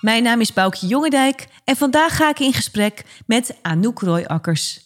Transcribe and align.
Mijn 0.00 0.22
naam 0.22 0.40
is 0.40 0.52
Boukje 0.52 0.86
Jongendijk 0.86 1.46
en 1.64 1.76
vandaag 1.76 2.16
ga 2.16 2.28
ik 2.28 2.40
in 2.40 2.52
gesprek 2.52 3.04
met 3.26 3.56
Anouk 3.62 4.00
Royakkers. 4.00 4.80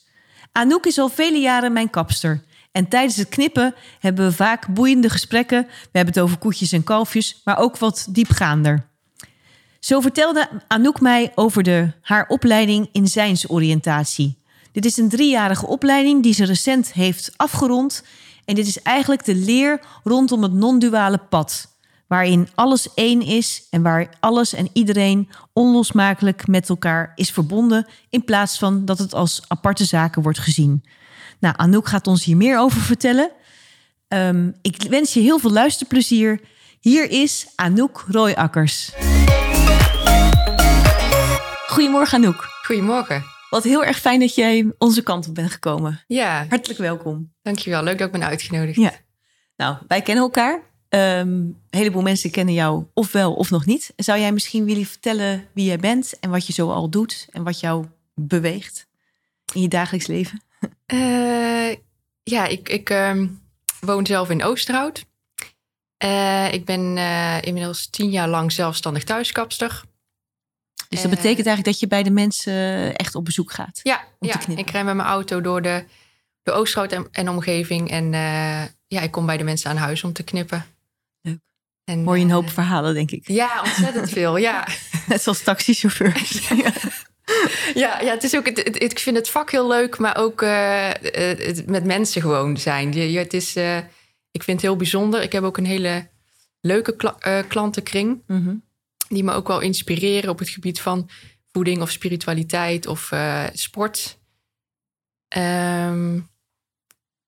Anouk 0.53 0.87
is 0.87 0.99
al 0.99 1.09
vele 1.09 1.39
jaren 1.39 1.73
mijn 1.73 1.91
kapster. 1.91 2.43
En 2.73 2.89
tijdens 2.89 3.17
het 3.17 3.29
knippen 3.29 3.75
hebben 4.01 4.27
we 4.27 4.33
vaak 4.33 4.75
boeiende 4.75 5.11
gesprekken. 5.11 5.63
We 5.63 5.99
hebben 5.99 6.15
het 6.15 6.23
over 6.23 6.39
koetjes 6.39 6.73
en 6.73 6.85
kalfjes, 6.85 7.41
maar 7.45 7.59
ook 7.59 7.79
wat 7.79 8.07
diepgaander. 8.11 8.89
Zo 9.81 10.01
vertelde 10.01 10.49
Anouk 10.69 11.01
mij 11.01 11.33
over 11.35 11.63
de, 11.63 11.93
haar 12.01 12.29
opleiding 12.29 12.89
in 12.93 13.07
zijnsoriëntatie. 13.07 14.39
Dit 14.73 14.85
is 14.85 14.97
een 14.97 15.09
driejarige 15.09 15.67
opleiding 15.67 16.23
die 16.23 16.35
ze 16.35 16.45
recent 16.45 16.93
heeft 16.93 17.33
afgerond. 17.37 18.05
En 18.45 18.55
dit 18.55 18.67
is 18.67 18.83
eigenlijk 18.83 19.25
de 19.25 19.35
leer 19.35 19.81
rondom 20.05 20.43
het 20.43 20.53
non-duale 20.53 21.19
pad. 21.19 21.70
Waarin 22.11 22.49
alles 22.55 22.95
één 22.95 23.23
is 23.23 23.67
en 23.71 23.83
waar 23.83 24.09
alles 24.21 24.53
en 24.55 24.69
iedereen 24.73 25.29
onlosmakelijk 25.53 26.47
met 26.47 26.69
elkaar 26.69 27.13
is 27.15 27.31
verbonden. 27.31 27.87
In 28.09 28.25
plaats 28.25 28.59
van 28.59 28.85
dat 28.85 28.99
het 28.99 29.15
als 29.15 29.43
aparte 29.49 29.85
zaken 29.85 30.23
wordt 30.23 30.39
gezien. 30.39 30.85
Nou, 31.41 31.55
Anouk 31.57 31.89
gaat 31.89 32.07
ons 32.07 32.25
hier 32.25 32.37
meer 32.37 32.59
over 32.59 32.81
vertellen. 32.81 33.31
Ehm, 34.09 34.51
ik 34.63 34.83
wens 34.89 35.15
je 35.15 35.21
heel 35.21 35.39
veel 35.39 35.51
luisterplezier. 35.51 36.41
Hier 36.81 37.11
is 37.11 37.47
Anouk 37.55 38.05
Royakkers. 38.09 38.93
Goedemorgen 41.67 42.19
Anouk. 42.19 42.49
Goedemorgen. 42.65 43.25
Wat 43.51 43.65
heel 43.65 43.85
erg 43.85 43.99
fijn 43.99 44.21
dat 44.21 44.35
jij 44.35 44.73
onze 44.79 45.03
kant 45.03 45.29
op 45.29 45.35
bent 45.35 45.51
gekomen. 45.51 46.05
Ja, 46.07 46.47
Hartelijk 46.49 46.81
welkom. 46.81 47.33
dankjewel. 47.43 47.83
Leuk 47.83 47.99
dat 47.99 48.07
ik 48.07 48.13
ben 48.13 48.25
uitgenodigd. 48.25 48.77
Ja. 48.77 48.93
Nou, 49.57 49.77
wij 49.89 50.03
kennen 50.03 50.25
elkaar. 50.25 50.69
Ehm, 50.91 51.29
een 51.29 51.57
heleboel 51.71 52.03
mensen 52.03 52.31
kennen 52.31 52.55
jou 52.55 52.85
of 52.95 53.13
wel 53.13 53.35
of 53.35 53.51
nog 53.51 53.67
niet. 53.67 53.93
Zou 53.97 54.21
jij 54.21 54.33
misschien 54.33 54.65
willen 54.65 54.87
vertellen 54.87 55.49
wie 55.55 55.65
jij 55.65 55.79
bent 55.79 56.19
en 56.21 56.31
wat 56.31 56.47
je 56.47 56.53
zo 56.53 56.71
al 56.71 56.89
doet 56.89 57.29
en 57.31 57.43
wat 57.43 57.61
jou 57.61 57.87
beweegt 58.15 58.87
in 59.55 59.61
je 59.61 59.69
dagelijks 59.69 60.07
leven? 60.07 60.43
Eh, 60.87 61.77
ja, 62.23 62.47
ik, 62.47 62.69
ik 62.69 62.91
ehm, 62.91 63.27
woon 63.81 64.07
zelf 64.07 64.31
in 64.31 64.45
Oosterhout. 64.45 65.05
Eh, 65.97 66.53
ik 66.53 66.65
ben 66.65 66.97
eh, 66.97 67.43
inmiddels 67.43 67.87
tien 67.87 68.11
jaar 68.11 68.29
lang 68.29 68.53
zelfstandig 68.53 69.05
thuiskapster. 69.05 69.83
Dus 70.89 71.01
dat 71.01 71.11
betekent 71.11 71.47
eigenlijk 71.47 71.65
dat 71.65 71.81
je 71.81 71.87
bij 71.87 72.03
de 72.03 72.11
mensen 72.11 72.97
echt 72.97 73.15
op 73.15 73.25
bezoek 73.25 73.53
gaat. 73.53 73.81
Ja, 73.83 74.05
ja 74.21 74.41
ik 74.57 74.71
rij 74.71 74.85
met 74.85 74.95
mijn 74.95 75.09
auto 75.09 75.41
door 75.41 75.63
de, 75.63 75.85
de 76.43 76.53
Oosterhout 76.53 76.93
en, 76.93 77.09
en 77.13 77.29
omgeving. 77.29 77.91
En 77.91 78.13
ja, 78.87 79.01
ik 79.01 79.11
kom 79.11 79.27
bij 79.27 79.37
de 79.37 79.45
mensen 79.45 79.71
aan 79.71 79.77
huis 79.77 80.05
om 80.05 80.13
te 80.13 80.23
knippen. 80.23 80.67
En, 81.91 82.05
Hoor 82.05 82.17
je 82.19 82.23
een 82.25 82.29
eh, 82.29 82.35
hoop 82.35 82.51
verhalen, 82.51 82.95
denk 82.95 83.11
ik. 83.11 83.29
Ja, 83.29 83.61
ontzettend 83.65 84.11
veel. 84.19 84.37
Ja. 84.37 84.69
Net 85.09 85.23
zoals 85.23 85.43
taxichauffeurs. 85.43 86.49
ja. 86.65 86.73
Ja, 87.75 88.01
ja 88.01 88.11
het 88.15 88.23
is 88.25 88.37
ook, 88.37 88.47
het, 88.47 88.57
het- 88.65 88.83
ik 88.83 88.99
vind 88.99 89.17
het 89.17 89.29
vak 89.29 89.51
heel 89.51 89.69
leuk, 89.69 89.99
maar 89.99 90.17
ook 90.17 90.43
eh, 90.43 90.91
eh, 91.31 91.39
het 91.39 91.67
met 91.67 91.85
mensen 91.85 92.23
gewoon 92.23 92.57
zijn. 92.57 92.93
Je, 92.93 93.19
het 93.19 93.33
is, 93.35 93.57
eh, 93.57 93.77
ik 94.31 94.43
vind 94.43 94.57
het 94.57 94.61
heel 94.61 94.77
bijzonder. 94.77 95.23
Ik 95.23 95.33
heb 95.33 95.43
ook 95.43 95.57
een 95.57 95.65
hele 95.67 96.09
leuke 96.61 96.97
kla- 96.97 97.17
eh, 97.19 97.39
klantenkring, 97.49 98.23
Mhm. 98.27 98.55
die 99.09 99.25
me 99.25 99.33
ook 99.33 99.49
wel 99.49 99.61
inspireren 99.61 100.31
op 100.31 100.39
het 100.39 100.49
gebied 100.49 100.81
van 100.81 101.09
voeding 101.53 101.83
of 101.83 101.91
spiritualiteit 101.91 102.87
of 102.87 103.13
eh, 103.13 103.45
sport. 103.53 104.19
Ehm, 105.29 106.15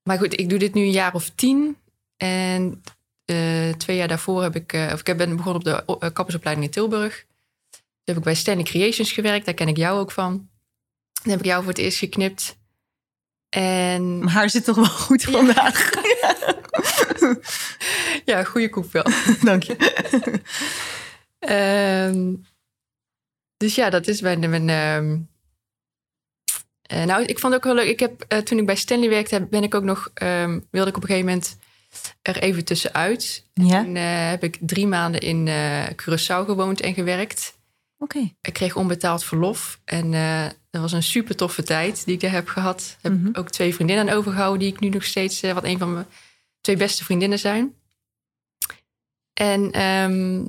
maar 0.02 0.18
goed, 0.18 0.40
ik 0.40 0.48
doe 0.48 0.58
dit 0.58 0.74
nu 0.74 0.82
een 0.82 0.90
jaar 0.90 1.14
of 1.14 1.30
tien. 1.30 1.76
En 2.16 2.82
eh, 3.24 3.70
twee 3.76 3.96
jaar 3.96 4.08
daarvoor 4.08 4.42
heb 4.42 4.56
ik, 4.56 4.72
eh, 4.72 4.90
of 4.92 5.02
ik 5.02 5.16
ben 5.16 5.36
begonnen 5.36 5.54
op 5.54 5.64
de 5.64 5.84
eh, 5.98 6.12
kappersopleiding 6.12 6.66
in 6.66 6.72
Tilburg. 6.72 7.24
Toen 7.70 7.80
heb 8.04 8.16
ik 8.16 8.22
bij 8.22 8.34
Stanley 8.34 8.64
Creations 8.64 9.12
gewerkt, 9.12 9.44
daar 9.44 9.54
ken 9.54 9.68
ik 9.68 9.76
jou 9.76 9.98
ook 9.98 10.10
van. 10.10 10.48
Dan 11.22 11.30
heb 11.30 11.38
ik 11.38 11.46
jou 11.46 11.62
voor 11.62 11.72
het 11.72 11.80
eerst 11.80 11.98
geknipt. 11.98 12.56
En 13.48 14.18
Mijn 14.18 14.30
haar 14.30 14.50
zit 14.50 14.64
toch 14.64 14.76
wel 14.76 14.84
goed 14.84 15.22
vandaag. 15.22 15.90
ja, 18.24 18.44
goede 18.44 18.68
koep 18.68 18.92
wel. 18.92 19.04
Dank 19.42 19.62
je. 19.62 19.76
Ehm, 21.38 22.34
dus 23.56 23.74
ja, 23.74 23.90
dat 23.90 24.06
is 24.06 24.20
mijn. 24.20 24.50
mijn 24.50 24.68
ehm, 24.68 25.18
eh, 26.82 27.04
nou, 27.04 27.22
ik 27.22 27.38
vond 27.38 27.52
het 27.52 27.64
ook 27.64 27.74
wel 27.74 27.84
leuk. 27.84 27.92
Ik 27.92 28.00
heb, 28.00 28.42
toen 28.44 28.58
ik 28.58 28.66
bij 28.66 28.76
Stanley 28.76 29.08
werkte, 29.08 29.46
ben 29.46 29.62
ik 29.62 29.74
ook 29.74 29.82
nog. 29.82 30.10
ehm, 30.14 30.60
wilde 30.70 30.90
ik 30.90 30.96
op 30.96 31.02
een 31.02 31.08
gegeven 31.08 31.28
moment 31.28 31.56
er 32.22 32.36
even 32.38 32.64
tussenuit. 32.64 33.46
Ja, 33.54 33.82
Toen 33.84 33.96
eh, 33.96 34.28
heb 34.28 34.44
ik 34.44 34.58
drie 34.60 34.86
maanden 34.86 35.20
in 35.20 35.48
eh 35.48 35.86
Curaçao 35.88 36.44
gewoond 36.46 36.80
en 36.80 36.94
gewerkt. 36.94 37.58
oké. 37.98 38.32
Ik 38.40 38.52
kreeg 38.52 38.76
onbetaald 38.76 39.24
verlof. 39.24 39.80
En 39.84 40.14
eh, 40.14 40.46
dat 40.70 40.80
was 40.82 40.92
een 40.92 41.02
super 41.02 41.36
toffe 41.36 41.62
tijd 41.62 42.04
die 42.04 42.14
ik 42.14 42.20
daar 42.20 42.30
heb 42.30 42.48
gehad. 42.48 42.96
Heb 43.00 43.12
Mhm. 43.12 43.28
ook 43.32 43.50
twee 43.50 43.74
vriendinnen 43.74 44.08
aan 44.08 44.16
overgehouden, 44.16 44.58
die 44.58 44.72
ik 44.72 44.80
nu 44.80 44.88
nog 44.88 45.04
steeds, 45.04 45.40
wat 45.40 45.64
een 45.64 45.78
van 45.78 45.92
mijn 45.92 46.06
twee 46.60 46.76
beste 46.76 47.04
vriendinnen 47.04 47.38
zijn. 47.38 47.74
En 49.32 49.70
ehm, 49.70 50.44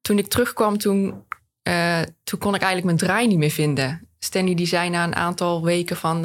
toen 0.00 0.18
ik 0.18 0.26
terugkwam, 0.26 0.78
toen, 0.78 1.24
toen 2.24 2.38
kon 2.38 2.54
ik 2.54 2.60
eigenlijk 2.62 2.84
mijn 2.84 2.96
draai 2.96 3.26
niet 3.26 3.38
meer 3.38 3.50
vinden. 3.50 4.08
Stanley 4.18 4.54
die 4.54 4.66
zei 4.66 4.90
na 4.90 5.04
een 5.04 5.14
aantal 5.14 5.64
weken 5.64 5.96
van... 5.96 6.24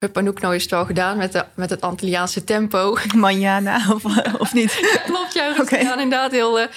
eh 0.00 0.08
Anouk, 0.12 0.40
nou 0.40 0.54
is 0.54 0.62
het 0.62 0.70
wel 0.70 0.84
gedaan 0.84 1.16
met, 1.16 1.32
de, 1.32 1.44
met 1.54 1.70
het 1.70 1.80
Antilliaanse 1.80 2.44
tempo. 2.44 2.96
Manjana, 3.16 3.92
of, 3.92 4.04
of 4.38 4.54
niet? 4.54 4.72
Klopt, 5.06 5.32
ja, 5.34 5.54
aan, 5.90 6.00
inderdaad. 6.00 6.30
Heel, 6.30 6.60
eh, 6.60 6.68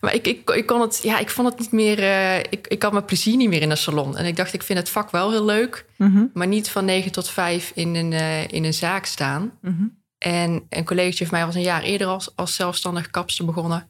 maar 0.00 0.14
ik, 0.14 0.26
ik, 0.26 0.50
ik 0.50 0.66
kon 0.66 0.80
het, 0.80 1.00
ja, 1.02 1.18
ik 1.18 1.30
vond 1.30 1.48
het 1.48 1.58
niet 1.58 1.72
meer, 1.72 1.98
eh, 1.98 2.38
ik, 2.38 2.66
ik 2.68 2.82
had 2.82 2.92
mijn 2.92 3.04
plezier 3.04 3.36
niet 3.36 3.48
meer 3.48 3.62
in 3.62 3.68
de 3.68 3.76
salon. 3.76 4.16
En 4.16 4.24
ik 4.26 4.36
dacht, 4.36 4.52
ik 4.52 4.62
vind 4.62 4.78
het 4.78 4.88
vak 4.88 5.10
wel 5.10 5.30
heel 5.30 5.44
leuk, 5.44 5.84
Mhm, 5.96 6.24
maar 6.32 6.46
niet 6.46 6.70
van 6.70 6.84
9 6.84 7.12
tot 7.12 7.28
5 7.30 7.72
in 7.74 7.94
een, 7.94 8.12
eh, 8.12 8.48
in 8.48 8.64
een 8.64 8.74
zaak 8.74 9.06
staan. 9.06 9.58
mhm. 9.60 9.84
En 10.18 10.66
een 10.68 10.84
collega 10.84 11.24
van 11.24 11.36
mij 11.36 11.46
was 11.46 11.54
een 11.54 11.62
jaar 11.62 11.82
eerder 11.82 12.06
als, 12.06 12.36
als 12.36 12.54
zelfstandig 12.54 13.10
kapster 13.10 13.44
begonnen. 13.44 13.88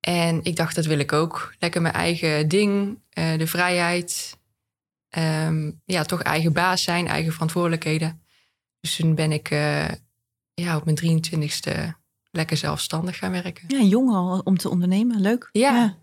En 0.00 0.40
ik 0.42 0.56
dacht, 0.56 0.74
dat 0.74 0.84
wil 0.86 0.98
ik 0.98 1.12
ook. 1.12 1.54
Lekker 1.58 1.82
mijn 1.82 1.94
eigen 1.94 2.48
ding, 2.48 2.98
eh, 3.10 3.38
de 3.38 3.46
vrijheid. 3.46 4.37
Ehm, 5.08 5.70
ja, 5.84 6.02
toch 6.04 6.22
eigen 6.22 6.52
baas 6.52 6.82
zijn, 6.82 7.06
eigen 7.06 7.32
verantwoordelijkheden. 7.32 8.22
Dus 8.80 8.96
toen 8.96 9.14
ben 9.14 9.32
ik 9.32 9.50
eh, 9.50 9.88
ja, 10.54 10.76
op 10.76 10.84
mijn 10.84 11.22
23ste 11.22 11.72
lekker 12.30 12.56
zelfstandig 12.56 13.18
gaan 13.18 13.30
werken. 13.30 13.64
Ja, 13.68 13.82
jong 13.82 14.10
al 14.10 14.40
om 14.44 14.56
te 14.56 14.70
ondernemen. 14.70 15.20
Leuk. 15.20 15.48
Ja. 15.52 15.96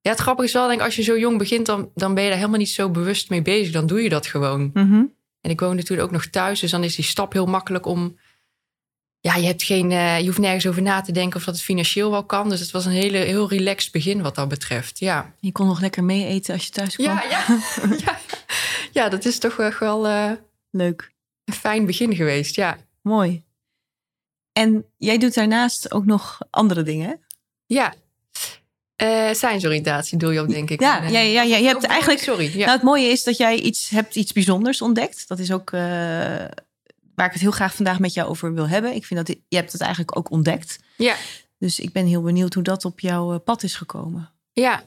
Ja, 0.00 0.10
het 0.10 0.20
grappige 0.20 0.48
is 0.48 0.54
wel, 0.54 0.66
denk 0.66 0.80
ik, 0.80 0.84
als 0.86 0.96
je 0.96 1.02
zo 1.02 1.18
jong 1.18 1.38
begint, 1.38 1.66
dan, 1.66 1.90
dan 1.94 2.14
ben 2.14 2.22
je 2.22 2.28
daar 2.28 2.38
helemaal 2.38 2.58
niet 2.58 2.70
zo 2.70 2.90
bewust 2.90 3.30
mee 3.30 3.42
bezig. 3.42 3.72
Dan 3.72 3.86
doe 3.86 4.02
je 4.02 4.08
dat 4.08 4.26
gewoon. 4.26 4.70
Mhm. 4.74 5.04
En 5.40 5.50
ik 5.50 5.60
woonde 5.60 5.82
toen 5.82 5.98
ook 5.98 6.10
nog 6.10 6.26
thuis, 6.26 6.60
dus 6.60 6.70
dan 6.70 6.84
is 6.84 6.94
die 6.94 7.04
stap 7.04 7.32
heel 7.32 7.46
makkelijk 7.46 7.86
om. 7.86 8.18
Ja, 9.22 9.34
je, 9.34 9.46
hebt 9.46 9.62
geen, 9.62 9.90
eh, 9.92 10.18
je 10.18 10.26
hoeft 10.26 10.38
nergens 10.38 10.66
over 10.66 10.82
na 10.82 11.00
te 11.00 11.12
denken 11.12 11.36
of 11.38 11.44
dat 11.44 11.54
het 11.54 11.64
financieel 11.64 12.10
wel 12.10 12.24
kan. 12.24 12.48
Dus 12.48 12.60
het 12.60 12.70
was 12.70 12.84
een 12.84 12.92
hele, 12.92 13.18
heel 13.18 13.48
relaxed 13.48 13.92
begin 13.92 14.22
wat 14.22 14.34
dat 14.34 14.48
betreft. 14.48 14.98
Ja, 14.98 15.34
Je 15.40 15.52
kon 15.52 15.66
nog 15.66 15.80
lekker 15.80 16.04
mee 16.04 16.26
eten 16.26 16.54
als 16.54 16.64
je 16.64 16.70
thuis 16.70 16.96
kwam. 16.96 17.06
ja, 17.06 17.22
ja. 17.30 17.44
ja. 18.06 18.18
ja 18.92 19.08
dat 19.08 19.24
is 19.24 19.38
toch 19.38 19.58
echt 19.58 19.78
wel 19.78 20.06
eh, 20.06 20.30
Leuk. 20.70 21.12
een 21.44 21.54
fijn 21.54 21.86
begin 21.86 22.14
geweest. 22.14 22.54
Ja, 22.54 22.78
Mooi. 23.02 23.42
En 24.52 24.84
jij 24.96 25.18
doet 25.18 25.34
daarnaast 25.34 25.92
ook 25.92 26.04
nog 26.04 26.38
andere 26.50 26.82
dingen, 26.82 27.20
ja. 27.66 27.94
Eh 28.96 29.32
zijnsoriëntatie 29.32 30.18
doe 30.18 30.32
je 30.32 30.40
ook, 30.40 30.48
denk 30.48 30.70
ik. 30.70 30.80
Ja, 30.80 31.02
En, 31.02 31.12
ja, 31.12 31.20
ja, 31.20 31.42
ja, 31.42 31.56
je 31.56 31.66
hebt 31.66 31.84
oh, 31.84 31.90
eigenlijk... 31.90 32.20
Sorry. 32.20 32.44
Ja. 32.44 32.58
Nou, 32.58 32.70
het 32.70 32.82
mooie 32.82 33.06
is 33.06 33.24
dat 33.24 33.36
jij 33.36 33.56
iets 33.56 33.88
hebt, 33.88 34.16
iets 34.16 34.32
bijzonders 34.32 34.82
ontdekt. 34.82 35.28
Dat 35.28 35.38
is 35.38 35.52
ook 35.52 35.72
waar 37.14 37.26
ik 37.26 37.32
het 37.32 37.40
heel 37.40 37.50
graag 37.50 37.74
vandaag 37.74 37.98
met 37.98 38.14
jou 38.14 38.28
over 38.28 38.54
wil 38.54 38.68
hebben. 38.68 38.94
Ik 38.94 39.04
vind 39.04 39.26
dat 39.26 39.36
je 39.48 39.56
hebt 39.56 39.72
het 39.72 39.80
eigenlijk 39.80 40.16
ook 40.16 40.30
ontdekt. 40.30 40.78
ja. 40.96 41.16
Dus 41.58 41.80
ik 41.80 41.92
ben 41.92 42.06
heel 42.06 42.22
benieuwd 42.22 42.54
hoe 42.54 42.62
dat 42.62 42.84
op 42.84 43.00
jouw 43.00 43.32
eh, 43.32 43.38
pad 43.44 43.62
is 43.62 43.74
gekomen. 43.74 44.30
Ja. 44.52 44.82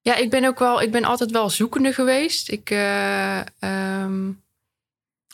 Ja, 0.00 0.16
ik 0.16 0.30
ben 0.30 0.44
ook 0.44 0.58
wel, 0.58 0.82
ik 0.82 0.90
ben 0.90 1.04
altijd 1.04 1.30
wel 1.30 1.50
zoekende 1.50 1.92
geweest. 1.92 2.50
Ik, 2.50 2.70
ehm, 2.70 4.30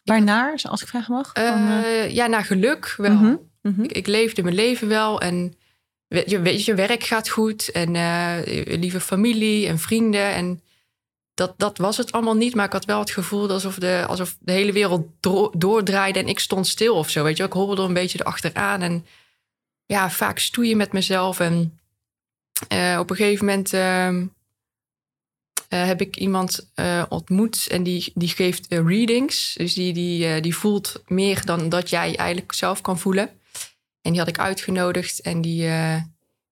Waarnaar, 0.05 0.61
als 0.63 0.83
ik 0.83 0.89
vragen 0.89 1.15
mag? 1.15 1.31
Van, 1.33 1.69
eh, 1.69 2.11
ja, 2.11 2.27
naar 2.27 2.45
geluk 2.45 2.95
wel. 2.97 3.13
mhm, 3.13 3.37
mhm. 3.63 3.83
Ik, 3.83 3.93
ik 3.93 4.07
leefde 4.07 4.43
mijn 4.43 4.55
leven 4.55 4.89
wel 4.89 5.21
en 5.21 5.55
je, 6.09 6.41
weet, 6.41 6.65
je 6.65 6.75
werk 6.75 7.03
gaat 7.05 7.29
goed 7.29 7.71
en 7.71 7.91
lieve 8.79 9.01
familie 9.01 9.67
en 9.67 9.79
vrienden. 9.79 10.33
En 10.35 10.63
dat, 11.41 11.55
dat 11.57 11.79
was 11.79 11.97
het 11.97 12.13
allemaal 12.13 12.35
niet. 12.35 12.55
Maar 12.55 12.67
ik 12.67 12.73
had 12.73 12.85
wel 12.85 12.99
het 12.99 13.11
gevoel 13.11 13.51
alsof 13.51 13.75
de, 13.75 14.05
alsof 14.09 14.37
de 14.41 14.53
hele 14.53 14.73
wereld 14.73 15.07
doordraaide 15.53 16.19
en 16.19 16.29
ik 16.29 16.39
stond 16.39 16.67
stil 16.67 16.95
of 16.95 17.11
zo. 17.11 17.23
Weet 17.23 17.37
je, 17.37 17.45
ik 17.45 17.53
hobbelde 17.53 17.83
een 17.83 17.93
beetje 17.93 18.21
erachteraan 18.21 18.83
en 18.83 19.07
ja, 19.87 20.11
vaak 20.11 20.39
stoeien 20.39 20.77
met 20.77 20.93
mezelf. 20.93 21.41
En 21.41 21.79
eh, 22.69 22.97
op 23.01 23.11
een 23.11 23.17
gegeven 23.17 23.45
moment 23.45 23.73
ehm, 23.73 24.27
eh, 25.69 25.87
heb 25.87 26.01
ik 26.01 26.17
iemand 26.17 26.71
eh, 26.75 27.05
ontmoet 27.09 27.67
en 27.69 27.83
die, 27.83 28.13
die 28.15 28.29
geeft 28.29 28.67
readings. 28.69 29.55
Dus 29.55 29.75
die, 29.75 29.93
die, 29.93 30.41
die 30.41 30.57
voelt 30.57 31.03
meer 31.07 31.45
dan 31.45 31.69
dat 31.69 31.91
jij 31.91 32.17
eigenlijk 32.17 32.53
zelf 32.53 32.81
kan 32.81 32.99
voelen. 32.99 33.31
En 34.03 34.11
die 34.11 34.19
had 34.19 34.29
ik 34.29 34.39
uitgenodigd 34.39 35.21
en 35.21 35.41
die, 35.41 35.71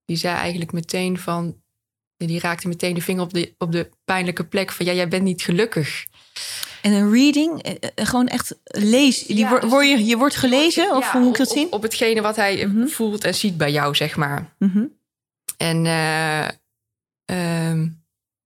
die 0.05 0.17
zei 0.17 0.37
eigenlijk 0.37 0.73
meteen 0.73 1.19
van... 1.19 1.57
Die 2.27 2.41
raakte 2.41 2.69
meteen 2.69 2.95
de 2.95 3.01
vinger 3.01 3.23
op 3.23 3.33
de, 3.33 3.55
op 3.59 3.73
de 3.73 3.91
pijnlijke 4.05 4.45
plek 4.45 4.73
van... 4.73 4.87
ja, 4.87 4.93
jij 4.93 5.09
bent 5.09 5.23
niet 5.23 5.43
gelukkig. 5.43 6.07
En 6.83 6.93
een 6.93 7.13
reading, 7.13 7.63
eh, 7.63 7.75
eh, 7.95 8.07
gewoon 8.07 8.27
echt 8.29 8.59
lees. 8.65 9.27
Die 9.27 9.37
Ja, 9.37 9.59
dus- 9.61 9.71
word 9.71 9.89
je, 9.89 10.05
je 10.05 10.17
wordt 10.17 10.35
gelezen? 10.37 10.97
Of 10.97 11.05
Ja, 11.05 11.13
hoe 11.13 11.21
moet 11.21 11.31
ik 11.31 11.39
dat 11.39 11.49
zien? 11.51 11.67
Op, 11.67 11.73
op 11.73 11.83
hetgene 11.83 12.21
wat 12.21 12.37
hij 12.37 12.67
Mhm. 12.67 12.87
voelt 12.87 13.25
en 13.25 13.35
ziet 13.35 13.57
bij 13.57 13.71
jou, 13.73 13.95
zeg 13.95 14.17
maar. 14.17 14.55
Mhm. 14.59 14.85
En 15.57 15.87
eh, 15.87 16.49
ehm, 17.25 17.89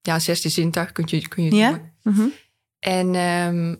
ja, 0.01 0.19
zesde 0.19 0.49
zintuig 0.49 0.93
kun 0.93 1.05
je, 1.07 1.29
kun 1.29 1.43
je 1.45 1.49
het 1.51 1.59
Ja? 1.59 1.71
noemen. 1.71 1.93
Mhm. 2.03 2.29
En 2.79 3.15
ehm, 3.15 3.75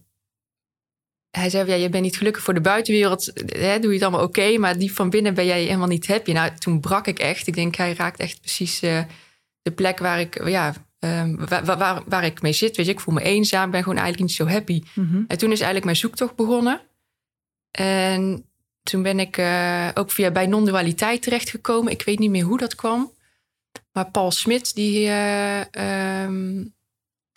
hij 1.31 1.51
zei, 1.51 1.69
ja, 1.71 1.75
je 1.75 1.89
bent 1.89 2.03
niet 2.05 2.17
gelukkig 2.17 2.43
voor 2.43 2.55
de 2.55 2.61
buitenwereld. 2.61 3.33
Hè, 3.47 3.79
doe 3.79 3.91
je 3.93 3.97
het 3.99 4.03
allemaal 4.03 4.27
oké, 4.27 4.59
maar 4.59 4.79
diep 4.79 4.91
van 4.91 5.11
binnen 5.11 5.35
ben 5.35 5.47
jij 5.47 5.63
helemaal 5.63 5.87
niet 5.89 6.07
happy. 6.07 6.33
Nou, 6.33 6.51
toen 6.59 6.81
brak 6.81 7.07
ik 7.07 7.19
echt. 7.19 7.47
Ik 7.47 7.55
denk, 7.55 7.75
hij 7.75 7.95
raakt 7.95 8.21
echt 8.21 8.41
precies 8.41 8.83
de 9.63 9.71
plek 9.71 9.99
waar 9.99 10.21
ik, 10.21 10.49
ja, 10.49 10.75
ehm, 10.99 11.35
waar, 11.49 11.65
waar- 11.65 12.03
waar, 12.07 12.25
ik 12.25 12.43
mee 12.43 12.53
zit. 12.53 12.77
Weet 12.77 12.87
je, 12.87 12.93
ik 12.93 13.01
voel 13.01 13.15
me 13.15 13.23
eenzaam, 13.23 13.71
ben 13.71 13.83
gewoon 13.83 13.99
eigenlijk 13.99 14.29
niet 14.29 14.37
zo 14.39 14.47
happy. 14.47 14.83
Mhm. 14.95 15.23
En 15.29 15.39
toen 15.39 15.49
is 15.51 15.57
eigenlijk 15.57 15.85
mijn 15.85 15.97
zoektocht 15.97 16.35
begonnen. 16.37 16.81
En 17.71 18.45
toen 18.83 19.03
ben 19.03 19.21
ik 19.21 19.37
eh, 19.37 19.89
ook 19.95 20.11
via 20.11 20.31
bij 20.31 20.47
non-dualiteit 20.47 21.23
terechtgekomen. 21.23 21.93
Ik 21.93 22.03
weet 22.03 22.19
niet 22.19 22.31
meer 22.31 22.45
hoe 22.45 22.59
dat 22.59 22.75
kwam. 22.75 23.13
Maar 23.93 24.11
Paul 24.11 24.31
Smit, 24.31 24.75
die, 24.75 25.07
eh, 25.07 25.75
ehm, 26.25 26.65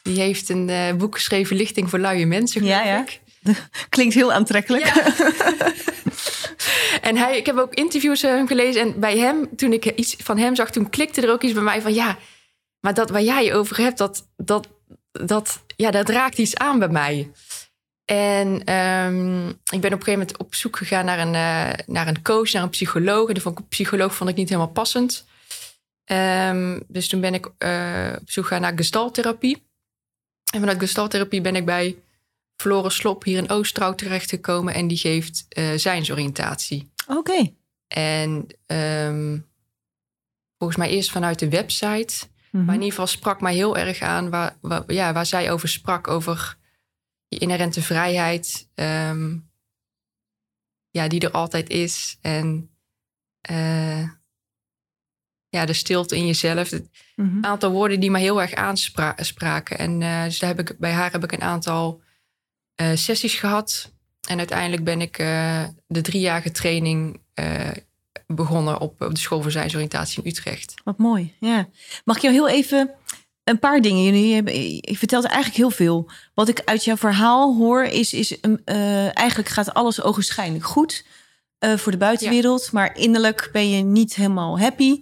die 0.01 0.19
heeft 0.19 0.49
een 0.49 0.69
eh, 0.69 0.93
boek 0.93 1.15
geschreven... 1.15 1.55
Lichting 1.55 1.89
voor 1.89 1.99
luie 1.99 2.25
mensen, 2.25 2.63
Ja, 2.63 2.79
geloof 2.81 2.95
ja. 2.95 3.01
ik. 3.03 3.21
Klinkt 3.89 4.13
heel 4.13 4.33
aantrekkelijk. 4.33 4.85
En 7.01 7.17
hij, 7.17 7.37
ik 7.37 7.45
heb 7.45 7.57
ook 7.57 7.73
interviews 7.73 8.21
van 8.21 8.29
hem 8.29 8.47
gelezen. 8.47 8.81
En 8.81 8.99
bij 8.99 9.17
hem, 9.17 9.55
toen 9.55 9.73
ik 9.73 9.85
iets 9.85 10.15
van 10.17 10.37
hem 10.37 10.55
zag, 10.55 10.71
toen 10.71 10.89
klikte 10.89 11.21
er 11.21 11.31
ook 11.31 11.43
iets 11.43 11.53
bij 11.53 11.63
mij 11.63 11.81
van... 11.81 11.93
ja, 11.93 12.17
maar 12.79 12.93
dat 12.93 13.09
waar 13.09 13.21
jij 13.21 13.53
over 13.53 13.77
hebt, 13.77 13.97
dat, 13.97 14.27
dat, 14.37 14.67
dat, 15.11 15.63
ja, 15.75 15.91
dat 15.91 16.09
raakt 16.09 16.37
iets 16.37 16.55
aan 16.55 16.79
bij 16.79 16.87
mij. 16.87 17.31
En 18.05 18.63
ehm, 18.63 19.47
ik 19.49 19.81
ben 19.81 19.93
op 19.93 19.99
een 19.99 20.03
gegeven 20.03 20.11
moment 20.11 20.37
op 20.37 20.55
zoek 20.55 20.77
gegaan 20.77 21.05
naar 21.05 21.19
een, 21.19 21.35
eh, 21.35 21.85
naar 21.87 22.07
een 22.07 22.21
coach, 22.21 22.51
naar 22.51 22.63
een 22.63 22.69
psycholoog. 22.69 23.29
En 23.29 23.35
ik, 23.35 23.69
psycholoog 23.69 24.15
vond 24.15 24.29
ik 24.29 24.35
niet 24.35 24.49
helemaal 24.49 24.71
passend. 24.71 25.25
Ehm, 26.03 26.79
dus 26.87 27.07
toen 27.07 27.21
ben 27.21 27.33
ik 27.33 27.49
eh, 27.57 28.13
op 28.21 28.29
zoek 28.29 28.45
gegaan 28.45 28.61
naar 28.61 28.73
gestaltherapie. 28.75 29.67
En 30.53 30.59
vanuit 30.59 30.79
gestaltherapie 30.79 31.41
ben 31.41 31.55
ik 31.55 31.65
bij 31.65 31.95
Floris 32.55 32.95
Slop 32.95 33.23
hier 33.23 33.37
in 33.37 33.49
Oosterhout 33.49 33.97
terechtgekomen. 33.97 34.73
En 34.73 34.87
die 34.87 34.97
geeft 34.97 35.45
eh 35.49 35.73
zijnsoriëntatie. 35.75 36.91
Oké. 37.07 37.51
En 37.87 38.47
ehm, 38.65 39.39
volgens 40.57 40.79
mij 40.79 40.89
eerst 40.89 41.11
vanuit 41.11 41.39
de 41.39 41.49
website. 41.49 42.27
Mhm. 42.51 42.65
Maar 42.65 42.75
in 42.75 42.81
ieder 42.81 42.89
geval 42.99 43.07
sprak 43.07 43.41
mij 43.41 43.53
heel 43.53 43.77
erg 43.77 43.99
aan 44.01 44.29
waar, 44.29 44.57
waar, 44.61 44.93
ja, 44.93 45.13
waar 45.13 45.25
zij 45.25 45.51
over 45.51 45.69
sprak. 45.69 46.07
Over 46.07 46.57
die 47.27 47.39
inherente 47.39 47.81
vrijheid. 47.81 48.69
ehm, 48.73 49.37
ja, 50.89 51.07
die 51.07 51.19
er 51.19 51.31
altijd 51.31 51.69
is. 51.69 52.17
En 52.21 52.69
eh, 53.41 54.09
ja, 55.49 55.65
de 55.65 55.73
stilte 55.73 56.15
in 56.15 56.25
jezelf. 56.25 56.69
Het 56.69 56.89
Mhm. 57.15 57.45
aantal 57.45 57.71
woorden 57.71 57.99
die 57.99 58.11
mij 58.11 58.21
heel 58.21 58.41
erg 58.41 58.53
aanspraken. 58.53 59.77
En 59.77 60.01
eh, 60.01 60.23
dus 60.23 60.39
daar 60.39 60.55
heb 60.55 60.69
ik, 60.69 60.79
bij 60.79 60.91
haar 60.91 61.11
heb 61.11 61.23
ik 61.23 61.31
een 61.31 61.41
aantal 61.41 62.01
eh, 62.75 62.91
sessies 62.93 63.33
gehad. 63.33 63.91
En 64.27 64.37
uiteindelijk 64.37 64.83
ben 64.83 65.01
ik 65.01 65.17
eh, 65.17 65.63
de 65.87 66.01
driejarige 66.01 66.51
training 66.51 67.21
eh, 67.33 67.71
begonnen 68.27 68.79
op, 68.79 69.01
op 69.01 69.13
de 69.13 69.19
school 69.19 69.41
voor 69.41 69.51
zijnsoriëntatie 69.51 70.23
in 70.23 70.29
Utrecht. 70.29 70.73
Wat 70.83 70.97
mooi. 70.97 71.33
Ja. 71.39 71.69
Mag 72.03 72.15
ik 72.15 72.21
jou 72.21 72.33
heel 72.33 72.49
even 72.49 72.91
een 73.43 73.59
paar 73.59 73.81
dingen? 73.81 74.03
Jullie 74.03 74.33
hebben, 74.33 74.75
je 74.75 74.97
vertelt 74.97 75.25
eigenlijk 75.25 75.55
heel 75.55 75.69
veel. 75.69 76.11
Wat 76.33 76.47
ik 76.47 76.61
uit 76.65 76.83
jouw 76.83 76.97
verhaal 76.97 77.55
hoor 77.55 77.83
is, 77.83 78.13
is 78.13 78.39
eigenlijk 79.13 79.49
gaat 79.49 79.73
alles 79.73 80.01
ogenschijnlijk 80.01 80.65
goed 80.65 81.05
voor 81.59 81.91
de 81.91 81.97
buitenwereld, 81.97 82.71
maar 82.71 82.97
innerlijk 82.97 83.49
ben 83.51 83.69
je 83.69 83.83
niet 83.83 84.15
helemaal 84.15 84.59
happy. 84.59 85.01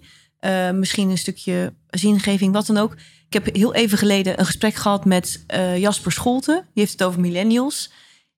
Misschien 0.72 1.10
een 1.10 1.18
stukje 1.18 1.74
zingeving, 1.90 2.52
wat 2.52 2.66
dan 2.66 2.76
ook. 2.76 2.96
Ik 3.34 3.44
heb 3.44 3.54
heel 3.54 3.74
even 3.74 3.98
geleden 3.98 4.38
een 4.38 4.46
gesprek 4.46 4.74
gehad 4.74 5.04
met 5.04 5.44
eh, 5.46 5.78
Jasper 5.78 6.12
Scholte. 6.12 6.52
Die 6.52 6.82
heeft 6.82 6.92
het 6.92 7.02
over 7.02 7.20
millennials. 7.20 7.92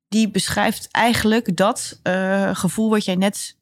Die 0.09 0.31
beschrijft 0.31 0.89
eigenlijk 0.91 1.57
dat 1.57 2.01
eh, 2.03 2.55
gevoel 2.55 2.91
wat 2.91 3.05
jij 3.05 3.15
net 3.15 3.57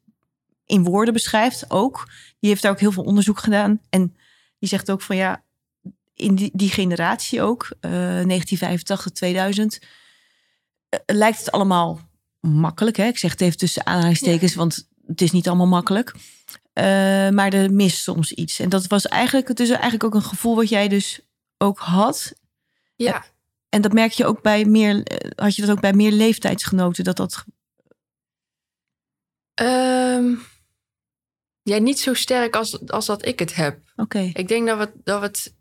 in 0.65 0.83
woorden 0.83 1.13
beschrijft 1.13 1.71
ook. 1.71 2.09
Die 2.39 2.49
heeft 2.49 2.61
daar 2.61 2.71
ook 2.71 2.79
heel 2.79 2.91
veel 2.91 3.03
onderzoek 3.03 3.39
gedaan. 3.39 3.81
En 3.89 4.15
die 4.59 4.69
zegt 4.69 4.91
ook 4.91 5.01
van 5.01 5.15
ja, 5.15 5.43
in 6.13 6.35
die, 6.35 6.49
die 6.53 6.69
generatie 6.69 7.41
ook, 7.41 7.67
eh 7.79 7.91
1985, 7.91 9.11
2000, 9.11 9.79
eh, 10.89 10.99
lijkt 11.05 11.39
het 11.39 11.51
allemaal 11.51 11.99
makkelijk. 12.39 12.97
Hè? 12.97 13.05
Ik 13.05 13.17
zeg 13.17 13.31
het 13.31 13.41
even 13.41 13.57
tussen 13.57 13.85
aanhalingstekens, 13.85 14.55
want 14.55 14.87
het 15.07 15.21
is 15.21 15.31
niet 15.31 15.47
allemaal 15.47 15.67
makkelijk. 15.67 16.15
Maar 17.31 17.53
er 17.53 17.73
mist 17.73 18.01
soms 18.01 18.31
iets. 18.31 18.59
En 18.59 18.69
dat 18.69 18.87
was 18.87 19.07
eigenlijk, 19.07 19.47
het 19.47 19.59
is 19.59 19.69
eigenlijk 19.69 20.03
ook 20.03 20.15
een 20.15 20.21
gevoel 20.21 20.55
wat 20.55 20.69
jij 20.69 20.87
dus 20.87 21.24
ook 21.57 21.79
had. 21.79 22.33
Ja, 22.95 23.25
En 23.69 23.81
dat 23.81 23.93
merk 23.93 24.11
je 24.11 24.25
ook 24.25 24.41
bij 24.41 24.65
meer, 24.65 25.03
eh, 25.03 25.31
had 25.35 25.55
je 25.55 25.61
dat 25.61 25.71
ook 25.71 25.81
bij 25.81 25.93
meer 25.93 26.11
leeftijdsgenoten, 26.11 27.03
dat 27.03 27.17
dat, 27.17 27.43
Ehm, 29.53 30.33
ja 31.61 31.77
niet 31.77 31.99
zo 31.99 32.13
sterk 32.13 32.55
als, 32.55 32.87
als 32.87 33.05
dat 33.05 33.25
ik 33.25 33.39
het 33.39 33.55
heb. 33.55 33.79
oké. 33.95 34.19
Ik 34.33 34.47
denk 34.47 34.67
dat 34.67 34.77
we, 34.77 34.91
dat 35.03 35.19
we 35.19 35.25
het 35.25 35.53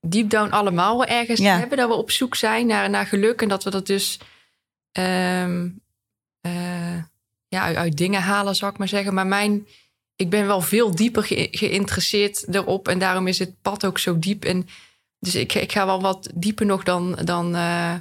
deep 0.00 0.30
down 0.30 0.50
allemaal 0.52 0.96
wel 0.96 1.06
ergens 1.06 1.40
Ja. 1.40 1.58
hebben. 1.58 1.78
Dat 1.78 1.88
we 1.88 1.94
op 1.94 2.10
zoek 2.10 2.34
zijn 2.34 2.66
naar, 2.66 2.90
naar 2.90 3.06
geluk. 3.06 3.42
En 3.42 3.48
dat 3.48 3.64
we 3.64 3.70
dat 3.70 3.86
dus 3.86 4.18
ehm, 4.92 5.68
eh, 6.40 6.96
ja, 7.48 7.62
uit, 7.62 7.76
uit 7.76 7.96
dingen 7.96 8.20
halen, 8.22 8.54
zou 8.56 8.72
ik 8.72 8.78
maar 8.78 8.88
zeggen. 8.88 9.14
Maar 9.14 9.26
mijn, 9.26 9.66
ik 10.16 10.30
ben 10.30 10.46
wel 10.46 10.60
veel 10.60 10.94
dieper 10.94 11.22
ge- 11.22 11.48
geïnteresseerd 11.50 12.54
erop. 12.54 12.88
En 12.88 12.98
daarom 12.98 13.26
is 13.26 13.38
het 13.38 13.62
pad 13.62 13.84
ook 13.86 13.98
zo 13.98 14.18
diep. 14.18 14.44
En 14.44 14.68
dus 15.26 15.34
ik, 15.34 15.54
ik 15.54 15.72
ga 15.72 15.86
wel 15.86 16.00
wat 16.00 16.30
dieper 16.34 16.66
nog 16.66 16.82
dan... 16.82 17.18
dan 17.24 17.54
eh, 17.54 17.94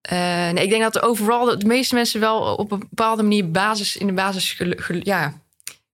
eh, 0.00 0.52
nee, 0.52 0.64
ik 0.64 0.70
denk 0.70 0.82
dat 0.82 1.02
overal 1.02 1.58
de 1.58 1.66
meeste 1.66 1.94
mensen 1.94 2.20
wel 2.20 2.54
op 2.54 2.72
een 2.72 2.78
bepaalde 2.78 3.22
manier 3.22 3.50
basis, 3.50 3.96
in 3.96 4.06
de 4.06 4.12
basis 4.12 4.62
ja, 5.02 5.42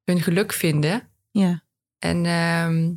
hun 0.05 0.23
geluk 0.23 0.53
vinden. 0.53 1.09
Ja. 1.31 1.62
En 1.99 2.26
ehm, 2.26 2.93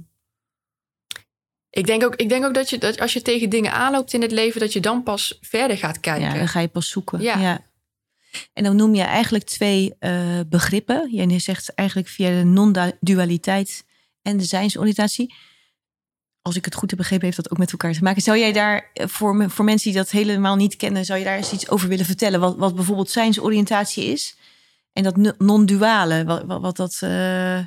ik, 1.70 1.86
denk 1.86 2.04
ook, 2.04 2.16
ik 2.16 2.30
denk 2.30 2.46
ook 2.46 2.54
dat, 2.54 2.70
je, 2.70 2.78
dat 2.78 3.00
als 3.00 3.14
je 3.14 3.22
tegen 3.22 3.50
dingen 3.50 3.72
aanloopt 3.72 4.14
in 4.14 4.22
het 4.22 4.32
leven, 4.32 4.60
dat 4.60 4.74
je 4.74 4.80
dan 4.80 5.04
pas 5.04 5.38
verder 5.42 5.78
gaat 5.78 6.00
kijken. 6.00 6.28
Ja, 6.28 6.34
dan 6.34 6.48
ga 6.48 6.60
je 6.60 6.68
pas 6.68 6.90
zoeken. 6.90 7.22
Ja. 7.22 7.66
En 8.54 8.64
dan 8.64 8.76
noem 8.76 8.96
je 8.96 9.04
eigenlijk 9.04 9.44
twee 9.44 9.96
eh, 10.00 10.40
begrippen. 10.48 11.08
Je 11.12 11.40
zegt 11.40 11.74
eigenlijk 11.74 12.10
via 12.10 12.30
de 12.30 12.44
non-dualiteit 12.44 13.86
en 14.22 14.38
de 14.38 14.44
zijnsoriëntatie. 14.44 15.34
Als 16.48 16.56
ik 16.56 16.66
het 16.66 16.76
goed 16.76 16.90
heb 16.90 17.00
begrepen, 17.00 17.26
heeft 17.26 17.38
dat 17.38 17.52
ook 17.52 17.58
met 17.58 17.72
elkaar 17.72 17.94
te 17.94 18.04
maken. 18.04 18.22
Zou 18.22 18.38
jij 18.38 18.52
daar 18.52 18.90
eh, 18.94 19.08
voor, 19.08 19.50
voor 19.50 19.66
mensen 19.66 19.92
die 19.92 20.00
dat 20.00 20.10
helemaal 20.10 20.56
niet 20.56 20.76
kennen, 20.76 21.06
zou 21.06 21.20
je 21.20 21.26
daar 21.26 21.38
eens 21.38 21.52
iets 21.52 21.70
over 21.70 21.88
willen 21.90 22.06
vertellen? 22.06 22.40
Wat, 22.40 22.58
wat 22.58 22.76
bijvoorbeeld 22.76 23.10
zijnsoriëntatie 23.10 24.06
is 24.06 24.38
en 24.94 25.04
dat 25.04 25.16
no- 25.16 25.34
non-duale, 25.38 26.24
wat, 26.26 26.44
wat, 26.46 26.62
wat 26.62 26.76
dat 26.78 26.98
eh, 27.02 27.60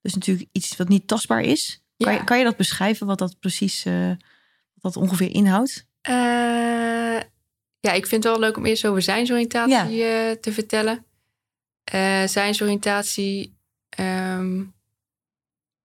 dus 0.00 0.14
natuurlijk 0.14 0.48
iets 0.52 0.76
wat 0.76 0.88
niet 0.88 1.06
tastbaar 1.08 1.40
is. 1.40 1.82
Kan, 1.96 2.12
Ja. 2.12 2.18
je, 2.18 2.24
kan 2.24 2.38
je 2.38 2.44
dat 2.44 2.56
beschrijven, 2.56 3.06
wat 3.06 3.18
dat 3.18 3.38
precies, 3.38 3.84
eh, 3.84 4.08
wat 4.74 4.92
dat 4.92 4.96
ongeveer 4.96 5.30
inhoudt? 5.34 5.86
Ja, 7.80 7.92
ik 7.92 8.06
vind 8.06 8.24
het 8.24 8.32
wel 8.32 8.40
leuk 8.40 8.56
om 8.56 8.66
eerst 8.66 8.86
over 8.86 9.02
zijnsoriëntatie 9.02 10.04
eh, 10.04 10.30
te 10.30 10.52
vertellen. 10.52 11.04
Zijnsoriëntatie 12.28 13.56
ehm, 13.88 14.64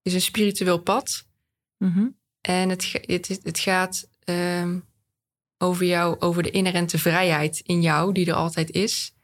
is 0.01 0.13
een 0.13 0.21
spiritueel 0.21 0.77
pad. 0.79 1.25
Mhm. 1.77 2.07
En 2.47 2.69
het, 2.69 2.91
het, 3.01 3.39
het- 3.43 3.59
gaat 3.59 4.07
ehm, 4.23 4.79
over 5.57 5.85
jou, 5.85 6.19
over 6.19 6.43
de 6.43 6.51
inherente 6.51 6.97
vrijheid 6.99 7.59
in 7.59 7.81
jou, 7.81 8.13
die 8.13 8.25
er 8.27 8.33
altijd 8.33 8.71
is. 8.71 9.15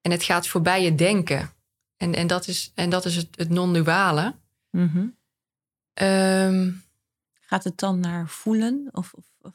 En 0.00 0.10
het 0.10 0.22
gaat 0.22 0.48
voorbij 0.48 0.82
je 0.82 0.94
denken. 0.94 1.54
En, 1.96 2.14
en 2.14 2.26
dat 2.26 2.46
is, 2.48 2.72
en 2.74 2.90
dat 2.90 3.04
is 3.04 3.16
het, 3.16 3.28
het 3.30 3.48
non-duale. 3.48 4.34
Mhm. 4.70 5.06
Ehm, 5.92 6.72
Gaat 7.40 7.64
het 7.64 7.78
dan 7.78 8.00
naar 8.00 8.28
voelen? 8.28 8.88
Of, 8.92 9.12
of, 9.12 9.24
of, 9.40 9.54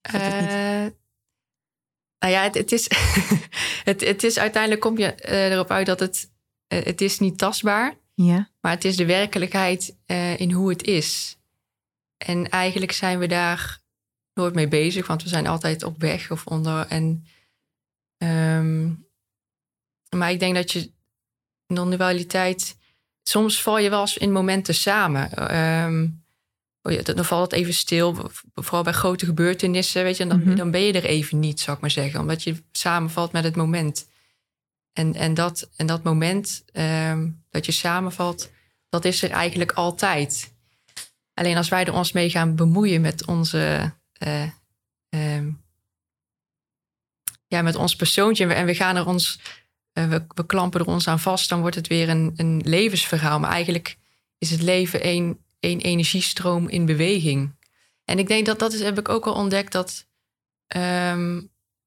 eh? 0.00 0.84
Eh, 0.84 0.92
nou 2.18 2.32
ja, 2.32 2.42
het, 2.42 2.54
het, 2.54 2.72
is, 2.72 2.90
het, 3.90 4.00
het 4.00 4.24
is 4.24 4.38
uiteindelijk 4.38 4.80
kom 4.80 4.98
je 4.98 5.14
eh, 5.14 5.52
erop 5.52 5.70
uit 5.70 5.86
dat 5.86 6.00
het, 6.00 6.30
het 6.66 7.00
is 7.00 7.18
niet 7.18 7.38
tastbaar, 7.38 7.94
Ja. 8.24 8.50
maar 8.60 8.72
het 8.72 8.84
is 8.84 8.96
de 8.96 9.06
werkelijkheid 9.06 9.96
eh, 10.06 10.40
in 10.40 10.52
hoe 10.52 10.68
het 10.68 10.82
is. 10.82 11.38
En 12.16 12.48
eigenlijk 12.50 12.92
zijn 12.92 13.18
we 13.18 13.26
daar 13.26 13.80
nooit 14.34 14.54
mee 14.54 14.68
bezig, 14.68 15.06
want 15.06 15.22
we 15.22 15.28
zijn 15.28 15.46
altijd 15.46 15.82
op 15.82 16.00
weg 16.00 16.30
of 16.30 16.46
onder. 16.46 16.86
En, 16.86 17.24
ehm, 18.16 18.92
maar 20.16 20.30
ik 20.30 20.40
denk 20.40 20.54
dat 20.54 20.72
je 20.72 20.92
non-dualiteit, 21.66 22.76
soms 23.22 23.62
val 23.62 23.78
je 23.78 23.90
wel 23.90 24.00
eens 24.00 24.16
in 24.18 24.32
momenten 24.32 24.74
samen. 24.74 25.32
Ehm, 25.32 26.08
oh 26.82 26.92
ja, 26.92 27.02
dan 27.02 27.24
valt 27.24 27.50
het 27.50 27.60
even 27.60 27.74
stil, 27.74 28.30
vooral 28.54 28.82
bij 28.82 28.92
grote 28.92 29.24
gebeurtenissen, 29.26 30.02
weet 30.02 30.16
je, 30.16 30.22
en 30.22 30.28
dan, 30.28 30.40
Mhm. 30.40 30.56
dan 30.56 30.70
ben 30.70 30.80
je 30.82 30.92
er 30.92 31.04
even 31.04 31.38
niet, 31.38 31.60
zou 31.60 31.76
ik 31.76 31.82
maar 31.82 31.90
zeggen, 31.90 32.20
omdat 32.20 32.42
je 32.42 32.62
samenvalt 32.72 33.32
met 33.32 33.44
het 33.44 33.56
moment. 33.56 34.08
En, 34.92 35.14
en, 35.14 35.34
dat, 35.34 35.70
en 35.76 35.86
dat 35.86 36.02
moment 36.02 36.64
ehm, 36.72 37.28
dat 37.50 37.66
je 37.66 37.72
samenvalt, 37.72 38.50
dat 38.88 39.04
is 39.04 39.22
er 39.22 39.30
eigenlijk 39.30 39.72
altijd. 39.72 40.54
Alleen 41.34 41.56
als 41.56 41.68
wij 41.68 41.84
er 41.84 41.92
ons 41.92 42.12
mee 42.12 42.30
gaan 42.30 42.56
bemoeien 42.56 43.00
met 43.00 43.26
onze. 43.26 43.92
ehm, 45.08 45.50
ja, 47.46 47.62
met 47.62 47.74
ons 47.76 47.96
persoontje 47.96 48.42
en 48.42 48.48
we, 48.48 48.54
en 48.54 48.66
we 48.66 48.74
gaan 48.74 48.96
er 48.96 49.06
ons. 49.06 49.40
eh, 49.92 50.08
we, 50.08 50.24
we 50.28 50.46
klampen 50.46 50.80
er 50.80 50.86
ons 50.86 51.08
aan 51.08 51.20
vast, 51.20 51.48
dan 51.48 51.60
wordt 51.60 51.76
het 51.76 51.86
weer 51.86 52.08
een, 52.08 52.32
een 52.36 52.60
levensverhaal. 52.64 53.40
Maar 53.40 53.50
eigenlijk 53.50 53.96
is 54.38 54.50
het 54.50 54.62
leven 54.62 55.00
één, 55.02 55.44
één 55.60 55.80
energiestroom 55.80 56.68
in 56.68 56.86
beweging. 56.86 57.56
En 58.04 58.18
ik 58.18 58.28
denk 58.28 58.46
dat 58.46 58.58
dat 58.58 58.72
is, 58.72 58.80
heb 58.80 58.98
ik 58.98 59.08
ook 59.08 59.26
al 59.26 59.34
ontdekt 59.34 59.72
dat. 59.72 60.08
ehm, 60.66 61.40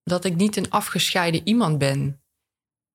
dat 0.04 0.26
ik 0.26 0.36
niet 0.36 0.56
een 0.56 0.70
afgescheiden 0.70 1.42
iemand 1.48 1.78
ben. 1.78 2.22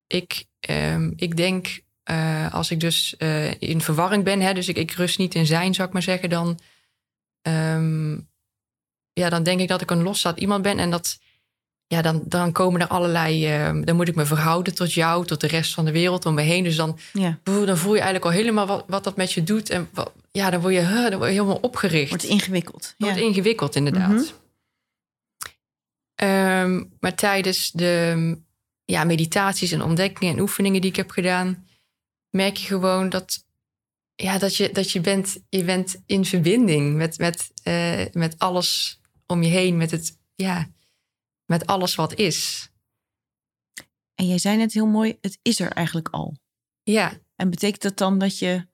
Ik, 0.06 0.46
ehm, 0.60 1.12
ik 1.16 1.36
denk, 1.36 1.80
eh, 2.08 2.54
als 2.54 2.70
ik 2.70 2.80
dus 2.80 3.16
eh, 3.16 3.60
in 3.60 3.80
verwarring 3.80 4.24
ben, 4.24 4.40
hè, 4.40 4.54
dus 4.54 4.68
ik, 4.68 4.76
ik 4.76 4.90
rust 4.90 5.18
niet 5.18 5.34
in 5.34 5.46
zijn, 5.46 5.74
zou 5.74 5.88
ik 5.88 5.92
maar 5.92 6.02
zeggen, 6.02 6.30
dan, 6.30 6.58
ehm, 7.42 8.12
ja, 9.12 9.28
dan 9.28 9.42
denk 9.42 9.60
ik 9.60 9.68
dat 9.68 9.80
ik 9.80 9.90
een 9.90 10.02
losstaand 10.02 10.38
iemand 10.38 10.62
ben. 10.62 10.78
En 10.78 10.90
dat, 10.90 11.18
ja, 11.86 12.02
dan, 12.02 12.22
dan 12.24 12.52
komen 12.52 12.80
er 12.80 12.86
allerlei, 12.86 13.46
ehm, 13.46 13.84
dan 13.84 13.96
moet 13.96 14.08
ik 14.08 14.14
me 14.14 14.26
verhouden 14.26 14.74
tot 14.74 14.92
jou, 14.92 15.26
tot 15.26 15.40
de 15.40 15.46
rest 15.46 15.74
van 15.74 15.84
de 15.84 15.92
wereld 15.92 16.26
om 16.26 16.34
me 16.34 16.42
heen. 16.42 16.64
Dus 16.64 16.76
dan, 16.76 16.98
ja. 17.12 17.38
dan 17.42 17.76
voel 17.76 17.94
je 17.94 18.00
eigenlijk 18.00 18.24
al 18.24 18.38
helemaal 18.38 18.66
wat, 18.66 18.84
wat 18.86 19.04
dat 19.04 19.16
met 19.16 19.32
je 19.32 19.42
doet. 19.42 19.70
En 19.70 19.88
wat- 19.92 20.12
ja, 20.30 20.50
dan 20.50 20.60
word 20.60 20.74
je, 20.74 20.80
huh, 20.80 21.10
dan 21.10 21.18
word 21.18 21.30
je 21.30 21.36
helemaal 21.36 21.58
opgericht. 21.60 22.08
Wordt 22.08 22.24
ingewikkeld. 22.24 22.94
Ja. 22.98 23.06
Wordt 23.06 23.20
ingewikkeld, 23.20 23.74
inderdaad. 23.76 24.10
Mhm. 24.10 24.24
Ehm, 26.14 26.84
maar 27.00 27.14
tijdens 27.14 27.70
de 27.70 28.36
ja, 28.84 29.04
meditaties 29.04 29.72
en 29.72 29.82
ontdekkingen 29.82 30.34
en 30.34 30.40
oefeningen 30.40 30.80
die 30.80 30.90
ik 30.90 30.96
heb 30.96 31.10
gedaan, 31.10 31.66
merk 32.30 32.56
je 32.56 32.66
gewoon 32.66 33.08
dat, 33.08 33.44
ja, 34.14 34.38
dat, 34.38 34.56
je, 34.56 34.72
dat 34.72 34.90
je, 34.90 35.00
bent, 35.00 35.38
je 35.48 35.64
bent 35.64 36.02
in 36.06 36.24
verbinding 36.24 36.96
met, 36.96 37.18
met, 37.18 37.50
eh, 37.62 38.04
met 38.12 38.38
alles 38.38 39.00
om 39.26 39.42
je 39.42 39.48
heen, 39.48 39.76
met, 39.76 39.90
het, 39.90 40.18
ja, 40.34 40.68
met 41.44 41.66
alles 41.66 41.94
wat 41.94 42.14
is. 42.14 42.68
En 44.14 44.26
jij 44.26 44.38
zei 44.38 44.56
net 44.56 44.72
heel 44.72 44.86
mooi, 44.86 45.18
het 45.20 45.38
is 45.42 45.60
er 45.60 45.72
eigenlijk 45.72 46.08
al. 46.08 46.36
Ja, 46.82 47.12
En 47.36 47.50
betekent 47.50 47.82
dat 47.82 47.96
dan 47.96 48.18
dat 48.18 48.38
je 48.38 48.66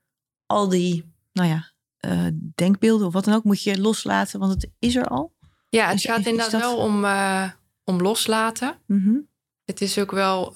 al 0.46 0.68
die, 0.68 1.12
nou 1.32 1.49
ja, 1.49 1.73
eh, 1.96 2.26
denkbeelden 2.54 3.06
of 3.06 3.12
wat 3.12 3.25
dan 3.25 3.34
ook, 3.34 3.44
moet 3.44 3.62
je 3.62 3.80
loslaten, 3.80 4.40
want 4.40 4.52
het 4.52 4.70
is 4.78 4.96
er 4.96 5.08
al? 5.08 5.32
ja 5.68 5.87
het 5.88 5.96
Is- 5.96 6.04
gaat 6.04 6.18
inderdaad 6.26 6.50
dat- 6.50 6.61
wel 6.61 6.76
om, 6.76 7.04
eh, 7.04 7.50
om 7.84 8.00
loslaten. 8.02 8.78
Mhm. 8.87 9.16
Het 9.64 9.80
is 9.80 9.99
ook 9.99 10.11
wel 10.11 10.54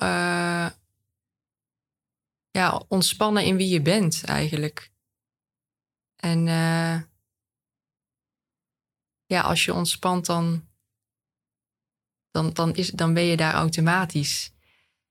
ja, 2.59 2.83
ontspannen 2.89 3.45
in 3.45 3.57
wie 3.57 3.69
je 3.69 3.83
bent 3.83 4.23
eigenlijk. 4.25 4.91
En 6.17 6.49
eh, 6.49 7.01
ja, 9.27 9.41
als 9.41 9.65
je 9.65 9.75
ontspant, 9.75 10.27
dan, 10.27 10.65
dan, 12.31 12.51
dan, 12.53 12.75
is, 12.75 12.91
dan 12.91 13.15
ben 13.15 13.23
je 13.25 13.37
daar 13.37 13.55
automatisch. 13.55 14.53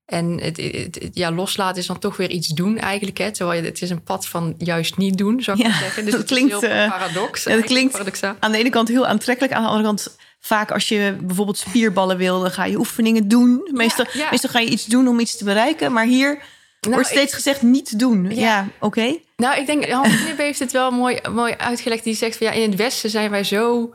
En 0.04 0.40
het, 0.40 0.56
het, 0.56 0.94
het- 0.94 1.10
ja, 1.16 1.32
loslaten 1.32 1.80
is 1.80 1.86
dan 1.86 1.98
toch 1.98 2.16
weer 2.16 2.30
iets 2.30 2.48
doen 2.48 2.78
eigenlijk. 2.78 3.18
Hè? 3.18 3.32
Terwijl 3.32 3.60
je, 3.60 3.66
het 3.68 3.82
is 3.82 3.90
een 3.90 4.02
pad 4.02 4.26
van 4.28 4.54
juist 4.58 4.96
niet 4.96 5.18
doen, 5.18 5.42
zou 5.42 5.58
ik 5.58 5.66
Ja, 5.66 5.78
zeggen. 5.78 6.04
Dus 6.04 6.12
dat 6.14 6.20
het 6.20 6.30
is 6.30 6.36
klinkt, 6.36 6.60
heel 6.60 6.70
eh, 6.70 6.88
paradox. 6.90 7.32
eigenlijk, 7.46 7.66
klinkt- 7.66 7.92
paradoxaal. 7.92 8.36
Aan 8.40 8.52
de 8.52 8.58
ene 8.58 8.70
kant 8.70 8.88
heel 8.88 9.06
aantrekkelijk, 9.06 9.52
aan 9.54 9.62
de 9.62 9.68
andere 9.68 9.86
kant 9.86 10.16
vaak 10.40 10.70
als 10.70 10.88
je 10.88 11.16
bijvoorbeeld 11.22 11.58
spierballen 11.58 12.16
wil, 12.16 12.40
dan 12.40 12.50
ga 12.50 12.64
je 12.64 12.78
oefeningen 12.78 13.28
doen. 13.28 13.68
Meestal, 13.72 14.06
ja. 14.12 14.30
meestal 14.30 14.50
ga 14.50 14.58
je 14.58 14.70
iets 14.70 14.84
doen 14.84 15.08
om 15.08 15.20
iets 15.20 15.36
te 15.36 15.44
bereiken, 15.44 15.92
maar 15.92 16.06
hier 16.06 16.42
Nou, 16.80 16.94
wordt 16.94 17.10
ik- 17.10 17.16
steeds 17.16 17.34
gezegd 17.34 17.62
niet 17.62 17.98
doen. 17.98 18.34
Ja, 18.34 18.68
oké. 18.80 19.18
Nou, 19.36 19.60
ik 19.60 19.66
denk, 19.66 19.88
Hans 19.88 20.16
Knip 20.24 20.36
heeft 20.38 20.58
het 20.58 20.72
wel 20.72 20.90
mooi, 20.90 21.18
mooi 21.30 21.52
uitgelegd. 21.52 22.04
Die 22.04 22.14
zegt 22.14 22.36
van 22.36 22.46
ja, 22.46 22.52
in 22.52 22.70
het 22.70 22.78
Westen 22.78 23.10
zijn 23.10 23.30
wij 23.30 23.44
zo, 23.44 23.94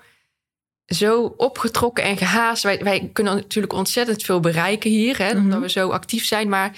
zo 0.85 1.33
opgetrokken 1.37 2.03
en 2.03 2.17
gehaast. 2.17 2.63
Wij, 2.63 2.83
wij 2.83 3.09
kunnen 3.13 3.35
natuurlijk 3.35 3.73
ontzettend 3.73 4.23
veel 4.23 4.39
bereiken 4.39 4.89
hier, 4.89 5.17
hè, 5.17 5.33
Mhm. 5.33 5.37
omdat 5.43 5.59
we 5.61 5.69
zo 5.69 5.89
actief 5.89 6.25
zijn. 6.25 6.49
Maar 6.49 6.71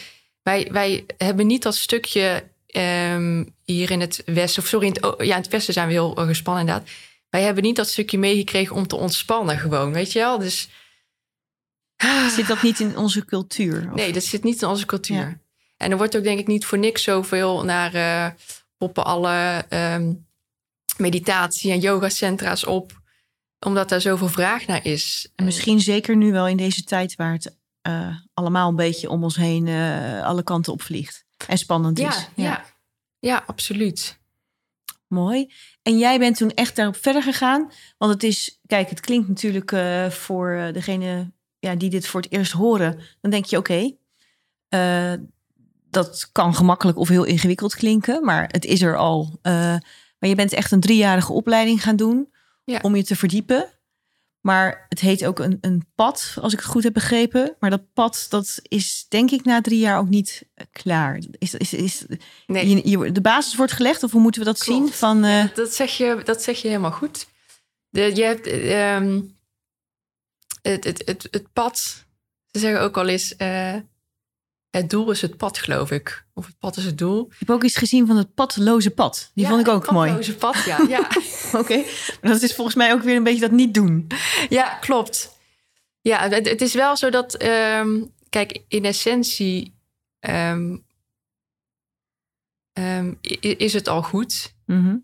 wij, 0.44 0.68
wij 0.72 1.06
hebben 1.18 1.48
niet 1.48 1.64
dat 1.64 1.76
stukje 1.76 2.44
ehm, 2.68 3.44
hier 3.64 3.92
in 3.92 4.02
het 4.02 4.22
Westen, 4.26 4.62
of 4.64 4.68
sorry, 4.70 4.88
in 4.88 4.94
het, 5.02 5.14
ja, 5.18 5.36
in 5.36 5.42
het 5.42 5.52
Westen 5.52 5.74
zijn 5.74 5.88
we 5.88 5.94
heel 5.94 6.16
eh, 6.18 6.28
gespannen 6.28 6.66
inderdaad. 6.66 6.90
Wij 7.30 7.42
hebben 7.44 7.64
niet 7.64 7.76
dat 7.76 7.90
stukje 7.90 8.18
meegekregen 8.18 8.76
om 8.76 8.88
te 8.88 8.96
ontspannen 8.96 9.58
gewoon, 9.60 9.94
weet 9.94 10.12
je 10.12 10.20
wel? 10.20 10.38
Dus 10.38 10.70
Zit 12.36 12.48
dat 12.48 12.62
niet 12.62 12.80
in 12.80 12.98
onze 12.98 13.26
cultuur? 13.26 13.90
Of- 13.92 13.96
Nee, 13.96 14.14
dat 14.14 14.24
zit 14.24 14.44
niet 14.44 14.62
in 14.62 14.68
onze 14.68 14.86
cultuur. 14.86 15.18
Ja. 15.18 15.38
En 15.86 15.92
er 15.92 15.98
wordt 15.98 16.18
ook 16.18 16.24
denk 16.24 16.39
ik 16.39 16.48
niet 16.48 16.65
voor 16.65 16.77
niks 16.77 17.04
zoveel 17.04 17.63
naar 17.63 17.94
eh, 17.94 18.32
poppen 18.77 19.06
alle 19.06 19.65
ehm, 19.70 20.13
meditatie- 20.98 21.72
en 21.72 21.80
yogacentra's 21.80 22.65
op. 22.65 23.01
Omdat 23.60 23.89
daar 23.89 24.01
zoveel 24.01 24.27
vraag 24.27 24.68
naar 24.68 24.86
is. 24.86 25.32
En 25.36 25.46
misschien 25.46 25.80
zeker 25.80 26.15
nu 26.15 26.32
wel 26.32 26.48
in 26.48 26.58
deze 26.58 26.84
tijd 26.84 27.15
waar 27.15 27.34
het 27.34 27.58
eh, 27.82 28.15
allemaal 28.34 28.70
een 28.70 28.75
beetje 28.75 29.10
om 29.10 29.24
ons 29.24 29.36
heen 29.36 29.68
eh, 29.68 30.24
alle 30.24 30.44
kanten 30.44 30.74
opvliegt. 30.74 31.25
En 31.48 31.58
spannend 31.58 31.98
ja, 31.98 32.10
is. 32.10 32.30
ja. 32.36 32.65
Ja. 33.20 33.44
absoluut. 33.48 34.20
Mooi. 35.08 35.51
En 35.82 35.98
jij 35.98 36.20
bent 36.20 36.38
toen 36.38 36.51
echt 36.51 36.75
daarop 36.75 36.96
verder 36.96 37.24
gegaan. 37.24 37.72
Want 37.98 38.13
het 38.13 38.24
is, 38.24 38.60
kijk, 38.68 38.89
het 38.89 39.00
klinkt 39.00 39.27
natuurlijk 39.27 39.75
voor 40.13 40.70
degene 40.74 41.32
ja, 41.60 41.75
die 41.75 41.89
dit 41.89 42.08
voor 42.08 42.22
het 42.22 42.32
eerst 42.32 42.51
horen. 42.51 43.00
Dan 43.22 43.32
denk 43.32 43.46
je, 43.46 43.58
oké, 43.58 43.96
dat 45.96 46.30
kan 46.32 46.56
gemakkelijk 46.56 46.98
of 46.98 47.08
heel 47.08 47.24
ingewikkeld 47.24 47.75
klinken. 47.75 48.24
Maar 48.25 48.48
het 48.52 48.66
is 48.66 48.82
er 48.82 48.98
al. 48.98 49.40
Eh, 49.42 49.54
maar 50.20 50.30
je 50.30 50.36
bent 50.36 50.54
echt 50.54 50.72
een 50.72 50.80
driejarige 50.80 51.34
opleiding 51.34 51.84
gaan 51.84 51.96
doen 51.96 52.34
Ja. 52.64 52.80
om 52.82 52.96
je 52.96 53.04
te 53.04 53.16
verdiepen. 53.16 53.70
Maar 54.42 54.86
het 54.90 55.00
heet 55.00 55.25
ook 55.25 55.40
een, 55.40 55.58
een 55.62 55.86
pad, 55.96 56.36
als 56.42 56.54
ik 56.54 56.60
het 56.60 56.68
goed 56.68 56.84
heb 56.84 56.94
begrepen. 56.94 57.56
Maar 57.60 57.70
dat 57.70 57.94
pad, 57.94 58.25
dat 58.30 58.60
is 58.62 59.06
denk 59.10 59.32
ik 59.32 59.44
na 59.44 59.62
drie 59.62 59.80
jaar 59.80 59.98
ook 60.00 60.10
niet 60.10 60.44
eh, 60.54 60.66
klaar. 60.72 61.20
Is, 61.38 61.54
is, 61.56 61.74
is, 61.74 62.06
Nee, 62.48 62.70
je, 62.70 62.90
je- 62.90 63.12
de 63.12 63.22
basis 63.22 63.56
wordt 63.56 63.72
gelegd, 63.72 64.04
of 64.04 64.12
hoe 64.12 64.22
moeten 64.22 64.42
we 64.42 64.48
dat 64.48 64.64
Klopt. 64.64 64.82
zien? 64.86 64.94
Van, 64.94 65.24
eh, 65.24 65.46
dat, 65.54 65.74
zeg 65.74 65.98
je, 65.98 66.22
dat 66.24 66.42
zeg 66.44 66.62
je 66.62 66.68
helemaal 66.68 66.92
goed. 66.92 67.28
De, 67.90 68.16
je 68.16 68.24
hebt 68.24 68.48
ehm, 68.48 69.22
het, 70.62 70.84
het, 70.84 71.02
het, 71.06 71.28
het 71.32 71.54
pad. 71.54 72.06
Ze 72.52 72.60
zeggen 72.60 72.82
ook 72.82 72.98
al 72.98 73.08
eens: 73.08 73.36
het 74.77 74.89
doel 74.89 75.12
is 75.12 75.22
het 75.22 75.38
pad, 75.38 75.58
geloof 75.58 75.91
ik. 75.91 76.25
Of 76.34 76.46
het 76.46 76.60
pad 76.60 76.77
is 76.77 76.86
het 76.86 76.98
doel. 76.98 77.25
ik 77.32 77.39
heb 77.39 77.50
ook 77.50 77.63
iets 77.63 77.77
gezien 77.77 78.08
van 78.08 78.17
het 78.17 78.34
padloze 78.34 78.91
pad. 78.91 79.32
Die 79.34 79.44
Ja, 79.44 79.50
vond 79.50 79.67
ik 79.67 79.74
ook 79.74 79.82
het 79.82 79.91
mooi. 79.91 80.08
padloze 80.08 80.36
pad, 80.36 80.63
ja. 80.65 80.79
ja. 80.88 81.08
Oké, 81.60 81.84
dat 82.22 82.41
is 82.41 82.55
volgens 82.55 82.75
mij 82.75 82.94
ook 82.94 83.01
weer 83.01 83.15
een 83.15 83.24
beetje 83.24 83.41
dat 83.41 83.51
niet 83.51 83.74
doen. 83.74 84.08
Ja, 84.50 84.74
klopt. 84.75 85.38
Ja, 86.01 86.29
het, 86.29 86.50
het 86.50 86.62
is 86.62 86.74
wel 86.74 86.98
zo 86.98 87.10
dat, 87.10 87.36
ehm, 87.36 88.03
kijk, 88.29 88.63
in 88.67 88.86
essentie 88.86 89.75
ehm, 90.20 90.77
ehm, 92.74 93.13
is 93.39 93.74
het 93.74 93.88
al 93.88 94.03
goed. 94.03 94.53
Mhm. 94.65 94.96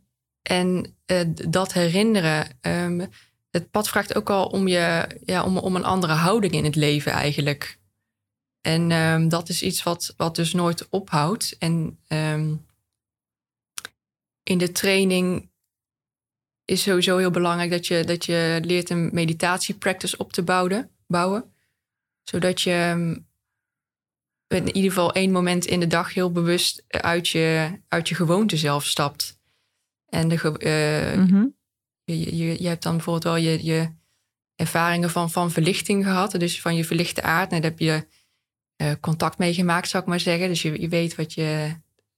En 0.42 0.96
eh, 1.06 1.22
dat 1.50 1.74
herinneren, 1.74 2.48
het 3.52 3.72
pad 3.72 3.90
vraagt 3.90 4.16
ook 4.16 4.30
al 4.30 4.46
om, 4.46 4.68
je, 4.68 5.08
ja, 5.26 5.44
om, 5.44 5.58
om 5.58 5.76
een 5.76 5.84
andere 5.86 6.14
houding 6.14 6.54
in 6.54 6.64
het 6.64 6.76
leven 6.76 7.12
eigenlijk. 7.12 7.80
En 8.62 8.92
ehm, 8.92 9.28
dat 9.28 9.50
is 9.50 9.62
iets 9.64 9.84
wat, 9.84 10.14
wat 10.18 10.36
dus 10.36 10.54
nooit 10.54 10.90
ophoudt. 10.90 11.56
En 11.58 12.00
ehm, 12.08 12.56
in 14.44 14.58
de 14.58 14.72
training 14.72 15.50
is 16.66 16.82
sowieso 16.82 17.18
heel 17.18 17.32
belangrijk 17.32 17.72
dat 17.72 17.88
je, 17.88 18.04
dat 18.04 18.26
je 18.26 18.60
leert 18.64 18.90
een 18.90 19.10
meditatiepractice 19.14 20.18
op 20.18 20.34
te 20.34 20.44
bouwen, 20.44 20.92
bouwen. 21.08 21.54
Zodat 22.24 22.62
je 22.62 22.72
ehm, 22.72 23.18
in 24.48 24.76
ieder 24.76 24.92
geval 24.92 25.14
één 25.14 25.32
moment 25.32 25.66
in 25.66 25.80
de 25.80 25.88
dag 25.88 26.14
heel 26.14 26.32
bewust 26.32 26.84
uit 26.88 27.28
je, 27.28 27.80
uit 27.88 28.10
je 28.10 28.16
gewoonte 28.16 28.58
zelf 28.58 28.86
stapt. 28.86 29.40
En 30.06 30.28
de, 30.28 31.16
Mhm. 31.18 31.46
je, 32.04 32.38
je, 32.38 32.62
je 32.62 32.68
hebt 32.68 32.84
dan 32.84 32.96
bijvoorbeeld 32.96 33.24
wel 33.24 33.36
je, 33.36 33.66
je, 33.66 33.90
ervaringen 34.62 35.10
van, 35.10 35.32
van 35.32 35.52
verlichting 35.52 36.04
gehad. 36.06 36.32
Dus 36.32 36.62
van 36.62 36.76
je 36.76 36.86
verlichte 36.86 37.22
aard. 37.22 37.50
Nou, 37.50 37.62
daar 37.62 37.72
heb 37.72 37.80
je 37.80 38.08
uh, 38.82 38.92
contact 39.00 39.38
mee 39.38 39.54
gemaakt, 39.54 39.90
zou 39.90 40.04
ik 40.04 40.10
maar 40.10 40.20
zeggen. 40.20 40.48
Dus 40.48 40.62
je, 40.62 40.82
je 40.82 40.88
weet 40.88 41.16
wat 41.16 41.34
je, 41.34 41.76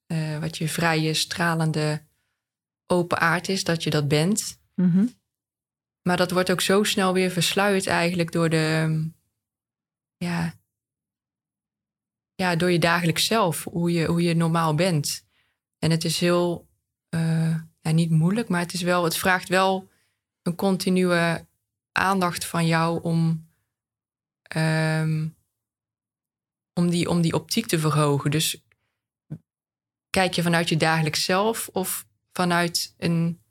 uh, 0.07 0.39
wat 0.39 0.57
je 0.57 0.67
vrije, 0.67 1.13
stralende, 1.13 2.05
open 2.87 3.19
aard 3.19 3.49
is, 3.49 3.63
dat 3.63 3.83
je 3.83 3.89
dat 3.89 4.07
bent. 4.07 4.61
Mhm. 4.75 5.05
Maar 6.01 6.17
dat 6.17 6.31
wordt 6.31 6.51
ook 6.51 6.61
zo 6.61 6.83
snel 6.83 7.13
weer 7.13 7.31
versluierd 7.31 7.87
eigenlijk 7.87 8.31
door 8.31 8.49
de... 8.49 9.09
Ja, 10.17 10.53
ja, 12.35 12.55
door 12.55 12.71
je 12.71 12.79
dagelijks 12.79 13.25
zelf, 13.25 13.63
hoe 13.63 13.91
je, 13.91 14.05
hoe 14.05 14.21
je 14.21 14.35
normaal 14.35 14.75
bent. 14.75 15.25
En 15.79 15.91
het 15.91 16.03
is 16.03 16.19
heel, 16.19 16.67
uh, 17.09 17.55
ja, 17.81 17.91
niet 17.91 18.09
moeilijk, 18.09 18.49
maar 18.49 18.59
het, 18.59 18.73
is 18.73 18.81
wel, 18.81 19.03
het 19.03 19.17
vraagt 19.17 19.49
wel 19.49 19.89
een 20.41 20.55
continue 20.55 21.47
aandacht 21.91 22.45
van 22.45 22.67
jou 22.67 23.01
om, 23.01 23.49
um, 24.55 25.35
om, 26.73 26.89
die, 26.89 27.09
om 27.09 27.21
die 27.21 27.33
optiek 27.33 27.65
te 27.65 27.79
verhogen. 27.79 28.31
Dus 28.31 28.63
kijk 30.09 30.33
je 30.33 30.41
vanuit 30.41 30.69
je 30.69 30.77
dagelijks 30.77 31.23
zelf 31.23 31.69
of 31.71 32.05
vanuit 32.31 32.93
een 32.97 33.41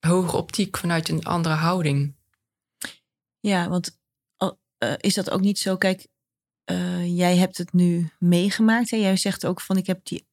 hogere 0.00 0.36
optiek, 0.36 0.76
vanuit 0.76 1.08
een 1.08 1.24
andere 1.24 1.54
houding? 1.54 2.16
Ja, 3.40 3.68
want 3.68 3.98
uh, 4.78 4.92
is 4.96 5.14
dat 5.14 5.30
ook 5.30 5.40
niet 5.40 5.58
zo? 5.58 5.76
Kijk, 5.76 6.06
uh, 6.70 7.16
jij 7.16 7.36
hebt 7.36 7.58
het 7.58 7.72
nu 7.72 8.10
meegemaakt. 8.18 8.90
Hè? 8.90 8.96
Jij 8.96 9.16
zegt 9.16 9.46
ook 9.46 9.60
van 9.60 9.76
ik 9.76 9.86
heb 9.86 10.00
die. 10.02 10.26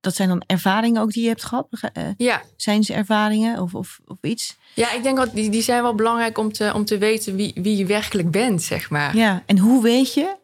Dat 0.00 0.14
zijn 0.14 0.28
dan 0.28 0.42
ervaringen 0.46 1.02
ook 1.02 1.12
die 1.12 1.22
je 1.22 1.28
hebt 1.28 1.44
gehad? 1.44 1.68
Uh, 1.70 2.08
ja. 2.16 2.42
Zijn 2.56 2.84
ze 2.84 2.94
ervaringen 2.94 3.60
of, 3.60 3.74
of, 3.74 4.00
of 4.04 4.16
iets? 4.20 4.56
Ja, 4.74 4.92
ik 4.92 5.02
denk 5.02 5.16
dat 5.16 5.34
die, 5.34 5.50
die 5.50 5.62
zijn 5.62 5.82
wel 5.82 5.94
belangrijk 5.94 6.38
om 6.38 6.52
te, 6.52 6.72
om 6.74 6.84
te 6.84 6.98
weten 6.98 7.36
wie, 7.36 7.52
wie 7.54 7.76
je 7.76 7.86
werkelijk 7.86 8.30
bent, 8.30 8.62
zeg 8.62 8.90
maar. 8.90 9.16
Ja, 9.16 9.42
en 9.46 9.58
hoe 9.58 9.82
weet 9.82 10.14
je 10.14 10.36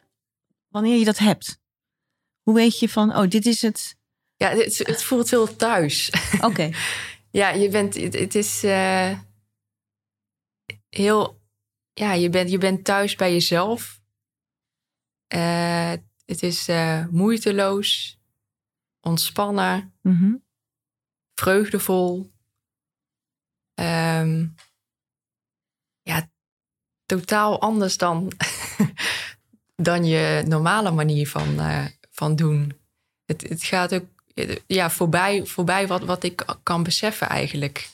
wanneer 0.74 0.98
je 0.98 1.04
dat 1.04 1.18
hebt? 1.18 1.60
Hoe 2.42 2.54
weet 2.54 2.78
je 2.78 2.88
van, 2.88 3.16
oh, 3.16 3.28
dit 3.28 3.46
is 3.46 3.62
het? 3.62 3.96
Ja, 4.36 4.48
het, 4.48 4.78
het 4.78 5.02
voelt 5.02 5.30
heel 5.30 5.56
thuis. 5.56 6.12
Oké. 6.48 6.70
ja, 7.30 7.48
je 7.48 7.68
bent, 7.68 7.94
het, 7.94 8.14
het 8.14 8.34
is 8.34 8.64
uh, 8.64 9.18
heel, 10.88 11.40
ja, 11.92 12.12
je 12.12 12.30
bent, 12.30 12.50
je 12.50 12.58
bent 12.58 12.84
thuis 12.84 13.14
bij 13.14 13.32
jezelf. 13.32 14.00
Uh, 15.34 15.92
het 16.24 16.42
is 16.42 16.68
uh, 16.68 17.06
moeiteloos, 17.06 18.18
ontspannen, 19.00 19.94
mm 20.02 20.16
-hmm. 20.16 20.44
vreugdevol. 21.34 22.32
Um, 23.80 24.54
ja, 26.02 26.30
totaal 27.06 27.60
anders 27.60 27.96
dan, 27.96 28.32
dan 29.76 30.04
je 30.04 30.42
normale 30.46 30.90
manier 30.90 31.28
van, 31.28 31.54
uh, 31.60 31.84
van 32.10 32.36
doen. 32.36 32.72
Het, 33.24 33.48
het 33.48 33.62
gaat 33.64 33.94
ook 33.94 34.04
ja, 34.66 34.90
voorbij, 34.90 35.46
voorbij 35.46 35.86
wat, 35.86 36.04
wat 36.04 36.22
ik 36.22 36.44
kan 36.62 36.82
beseffen 36.82 37.28
eigenlijk. 37.28 37.88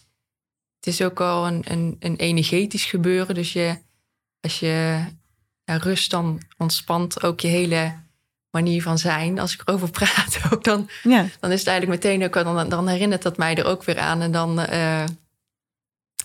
Het 0.77 0.87
is 0.87 1.03
ook 1.03 1.21
al 1.21 1.47
een, 1.47 1.63
een, 1.65 1.97
een 2.01 2.17
energetisch 2.17 2.85
gebeuren. 2.85 3.35
Dus 3.35 3.53
je, 3.53 3.79
als 4.41 4.61
je 4.61 5.05
ja, 5.65 5.77
rust 5.77 6.11
dan 6.11 6.43
ontspant 6.57 7.23
ook 7.23 7.41
je 7.41 7.49
hele 7.49 7.95
manier 8.51 8.83
van 8.83 8.99
zijn. 8.99 9.39
Als 9.39 9.55
ik 9.55 9.63
erover 9.65 9.91
praat 9.91 10.39
ook, 10.51 10.65
dan, 10.65 10.89
ja. 11.03 11.27
dan 11.41 11.51
is 11.51 11.59
het 11.59 11.69
eigenlijk 11.69 12.03
meteen 12.03 12.25
ook... 12.25 12.35
Dan, 12.35 12.69
dan 12.69 12.89
herinnert 12.89 13.23
dat 13.23 13.37
mij 13.37 13.55
er 13.55 13.65
ook 13.65 13.85
weer 13.85 13.99
aan. 13.99 14.21
En 14.21 14.33
dan, 14.33 14.61
uh, 14.61 15.05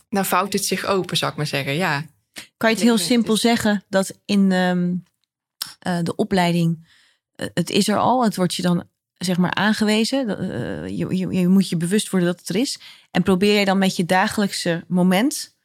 dan 0.10 0.26
vouwt 0.26 0.54
het 0.54 0.66
zich 0.66 0.86
open, 0.86 1.18
zou 1.18 1.32
ik 1.32 1.38
maar 1.38 1.48
zeggen. 1.48 1.74
Ja. 1.74 2.06
Kan 2.58 2.70
je 2.70 2.76
het 2.76 2.86
heel 2.86 2.98
simpel 2.98 3.38
zeggen 3.38 3.84
dat 3.90 4.20
in 4.26 4.52
um, 4.52 5.04
uh, 5.88 5.98
de 6.02 6.16
opleiding... 6.16 6.88
Uh, 7.36 7.48
het 7.54 7.70
is 7.70 7.88
er 7.88 7.98
al, 7.98 8.24
het 8.24 8.36
wordt 8.36 8.56
je 8.56 8.62
dan 8.62 8.84
zeg 9.18 9.38
maar 9.38 9.54
aangewezen. 9.54 10.28
Je, 10.98 11.18
je, 11.18 11.28
je, 11.28 11.48
moet 11.48 11.70
je 11.70 11.78
bewust 11.78 12.10
worden 12.10 12.30
dat 12.30 12.40
het 12.40 12.50
er 12.50 12.56
is. 12.56 12.80
En 13.12 13.24
probeer 13.24 13.60
je 13.60 13.66
dan 13.66 13.78
met 13.78 13.96
je 13.96 14.06
dagelijkse 14.06 14.84
moment 14.88 15.56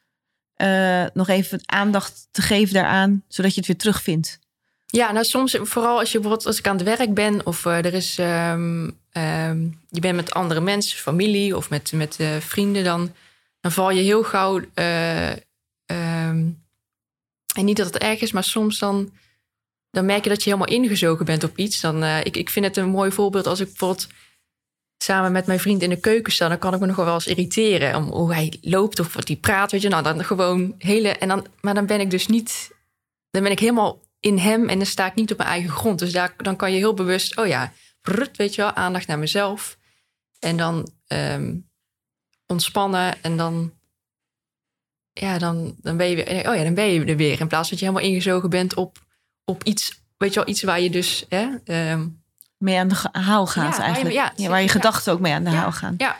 nog 1.13 1.27
even 1.27 1.59
aandacht 1.65 2.27
te 2.31 2.41
geven 2.41 2.73
daaraan, 2.73 3.23
zodat 3.27 3.51
je 3.51 3.57
het 3.57 3.67
weer 3.67 3.77
terugvindt. 3.77 4.39
Ja, 4.85 5.11
nou 5.11 5.25
soms, 5.25 5.57
vooral 5.61 5.99
als 5.99 6.11
je 6.11 6.19
bijvoorbeeld 6.19 6.47
als 6.47 6.59
ik 6.59 6.67
aan 6.67 6.77
het 6.77 6.85
werk 6.85 7.13
ben 7.13 7.45
of 7.45 7.65
er 7.65 7.93
is, 7.93 8.17
um, 8.19 8.97
um, 9.11 9.79
je 9.89 9.99
bent 9.99 10.15
met 10.15 10.33
andere 10.33 10.61
mensen, 10.61 10.97
familie 10.97 11.57
of 11.57 11.69
met, 11.69 11.91
met 11.91 12.17
vrienden, 12.39 12.83
dan, 12.83 13.13
dan 13.61 13.71
val 13.71 13.91
je 13.91 14.01
heel 14.01 14.23
gauw. 14.23 14.55
Um, 14.55 16.59
en 17.55 17.65
niet 17.65 17.77
dat 17.77 17.85
het 17.85 17.97
erg 17.97 18.21
is, 18.21 18.31
maar 18.31 18.43
soms 18.43 18.79
dan, 18.79 19.11
dan 19.91 20.05
merk 20.05 20.23
je 20.23 20.29
dat 20.29 20.43
je 20.43 20.49
helemaal 20.49 20.75
ingezogen 20.75 21.25
bent 21.25 21.43
op 21.43 21.57
iets. 21.57 21.81
Dan, 21.81 22.03
ik, 22.03 22.37
ik 22.37 22.49
vind 22.49 22.65
het 22.65 22.77
een 22.77 22.89
mooi 22.89 23.11
voorbeeld 23.11 23.47
als 23.47 23.59
ik 23.59 23.67
bijvoorbeeld 23.67 24.07
samen 25.03 25.31
met 25.31 25.45
mijn 25.45 25.59
vriend 25.59 25.81
in 25.81 25.89
de 25.89 25.99
keuken 25.99 26.33
sta, 26.33 26.47
dan 26.47 26.59
kan 26.59 26.73
ik 26.73 26.79
me 26.79 26.85
nog 26.85 26.95
wel 26.95 27.13
eens 27.13 27.27
irriteren 27.27 27.95
om 27.95 28.03
hoe 28.03 28.33
hij 28.33 28.57
loopt 28.61 28.99
of 28.99 29.13
wat 29.13 29.27
hij 29.27 29.37
praat. 29.37 29.71
Weet 29.71 29.81
je, 29.81 29.89
nou 29.89 30.03
dan 30.03 30.23
gewoon 30.23 30.75
hele. 30.77 31.09
En 31.09 31.27
dan, 31.27 31.45
maar 31.61 31.73
dan 31.73 31.85
ben 31.85 31.99
ik 31.99 32.09
dus 32.09 32.27
niet. 32.27 32.71
Dan 33.29 33.43
ben 33.43 33.51
ik 33.51 33.59
helemaal 33.59 33.99
in 34.19 34.37
hem 34.37 34.69
en 34.69 34.77
dan 34.77 34.87
sta 34.87 35.05
ik 35.05 35.15
niet 35.15 35.31
op 35.31 35.37
mijn 35.37 35.49
eigen 35.49 35.69
grond. 35.69 35.99
Dus 35.99 36.11
daar, 36.11 36.33
dan 36.37 36.55
kan 36.55 36.71
je 36.71 36.77
heel 36.77 36.93
bewust, 36.93 37.37
oh 37.37 37.47
ja, 37.47 37.73
brut, 38.01 38.37
weet 38.37 38.55
je 38.55 38.61
wel, 38.61 38.73
aandacht 38.73 39.07
naar 39.07 39.19
mezelf. 39.19 39.77
En 40.39 40.57
dan 40.57 40.91
um, 41.07 41.69
ontspannen 42.45 43.23
en 43.23 43.37
dan. 43.37 43.73
Ja, 45.13 45.37
dan, 45.37 45.75
dan 45.81 45.97
ben 45.97 46.09
je 46.09 46.15
weer. 46.15 46.49
Oh 46.49 46.55
ja, 46.55 46.63
dan 46.63 46.73
ben 46.73 46.85
je 46.85 47.05
er 47.05 47.15
weer. 47.15 47.39
In 47.39 47.47
plaats 47.47 47.69
dat 47.69 47.79
je 47.79 47.85
helemaal 47.85 48.09
ingezogen 48.09 48.49
bent 48.49 48.73
op, 48.73 48.97
op 49.45 49.63
iets. 49.63 50.01
Weet 50.17 50.33
je 50.33 50.39
wel, 50.39 50.49
iets 50.49 50.63
waar 50.63 50.81
je 50.81 50.89
dus. 50.89 51.25
Hè, 51.29 51.47
um, 51.91 52.23
mee 52.57 52.77
aan 52.77 52.87
de 52.87 53.09
haal 53.11 53.47
gaat 53.47 53.77
ja, 53.77 53.83
eigenlijk. 53.83 54.15
Ja, 54.15 54.33
ja, 54.35 54.49
waar 54.49 54.61
je 54.61 54.67
gedachten 54.67 55.13
ook 55.13 55.19
mee 55.19 55.33
aan 55.33 55.43
de 55.43 55.49
haal 55.49 55.71
gaan. 55.71 55.93
Ja. 55.97 56.17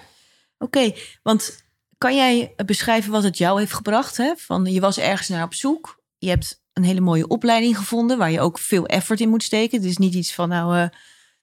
Oké, 0.57 0.77
okay, 0.77 0.97
want 1.23 1.63
kan 1.97 2.15
jij 2.15 2.53
beschrijven 2.65 3.11
wat 3.11 3.23
het 3.23 3.37
jou 3.37 3.59
heeft 3.59 3.73
gebracht? 3.73 4.17
Hè? 4.17 4.33
Van, 4.37 4.65
je 4.65 4.79
was 4.79 4.97
ergens 4.97 5.27
naar 5.27 5.43
op 5.43 5.53
zoek. 5.53 6.01
Je 6.17 6.29
hebt 6.29 6.61
een 6.73 6.83
hele 6.83 7.01
mooie 7.01 7.27
opleiding 7.27 7.77
gevonden... 7.77 8.17
waar 8.17 8.31
je 8.31 8.39
ook 8.39 8.59
veel 8.59 8.85
effort 8.85 9.19
in 9.19 9.29
moet 9.29 9.43
steken. 9.43 9.77
Het 9.77 9.89
is 9.89 9.97
niet 9.97 10.13
iets 10.13 10.33
van, 10.33 10.49
nou, 10.49 10.77
uh, 10.77 10.87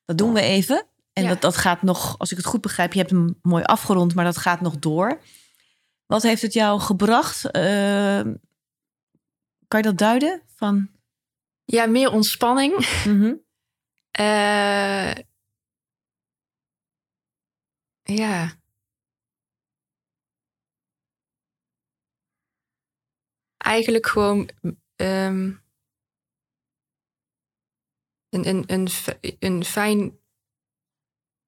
dat 0.05 0.19
doen 0.19 0.33
we 0.33 0.41
even. 0.41 0.87
En 1.13 1.29
dat, 1.29 1.41
dat 1.41 1.57
gaat 1.57 1.83
nog, 1.83 2.19
als 2.19 2.31
ik 2.31 2.37
het 2.37 2.47
goed 2.47 2.61
begrijp... 2.61 2.93
je 2.93 2.99
hebt 2.99 3.11
hem 3.11 3.39
mooi 3.43 3.65
afgerond, 3.65 4.15
maar 4.15 4.25
dat 4.25 4.37
gaat 4.37 4.61
nog 4.61 4.79
door. 4.79 5.21
Wat 6.07 6.23
heeft 6.23 6.43
het 6.43 6.53
jou 6.53 6.81
gebracht? 6.81 7.45
Uh, 7.45 8.21
kan 9.69 9.81
je 9.81 9.83
dat 9.83 9.99
duiden? 9.99 10.43
Van... 10.57 10.89
Ja, 11.73 11.87
meer 11.87 12.13
ontspanning. 12.13 13.05
Mm 13.07 13.21
-hmm. 13.21 13.47
Uh, 14.21 15.15
ja. 18.03 18.61
Eigenlijk 23.57 24.07
gewoon 24.07 24.51
um, 24.97 25.63
een, 28.29 28.49
een, 28.49 28.65
een, 28.67 28.89
een 29.39 29.65
fijn, 29.65 30.19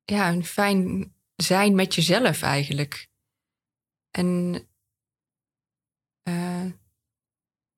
ja, 0.04 0.28
een 0.28 0.44
fijn 0.44 1.14
zijn 1.37 1.74
met 1.74 1.94
jezelf 1.94 2.42
eigenlijk. 2.42 3.09
En 4.11 4.68
uh, 6.28 6.66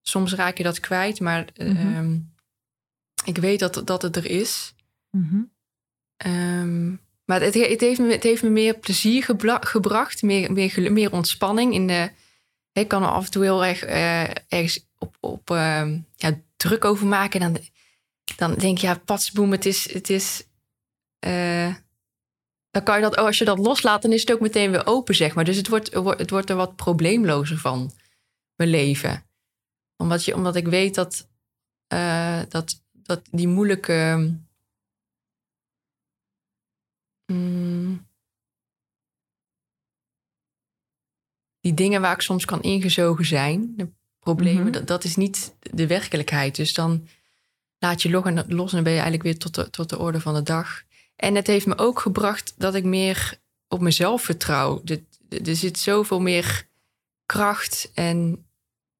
soms 0.00 0.32
raak 0.32 0.56
je 0.56 0.62
dat 0.62 0.80
kwijt, 0.80 1.20
maar 1.20 1.48
mm 1.54 1.76
-hmm. 1.76 1.94
um, 1.96 2.31
ik 3.24 3.38
weet 3.38 3.58
dat, 3.58 3.82
dat 3.84 4.02
het 4.02 4.16
er 4.16 4.26
is. 4.26 4.74
Mm 5.10 5.28
-hmm. 5.28 5.52
um, 6.32 7.00
maar 7.24 7.40
het, 7.40 7.54
het, 7.54 7.80
heeft 7.80 8.00
me, 8.00 8.12
het 8.12 8.22
heeft 8.22 8.42
me 8.42 8.48
meer 8.48 8.78
plezier 8.78 9.24
gebracht, 9.60 10.22
meer, 10.22 10.52
meer, 10.52 10.92
meer 10.92 11.12
ontspanning. 11.12 11.74
In 11.74 11.86
de, 11.86 12.10
ik 12.72 12.88
kan 12.88 13.02
er 13.02 13.08
af 13.08 13.24
en 13.24 13.30
toe 13.30 13.42
heel 13.42 13.64
erg 13.64 13.86
uh, 13.86 14.22
ergens 14.48 14.86
op, 14.98 15.16
op 15.20 15.50
uh, 15.50 15.96
ja, 16.16 16.40
druk 16.56 16.84
over 16.84 17.06
maken. 17.06 17.40
Dan, 17.40 17.58
dan 18.36 18.54
denk 18.54 18.78
je, 18.78 18.86
ja, 18.86 19.00
patsboem, 19.04 19.52
het 19.52 19.66
is. 19.66 19.92
Het 19.92 20.10
is 20.10 20.46
uh, 21.26 21.74
dan 22.70 22.82
kan 22.82 22.96
je 22.96 23.02
dat, 23.02 23.16
oh, 23.16 23.24
als 23.24 23.38
je 23.38 23.44
dat 23.44 23.58
loslaat, 23.58 24.02
dan 24.02 24.12
is 24.12 24.20
het 24.20 24.32
ook 24.32 24.40
meteen 24.40 24.70
weer 24.70 24.86
open, 24.86 25.14
zeg 25.14 25.34
maar. 25.34 25.44
Dus 25.44 25.56
het 25.56 25.68
wordt, 25.68 25.92
het 25.94 26.30
wordt 26.30 26.50
er 26.50 26.56
wat 26.56 26.76
probleemlozer 26.76 27.58
van, 27.58 27.92
mijn 28.56 28.70
leven. 28.70 29.24
Omdat, 29.96 30.24
je, 30.24 30.34
omdat 30.34 30.56
ik 30.56 30.66
weet 30.66 30.94
dat, 30.94 31.28
uh, 31.94 32.40
dat, 32.48 32.81
dat 33.14 33.28
die 33.30 33.48
moeilijke 33.48 34.30
Mm. 37.32 38.06
Die 41.60 41.74
dingen 41.74 42.00
waar 42.00 42.14
ik 42.14 42.20
soms 42.20 42.44
kan 42.44 42.62
ingezogen 42.62 43.24
zijn, 43.24 43.72
de 43.76 43.88
problemen, 44.18 44.56
mm 44.56 44.62
-hmm. 44.62 44.72
dat, 44.72 44.86
dat, 44.86 45.04
is 45.04 45.16
niet 45.16 45.54
de 45.60 45.86
werkelijkheid. 45.86 46.56
Dus 46.56 46.74
dan 46.74 47.08
laat 47.78 48.02
je 48.02 48.10
los 48.10 48.24
en, 48.24 48.34
los 48.48 48.68
en 48.68 48.74
dan 48.74 48.82
ben 48.82 48.92
je 48.92 49.00
eigenlijk 49.00 49.22
weer 49.22 49.38
tot 49.38 49.54
de, 49.54 49.70
tot 49.70 49.88
de 49.88 49.98
orde 49.98 50.20
van 50.20 50.34
de 50.34 50.42
dag. 50.42 50.82
En 51.16 51.34
het 51.34 51.46
heeft 51.46 51.66
me 51.66 51.78
ook 51.78 52.00
gebracht 52.00 52.54
dat 52.56 52.74
ik 52.74 52.84
meer 52.84 53.38
op 53.68 53.80
mezelf 53.80 54.22
vertrouw. 54.22 54.82
Er, 54.84 55.02
er 55.44 55.56
zit 55.56 55.78
zoveel 55.78 56.20
meer 56.20 56.66
kracht 57.26 57.90
en 57.94 58.46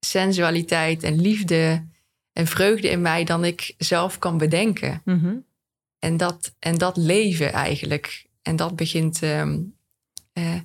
sensualiteit 0.01 1.03
en 1.03 1.21
liefde 1.21 1.87
en 2.33 2.47
vreugde 2.47 2.89
in 2.89 3.01
mij 3.01 3.25
dan 3.25 3.45
ik 3.45 3.75
zelf 3.79 4.19
kan 4.19 4.39
bedenken. 4.39 5.03
Mhm. 5.05 5.37
En 5.99 6.17
dat, 6.17 6.55
en 6.59 6.79
dat 6.79 6.97
leven 6.97 7.53
eigenlijk. 7.53 8.27
En 8.43 8.57
dat 8.57 8.77
begint. 8.77 9.23
ehm, 9.23 9.59
eh, 10.33 10.61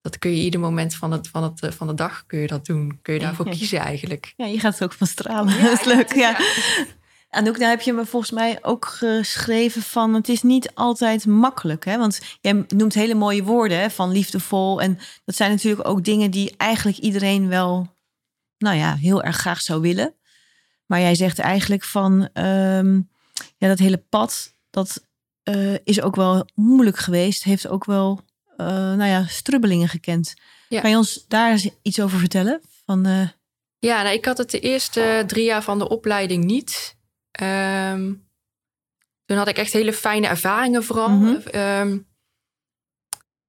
dat 0.00 0.18
kun 0.18 0.30
je 0.30 0.42
ieder 0.42 0.60
moment 0.60 0.94
van, 0.94 1.12
het, 1.12 1.28
van, 1.28 1.42
het, 1.42 1.62
eh, 1.62 1.70
van 1.70 1.86
de 1.86 1.94
dag 1.94 2.26
kun 2.26 2.38
je 2.38 2.46
dat 2.46 2.66
doen. 2.66 2.98
Kun 3.02 3.14
je 3.14 3.20
daarvoor 3.20 3.46
Ja. 3.46 3.52
kiezen 3.56 3.78
eigenlijk. 3.78 4.32
Ja, 4.36 4.46
je 4.46 4.60
gaat 4.60 4.78
er 4.78 4.84
ook 4.84 4.92
van 4.92 5.06
stralen. 5.06 5.60
dat 5.62 5.80
is 5.80 5.84
leuk, 5.84 6.14
ja. 6.14 6.40
Anouk, 7.30 7.58
daar 7.58 7.70
heb 7.70 7.80
je 7.80 7.92
me 7.92 8.06
volgens 8.06 8.32
mij 8.32 8.58
ook 8.62 8.84
geschreven 8.84 9.82
van... 9.82 10.14
het 10.14 10.28
is 10.28 10.42
niet 10.42 10.74
altijd 10.74 11.26
makkelijk, 11.26 11.84
hè? 11.84 11.98
Want 11.98 12.20
jij 12.40 12.64
noemt 12.68 12.94
hele 12.94 13.14
mooie 13.14 13.42
woorden, 13.42 13.80
hè? 13.80 13.90
Van 13.90 14.10
liefdevol. 14.10 14.80
En 14.80 14.98
dat 15.24 15.34
zijn 15.34 15.50
natuurlijk 15.50 15.88
ook 15.88 16.04
dingen 16.04 16.30
die 16.30 16.54
eigenlijk 16.56 16.98
iedereen 16.98 17.48
wel... 17.48 17.96
nou 18.58 18.76
ja, 18.76 18.94
heel 18.94 19.22
erg 19.22 19.36
graag 19.36 19.60
zou 19.60 19.80
willen. 19.80 20.14
Maar 20.88 21.00
jij 21.00 21.14
zegt 21.14 21.38
eigenlijk 21.38 21.84
van... 21.84 22.28
ehm, 22.32 23.00
ja, 23.56 23.68
dat 23.68 23.78
hele 23.78 24.04
pad, 24.08 24.54
dat 24.70 25.06
eh, 25.42 25.74
is 25.84 26.00
ook 26.00 26.16
wel 26.16 26.48
moeilijk 26.54 26.96
geweest. 26.96 27.44
Heeft 27.44 27.68
ook 27.68 27.84
wel, 27.84 28.20
eh, 28.56 28.66
nou 28.66 29.04
ja, 29.04 29.26
strubbelingen 29.26 29.88
gekend. 29.88 30.34
Ja. 30.68 30.80
Kan 30.80 30.90
je 30.90 30.96
ons 30.96 31.24
daar 31.28 31.50
eens 31.50 31.68
iets 31.82 32.00
over 32.00 32.18
vertellen? 32.18 32.60
Van, 32.84 33.06
eh, 33.06 33.28
Ja, 33.78 34.02
nou, 34.02 34.14
ik 34.14 34.24
had 34.24 34.38
het 34.38 34.50
de 34.50 34.60
eerste 34.60 35.24
drie 35.26 35.44
jaar 35.44 35.62
van 35.62 35.78
de 35.78 35.88
opleiding 35.88 36.44
niet. 36.44 36.96
Ehm, 37.30 38.12
toen 39.24 39.36
had 39.36 39.48
ik 39.48 39.58
echt 39.58 39.72
hele 39.72 39.92
fijne 39.92 40.26
ervaringen 40.26 40.84
vooral. 40.84 41.08
Mhm. 41.08 41.48
Ehm, 41.50 41.98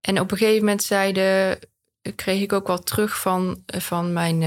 en 0.01 0.19
op 0.19 0.31
een 0.31 0.37
gegeven 0.37 0.59
moment 0.59 0.83
zeiden, 0.83 1.59
kreeg 2.15 2.41
ik 2.41 2.53
ook 2.53 2.67
wel 2.67 2.83
terug 2.83 3.19
van, 3.21 3.63
van, 3.65 4.13
mijn, 4.13 4.41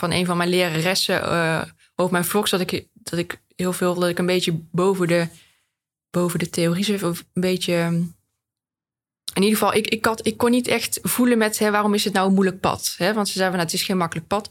van 0.00 0.12
een 0.12 0.26
van 0.26 0.36
mijn 0.36 0.48
leraressen 0.48 1.22
eh, 1.22 1.62
over 1.94 2.12
mijn 2.12 2.24
vlogs... 2.24 2.50
Dat 2.50 2.60
ik, 2.60 2.88
dat 2.92 3.18
ik 3.18 3.42
heel 3.56 3.72
veel, 3.72 3.94
dat 3.94 4.08
ik 4.08 4.18
een 4.18 4.26
beetje 4.26 4.52
boven 4.70 5.08
de, 5.08 5.28
boven 6.10 6.38
de 6.38 6.50
theorie 6.50 6.84
zit. 6.84 7.02
Of 7.02 7.24
een 7.32 7.40
beetje... 7.42 7.74
ehm, 7.74 7.94
In 9.34 9.42
ieder 9.42 9.58
geval, 9.58 9.74
ik, 9.74 9.86
ik, 9.86 10.04
had, 10.04 10.26
ik 10.26 10.36
kon 10.36 10.50
niet 10.50 10.68
echt 10.68 10.98
voelen 11.02 11.38
met 11.38 11.58
hè, 11.58 11.70
waarom 11.70 11.94
is 11.94 12.04
het 12.04 12.12
nou 12.12 12.28
een 12.28 12.34
moeilijk 12.34 12.60
pad. 12.60 12.94
Hè? 12.98 13.14
Want 13.14 13.26
ze 13.28 13.32
zeiden, 13.32 13.56
van, 13.58 13.60
nou, 13.60 13.70
het 13.70 13.72
is 13.72 13.82
geen 13.82 13.96
makkelijk 13.96 14.26
pad. 14.26 14.50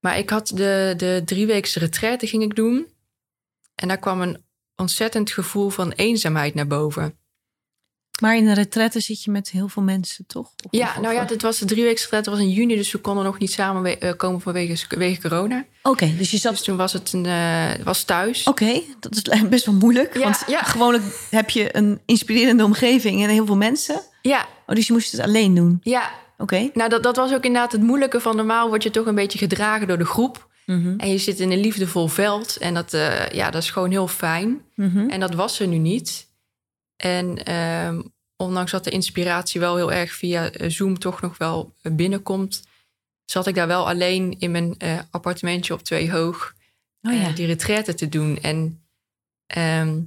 Maar 0.00 0.18
ik 0.18 0.30
had 0.30 0.46
de, 0.48 0.94
de 0.96 1.22
drieweekse 1.24 1.78
retraite 1.78 2.26
ging 2.26 2.42
ik 2.42 2.54
doen. 2.54 2.86
En 3.74 3.88
daar 3.88 3.98
kwam 3.98 4.20
een 4.20 4.44
ontzettend 4.76 5.30
gevoel 5.30 5.70
van 5.70 5.92
eenzaamheid 5.92 6.54
naar 6.54 6.66
boven. 6.66 7.19
Maar 8.20 8.36
in 8.36 8.46
een 8.46 8.54
retraite 8.54 9.00
zit 9.00 9.22
je 9.22 9.30
met 9.30 9.50
heel 9.50 9.68
veel 9.68 9.82
mensen, 9.82 10.24
toch? 10.26 10.46
Of- 10.46 10.70
Ja, 10.70 10.88
of- 10.96 11.02
nou 11.02 11.14
ja, 11.14 11.24
dit 11.24 11.42
was 11.42 11.58
de 11.58 11.64
drieweekse 11.64 12.02
retraite. 12.04 12.30
was 12.30 12.38
in 12.38 12.50
juni, 12.50 12.76
dus 12.76 12.92
we 12.92 12.98
konden 12.98 13.24
nog 13.24 13.38
niet 13.38 13.52
samen 13.52 14.00
eh, 14.00 14.12
komen 14.16 14.40
vanwege 14.40 14.86
vanwege 14.88 15.20
corona. 15.20 15.64
Oké, 15.82 16.14
dus 16.18 16.30
je 16.30 16.36
zat... 16.36 16.52
Dus 16.52 16.62
toen 16.62 16.76
was 16.76 16.92
het 16.92 17.12
een, 17.12 17.26
eh, 17.26 17.68
was 17.84 18.02
thuis. 18.02 18.44
Oké, 18.46 18.80
dat 19.00 19.16
is 19.16 19.48
best 19.48 19.66
wel 19.66 19.74
moeilijk. 19.74 20.14
Ja, 20.14 20.20
want 20.22 20.42
ja. 20.46 20.62
gewoonlijk 20.62 21.04
heb 21.30 21.50
je 21.50 21.76
een 21.76 22.00
inspirerende 22.06 22.64
omgeving 22.64 23.22
en 23.22 23.28
heel 23.28 23.46
veel 23.46 23.56
mensen. 23.56 24.00
Ja, 24.22 24.46
Oh, 24.66 24.76
dus 24.76 24.86
je 24.86 24.92
moest 24.92 25.12
het 25.12 25.20
alleen 25.20 25.54
doen. 25.54 25.80
ja. 25.82 26.10
Oké. 26.38 26.70
Nou, 26.74 26.90
dat, 26.90 27.02
dat 27.02 27.16
was 27.16 27.32
ook 27.34 27.44
inderdaad 27.44 27.72
het 27.72 27.80
moeilijke 27.82 28.20
van 28.20 28.36
normaal 28.36 28.68
word 28.68 28.82
je 28.82 28.90
toch 28.90 29.06
een 29.06 29.14
beetje 29.14 29.38
gedragen 29.38 29.88
door 29.88 29.98
de 29.98 30.04
groep. 30.04 30.48
Mhm, 30.66 30.94
En 30.98 31.10
je 31.10 31.18
zit 31.18 31.40
in 31.40 31.50
een 31.50 31.60
liefdevol 31.60 32.06
veld. 32.08 32.56
En 32.56 32.74
dat, 32.74 32.94
eh, 32.94 33.28
ja, 33.28 33.50
dat 33.50 33.62
is 33.62 33.70
gewoon 33.70 33.90
heel 33.90 34.08
fijn. 34.08 34.60
mhm. 34.74 35.08
En 35.08 35.20
dat 35.20 35.34
was 35.34 35.60
er 35.60 35.66
nu 35.66 35.76
niet. 35.78 36.26
En 37.00 37.44
ehm, 37.44 38.00
ondanks 38.36 38.70
dat 38.70 38.84
de 38.84 38.90
inspiratie 38.90 39.60
wel 39.60 39.76
heel 39.76 39.92
erg 39.92 40.12
via 40.12 40.50
eh, 40.50 40.70
Zoom 40.70 40.98
toch 40.98 41.20
nog 41.20 41.38
wel 41.38 41.74
binnenkomt, 41.82 42.62
zat 43.24 43.46
ik 43.46 43.54
daar 43.54 43.66
wel 43.66 43.88
alleen 43.88 44.36
in 44.38 44.50
mijn 44.50 44.74
eh, 44.78 44.98
appartementje 45.10 45.74
op 45.74 45.82
twee 45.82 46.10
hoog 46.10 46.54
Oh 47.02 47.12
ja. 47.12 47.28
eh, 47.28 47.34
die 47.34 47.46
retraite 47.46 47.94
te 47.94 48.08
doen. 48.08 48.38
En 48.38 48.82
ehm, 49.46 50.00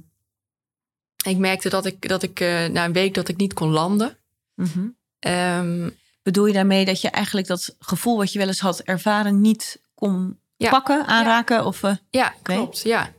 ik 1.24 1.36
merkte 1.36 1.68
dat 1.68 1.86
ik, 1.86 2.08
dat 2.08 2.22
ik 2.22 2.40
na 2.70 2.84
een 2.84 2.92
week 2.92 3.14
dat 3.14 3.28
ik 3.28 3.36
niet 3.36 3.52
kon 3.52 3.70
landen. 3.70 4.16
Mhm. 4.54 4.86
Ehm, 5.18 5.90
Bedoel 6.22 6.46
je 6.46 6.52
daarmee 6.52 6.84
dat 6.84 7.00
je 7.00 7.10
eigenlijk 7.10 7.46
dat 7.46 7.76
gevoel 7.78 8.16
wat 8.16 8.32
je 8.32 8.38
wel 8.38 8.48
eens 8.48 8.60
had 8.60 8.80
ervaren 8.80 9.40
niet 9.40 9.80
kon 9.94 10.38
Ja. 10.56 10.70
pakken, 10.70 11.06
aanraken? 11.06 11.64
Of, 11.64 11.82
eh, 11.82 11.96
Ja, 12.10 12.34
klopt. 12.42 12.82
Ja. 12.82 13.12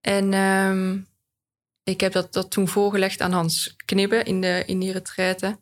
En 0.00 0.32
ik 1.88 2.00
heb 2.00 2.12
dat, 2.12 2.32
dat 2.32 2.50
toen 2.50 2.68
voorgelegd 2.68 3.20
aan 3.20 3.32
Hans 3.32 3.74
Knibbe 3.84 4.22
in, 4.22 4.40
de, 4.40 4.62
in 4.66 4.78
die 4.78 4.92
retraite. 4.92 5.58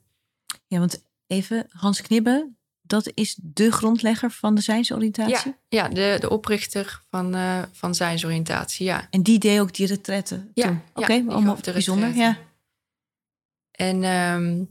ja, 0.67 0.79
want 0.79 1.05
even, 1.27 1.67
Hans 1.71 2.03
Knibbe, 2.03 2.51
dat 2.83 3.11
is 3.15 3.39
de 3.43 3.73
grondlegger 3.73 4.31
van 4.31 4.55
de 4.55 4.61
zijnsoriëntatie. 4.61 5.55
Ja, 5.69 5.89
ja 5.89 5.89
de, 5.89 6.17
de 6.21 6.31
oprichter 6.31 7.03
van, 7.11 7.35
eh 7.35 7.63
van 7.73 7.95
zijnsoriëntatie, 7.95 8.87
ja. 8.87 9.07
En 9.11 9.23
die 9.23 9.39
deed 9.39 9.61
ook 9.61 9.75
die 9.75 9.87
retraite 9.87 10.51
Ja, 10.55 10.83
Oké, 10.95 11.25
allemaal 11.29 11.59
bijzonder. 11.73 12.15
Ja. 12.15 12.39
En 13.71 14.03
ehm, 14.03 14.65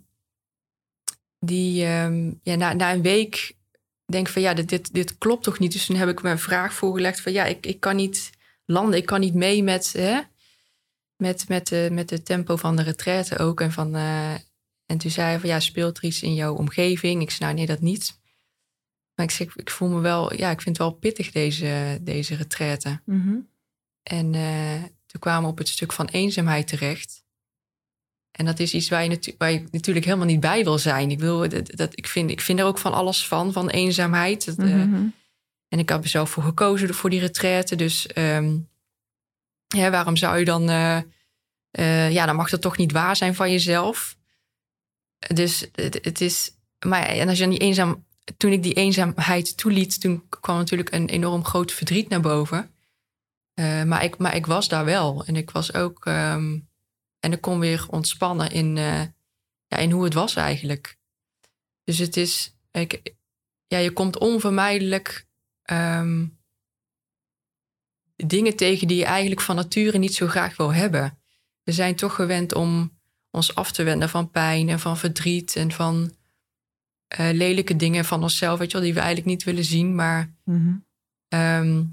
die, 1.40 1.86
ehm, 1.86 2.32
ja, 2.44 2.56
na, 2.56 2.74
na 2.74 2.94
een 2.94 3.02
week 3.02 3.56
denk 4.06 4.28
ik 4.28 4.34
van 4.34 4.42
ja, 4.42 4.54
dit, 4.54 4.70
dit, 4.70 4.94
dit 4.94 5.18
klopt 5.18 5.44
toch 5.44 5.60
niet. 5.60 5.72
Dus 5.72 5.86
toen 5.86 5.96
heb 5.96 6.10
ik 6.10 6.22
mijn 6.22 6.40
vraag 6.40 6.74
voorgelegd 6.74 7.22
van 7.22 7.32
ja, 7.32 7.46
ik, 7.46 7.66
ik 7.66 7.80
kan 7.80 7.96
niet 7.96 8.30
landen. 8.66 9.00
Ik 9.00 9.06
kan 9.06 9.20
niet 9.20 9.34
mee 9.34 9.64
met, 9.64 9.94
hè, 9.94 10.20
met, 11.24 11.48
met, 11.48 11.68
de, 11.68 11.90
met 11.92 12.10
de 12.10 12.24
tempo 12.24 12.56
van 12.56 12.76
de 12.76 12.84
retraite 12.84 13.38
ook. 13.38 13.62
En, 13.62 13.72
van, 13.72 13.96
eh, 13.96 14.34
en 14.86 14.98
toen 14.98 15.12
zei 15.12 15.28
hij 15.28 15.40
van 15.40 15.50
ja, 15.50 15.60
speelt 15.60 15.98
er 15.98 16.04
iets 16.04 16.22
in 16.22 16.34
jouw 16.34 16.56
omgeving? 16.56 17.22
Ik 17.22 17.30
zei 17.32 17.44
nou 17.44 17.54
nee, 17.56 17.66
dat 17.66 17.82
niet. 17.82 18.22
Maar 19.16 19.26
ik 19.26 19.32
zeg, 19.32 19.56
ik 19.56 19.70
voel 19.70 19.90
me 19.90 20.00
wel, 20.00 20.34
ja, 20.34 20.50
ik 20.50 20.62
vind 20.62 20.78
het 20.78 20.88
wel 20.88 20.96
pittig 20.96 21.32
deze, 21.32 22.00
deze 22.02 22.36
retraite. 22.36 23.02
Mhm. 23.06 23.36
En 24.04 24.34
eh, 24.34 24.84
toen 25.06 25.22
kwamen 25.22 25.44
we 25.44 25.50
op 25.50 25.58
het 25.58 25.68
stuk 25.68 25.94
van 25.94 26.08
eenzaamheid 26.08 26.68
terecht. 26.68 27.24
En 28.32 28.46
dat 28.46 28.60
is 28.60 28.74
iets 28.74 28.90
waar 28.90 29.04
je, 29.04 29.36
waar 29.38 29.52
je 29.52 29.64
natuurlijk 29.72 30.06
helemaal 30.06 30.26
niet 30.26 30.40
bij 30.40 30.64
wil 30.64 30.78
zijn. 30.78 31.12
Ik, 31.12 31.20
wil, 31.20 31.50
dat, 31.50 31.72
dat, 31.76 31.92
ik, 31.98 32.08
vind, 32.08 32.30
ik 32.30 32.42
vind 32.42 32.60
er 32.60 32.66
ook 32.66 32.78
van 32.78 32.94
alles 32.94 33.28
van, 33.28 33.54
van 33.54 33.70
eenzaamheid. 33.70 34.46
Dat, 34.46 34.58
eh, 34.58 34.76
Mhm. 34.76 35.06
en 35.68 35.80
ik 35.80 35.90
heb 35.90 36.04
er 36.04 36.10
zelf 36.10 36.30
voor 36.30 36.44
gekozen 36.44 36.94
voor 36.94 37.10
die 37.10 37.20
retraite. 37.20 37.76
Dus 37.76 38.08
ehm, 38.08 38.58
waarom 39.74 40.16
zou 40.16 40.38
je 40.38 40.46
dan... 40.46 40.70
eh, 40.70 40.98
eh, 41.72 42.12
ja, 42.12 42.26
dan 42.26 42.36
mag 42.36 42.50
dat 42.50 42.62
toch 42.62 42.78
niet 42.78 42.92
waar 42.92 43.16
zijn 43.16 43.36
van 43.36 43.52
jezelf. 43.52 44.18
Dus 45.34 45.68
het, 45.72 46.22
is... 46.22 46.52
Maar 46.86 47.04
en 47.04 47.28
als 47.28 47.38
je 47.38 47.44
dan 47.44 47.54
die 47.54 47.60
eenzaam... 47.60 48.06
Toen 48.38 48.52
ik 48.52 48.64
die 48.64 48.74
eenzaamheid 48.74 49.58
toeliet... 49.58 50.02
toen 50.02 50.30
kwam 50.30 50.58
natuurlijk 50.58 50.92
een 50.92 51.10
enorm 51.10 51.46
groot 51.46 51.72
verdriet 51.72 52.10
naar 52.10 52.22
boven. 52.22 52.76
Eh, 53.54 53.84
maar, 53.84 54.04
ik, 54.04 54.18
maar 54.18 54.36
ik 54.36 54.46
was 54.46 54.68
daar 54.68 54.86
wel. 54.86 55.26
En 55.26 55.36
ik 55.36 55.52
was 55.52 55.74
ook... 55.74 56.06
ehm, 56.06 56.60
en 57.20 57.32
ik 57.32 57.42
kon 57.42 57.60
weer 57.60 57.86
ontspannen 57.90 58.52
in, 58.52 58.76
ja, 59.68 59.78
in 59.78 59.92
hoe 59.92 60.04
het 60.04 60.14
was 60.14 60.36
eigenlijk. 60.36 60.98
Dus 61.84 61.98
het 61.98 62.18
is... 62.18 62.56
Ik, 62.72 63.16
ja, 63.68 63.78
je 63.78 63.92
komt 63.92 64.18
onvermijdelijk 64.18 65.28
ehm, 65.62 66.26
dingen 68.28 68.56
tegen 68.56 68.88
die 68.88 68.98
je 68.98 69.06
eigenlijk 69.06 69.42
van 69.42 69.56
nature 69.56 69.98
niet 69.98 70.16
zo 70.16 70.28
graag 70.28 70.58
wil 70.58 70.74
hebben. 70.74 71.18
We 71.64 71.72
zijn 71.72 71.96
toch 71.96 72.16
gewend 72.16 72.54
om 72.54 72.98
ons 73.32 73.56
af 73.56 73.72
te 73.72 73.84
wenden 73.84 74.10
van 74.10 74.32
pijn 74.32 74.70
en 74.70 74.80
van 74.80 74.98
verdriet 74.98 75.56
en 75.56 75.72
van 75.72 76.14
eh, 77.08 77.30
lelijke 77.32 77.76
dingen 77.76 78.06
van 78.06 78.24
onszelf, 78.24 78.60
weet 78.60 78.68
je 78.72 78.74
wel, 78.78 78.86
die 78.86 78.94
we 78.94 79.00
eigenlijk 79.00 79.30
niet 79.30 79.44
willen 79.44 79.64
zien. 79.66 79.96
Maar 79.96 80.34
Mhm. 80.44 80.74
ehm, 81.28 81.84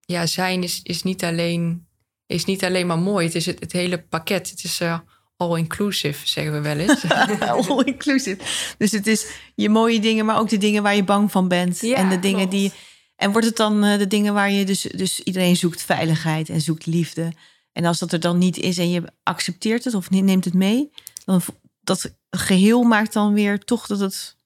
ja, 0.00 0.26
zijn 0.26 0.62
is, 0.62 0.80
is, 0.82 1.02
niet 1.02 1.24
alleen, 1.24 1.86
is 2.26 2.44
niet 2.44 2.64
alleen 2.64 2.86
maar 2.86 2.98
mooi. 2.98 3.26
Het 3.26 3.34
is 3.34 3.46
het, 3.46 3.60
het 3.60 3.72
hele 3.72 4.02
pakket. 4.02 4.50
Het 4.50 4.64
is 4.64 4.80
eh, 4.80 4.98
all-inclusive, 5.36 6.28
zeggen 6.28 6.52
we 6.52 6.60
wel 6.60 6.76
eens. 6.78 7.04
All 7.68 7.82
inclusive. 7.84 8.38
Dus 8.78 8.90
het 8.90 9.06
is 9.06 9.26
je 9.54 9.68
mooie 9.68 10.00
dingen, 10.00 10.24
maar 10.26 10.38
ook 10.38 10.48
de 10.48 10.58
dingen 10.58 10.82
waar 10.82 10.96
je 10.96 11.04
bang 11.04 11.30
van 11.30 11.48
bent. 11.48 11.80
Ja, 11.80 11.96
en 11.96 12.08
de 12.08 12.18
dingen 12.18 12.48
klopt. 12.48 12.50
die. 12.52 12.72
En 13.20 13.32
wordt 13.32 13.46
het 13.46 13.56
dan 13.56 13.84
eh, 13.84 13.98
de 13.98 14.06
dingen 14.06 14.34
waar 14.34 14.50
je 14.50 14.64
dus, 14.64 14.82
dus 14.82 15.20
iedereen 15.20 15.56
zoekt 15.56 15.82
veiligheid 15.82 16.48
en 16.48 16.60
zoekt 16.60 16.86
liefde. 16.86 17.32
En 17.72 17.84
als 17.84 17.98
dat 17.98 18.12
er 18.12 18.20
dan 18.20 18.38
niet 18.38 18.56
is 18.56 18.78
en 18.78 18.90
je 18.90 19.02
accepteert 19.22 19.84
het 19.84 19.94
of 19.94 20.10
ne- 20.10 20.20
neemt 20.20 20.44
het 20.44 20.54
mee, 20.54 20.90
dan 21.24 21.42
dat 21.80 22.14
geheel 22.30 22.82
maakt 22.82 23.12
dan 23.12 23.32
weer 23.32 23.58
toch 23.58 23.86
dat 23.86 23.98
het 24.00 24.36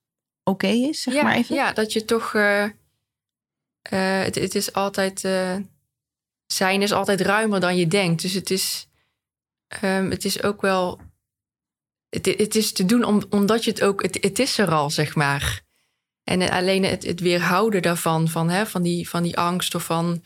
oké 0.45 0.67
is, 0.67 1.03
zeg 1.03 1.15
ja, 1.15 1.23
maar 1.23 1.35
even. 1.37 1.55
ja, 1.55 1.73
dat 1.73 1.93
je 1.93 2.05
toch. 2.05 2.35
eh, 2.35 2.65
eh, 2.65 4.25
het, 4.25 4.35
het 4.35 4.55
is 4.55 4.73
altijd. 4.73 5.21
zijn 6.47 6.83
is 6.83 6.93
altijd 6.93 7.21
ruimer 7.21 7.61
dan 7.61 7.77
je 7.77 7.87
denkt. 7.87 8.23
Dus 8.23 8.33
het 8.33 8.51
is. 8.51 8.89
ehm, 9.69 10.11
het 10.11 10.25
is 10.25 10.43
ook 10.43 10.61
wel. 10.61 11.01
Het, 12.09 12.27
het 12.27 12.55
is 12.55 12.73
te 12.73 12.85
doen 12.85 13.05
om, 13.05 13.23
omdat 13.31 13.65
je 13.65 13.71
het 13.71 13.83
ook. 13.83 14.03
Het, 14.03 14.19
het 14.21 14.39
is 14.39 14.59
er 14.59 14.71
al, 14.71 14.91
zeg 14.91 15.15
maar. 15.15 15.63
En 16.25 16.51
alleen 16.51 16.85
het, 16.85 17.05
het 17.05 17.21
weerhouden 17.21 17.83
daarvan, 17.83 18.29
van, 18.29 18.49
hè, 18.51 18.67
van, 18.67 18.83
die, 18.83 19.09
van 19.09 19.23
die 19.23 19.39
angst 19.39 19.75
of 19.75 19.85
van 19.85 20.23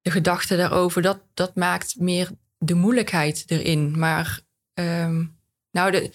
de 0.00 0.10
gedachte 0.10 0.56
daarover, 0.56 1.02
dat, 1.02 1.20
dat 1.34 1.54
maakt 1.54 1.94
meer 1.98 2.30
de 2.58 2.74
moeilijkheid 2.74 3.44
erin. 3.46 3.98
Maar 3.98 4.40
ehm, 4.74 5.24
nou, 5.70 5.90
de, 5.90 6.10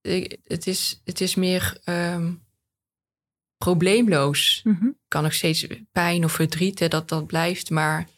de- 0.00 0.38
het, 0.44 0.66
is, 0.66 1.00
het 1.04 1.20
is 1.20 1.34
meer 1.34 1.80
ehm, 1.84 2.32
probleemloos. 3.56 4.60
Mhm. 4.64 4.88
Kan 5.08 5.22
nog 5.22 5.32
steeds 5.34 5.66
pijn 5.92 6.24
of 6.24 6.32
verdriet, 6.32 6.78
hè, 6.78 6.88
dat 6.88 7.08
dat 7.08 7.26
blijft, 7.26 7.70
maar 7.70 8.08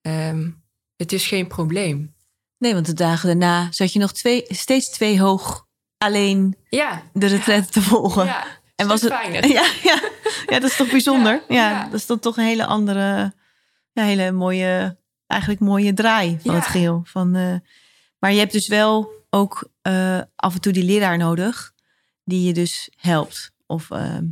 ehm, 0.00 0.50
het 0.96 1.12
is 1.12 1.26
geen 1.26 1.46
probleem. 1.46 2.14
Nee, 2.58 2.74
want 2.74 2.86
de 2.86 2.94
dagen 2.94 3.26
daarna 3.26 3.72
zat 3.72 3.92
je 3.92 3.98
nog 3.98 4.12
twee, 4.12 4.44
steeds 4.48 4.90
twee 4.90 5.20
hoog 5.20 5.66
alleen 5.98 6.56
Ja, 6.68 7.10
de 7.12 7.26
retraite 7.26 7.68
te 7.68 7.82
volgen. 7.82 8.24
ja. 8.24 8.55
En 8.76 8.86
was 8.86 9.00
het. 9.02 9.12
Ja, 9.32 9.66
ja, 9.82 10.00
ja, 10.46 10.58
dat 10.60 10.70
is 10.70 10.76
toch 10.76 10.90
bijzonder. 10.90 11.42
Ja, 11.48 11.84
dat 11.84 11.94
is 11.94 12.06
dan 12.06 12.18
toch 12.18 12.36
een 12.36 12.44
hele 12.44 12.66
andere, 12.66 13.32
ja, 13.92 14.02
hele 14.04 14.32
mooie, 14.32 14.96
eigenlijk 15.26 15.60
mooie 15.60 15.92
draai 15.94 16.38
van 16.44 16.54
het 16.54 16.66
geheel. 16.66 17.02
Van, 17.04 17.34
eh, 17.34 17.54
maar 18.18 18.32
je 18.32 18.38
hebt 18.38 18.52
dus 18.52 18.68
wel 18.68 19.10
ook 19.30 19.70
eh, 19.82 20.20
af 20.36 20.54
en 20.54 20.60
toe 20.60 20.72
die 20.72 20.84
leraar 20.84 21.16
nodig 21.18 21.72
die 22.24 22.46
je 22.46 22.52
dus 22.52 22.90
helpt. 22.96 23.52
Of 23.66 23.90
ehm, 23.90 24.24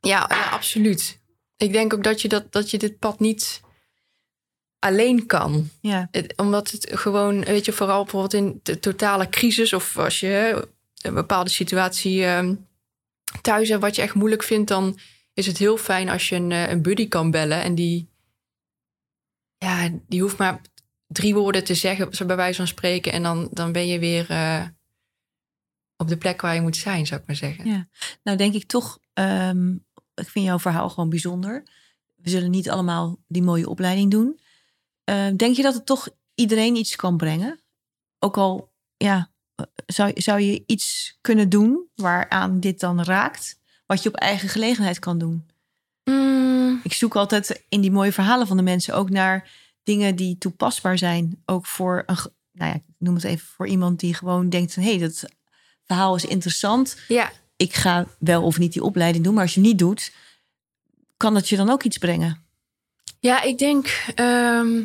Ja, 0.00 0.26
ja, 0.28 0.48
absoluut. 0.50 1.20
Ik 1.56 1.72
denk 1.72 1.94
ook 1.94 2.04
dat 2.04 2.22
je, 2.22 2.28
dat, 2.28 2.52
dat 2.52 2.70
je 2.70 2.78
dit 2.78 2.98
pad 2.98 3.20
niet 3.20 3.60
alleen 4.78 5.26
kan. 5.26 5.70
ja, 5.80 6.08
Het- 6.10 6.32
omdat 6.36 6.70
het 6.70 6.88
gewoon, 6.92 7.40
weet 7.44 7.64
je, 7.64 7.72
vooral 7.72 8.02
bijvoorbeeld 8.02 8.34
in 8.34 8.60
de 8.62 8.78
totale 8.78 9.28
crisis 9.28 9.72
of 9.72 9.98
als 9.98 10.20
je 10.20 10.26
hè, 10.26 10.52
een 11.02 11.14
bepaalde 11.14 11.50
situatie 11.50 12.24
ehm, 12.24 12.54
thuis 13.40 13.68
hebt 13.68 13.80
wat 13.80 13.96
je 13.96 14.02
echt 14.02 14.14
moeilijk 14.14 14.42
vindt, 14.42 14.68
dan 14.68 14.98
is 15.34 15.46
het 15.46 15.58
heel 15.58 15.76
fijn 15.76 16.08
als 16.08 16.28
je 16.28 16.36
een, 16.36 16.52
eh, 16.52 16.70
een 16.70 16.82
buddy 16.82 17.08
kan 17.08 17.30
bellen 17.30 17.62
en 17.62 17.74
die, 17.74 18.10
ja, 19.58 19.88
die 20.06 20.20
hoeft 20.20 20.38
maar 20.38 20.60
drie 21.06 21.34
woorden 21.34 21.64
te 21.64 21.74
zeggen, 21.74 22.14
zo 22.14 22.26
bij 22.26 22.36
wijze 22.36 22.56
van 22.56 22.66
spreken, 22.66 23.12
en 23.12 23.22
dan, 23.22 23.48
dan 23.50 23.72
ben 23.72 23.86
je 23.86 23.98
weer 23.98 24.30
eh, 24.30 24.66
op 25.96 26.08
de 26.08 26.16
plek 26.16 26.40
waar 26.40 26.54
je 26.54 26.60
moet 26.60 26.76
zijn, 26.76 27.06
zou 27.06 27.20
ik 27.20 27.26
maar 27.26 27.36
zeggen. 27.36 27.66
Ja. 27.66 27.88
nou 28.22 28.36
denk 28.36 28.54
ik 28.54 28.66
toch, 28.66 28.98
ehm, 29.12 29.72
ik 30.14 30.28
vind 30.28 30.44
jouw 30.44 30.58
verhaal 30.58 30.88
gewoon 30.88 31.08
bijzonder. 31.08 31.62
We 32.14 32.30
zullen 32.30 32.50
niet 32.50 32.70
allemaal 32.70 33.18
die 33.26 33.42
mooie 33.42 33.68
opleiding 33.68 34.10
doen. 34.10 34.40
Ehm, 35.04 35.36
denk 35.36 35.56
je 35.56 35.62
dat 35.62 35.74
het 35.74 35.86
toch 35.86 36.08
iedereen 36.34 36.76
iets 36.76 36.96
kan 36.96 37.16
brengen? 37.16 37.60
Ook 38.18 38.36
al, 38.36 38.72
ja, 38.96 39.31
zou, 39.86 40.10
zou 40.14 40.40
je 40.40 40.62
iets 40.66 41.18
kunnen 41.20 41.48
doen 41.48 41.86
waaraan 41.94 42.60
dit 42.60 42.80
dan 42.80 43.02
raakt, 43.02 43.58
wat 43.86 44.02
je 44.02 44.08
op 44.08 44.14
eigen 44.14 44.48
gelegenheid 44.48 44.98
kan 44.98 45.18
doen? 45.18 45.46
Mm, 46.04 46.80
Ik 46.82 46.92
zoek 46.92 47.16
altijd 47.16 47.64
in 47.68 47.80
die 47.80 47.90
mooie 47.90 48.12
verhalen 48.12 48.46
van 48.46 48.56
de 48.56 48.62
mensen 48.62 48.94
ook 48.94 49.10
naar 49.10 49.50
dingen 49.82 50.16
die 50.16 50.38
toepasbaar 50.38 50.98
zijn. 50.98 51.42
Ook 51.46 51.66
voor 51.66 52.02
een, 52.06 52.16
nou 52.52 52.70
ja, 52.70 52.74
ik 52.74 52.82
noem 52.98 53.14
het 53.14 53.24
even 53.24 53.46
voor 53.46 53.66
iemand 53.66 54.00
die 54.00 54.14
gewoon 54.14 54.48
denkt: 54.48 54.74
hé, 54.74 54.82
hey, 54.82 54.98
dat 54.98 55.24
verhaal 55.84 56.14
is 56.14 56.24
interessant. 56.24 56.96
ja, 57.08 57.32
Ik 57.56 57.74
ga 57.74 58.06
wel 58.18 58.42
of 58.42 58.58
niet 58.58 58.72
die 58.72 58.82
opleiding 58.82 59.24
doen, 59.24 59.34
maar 59.34 59.42
als 59.42 59.54
je 59.54 59.60
niet 59.60 59.78
doet, 59.78 60.12
kan 61.16 61.34
dat 61.34 61.48
je 61.48 61.56
dan 61.56 61.70
ook 61.70 61.82
iets 61.82 61.98
brengen? 61.98 62.44
Ja, 63.20 63.42
ik 63.42 63.58
denk. 63.58 63.86
ehm, 64.14 64.82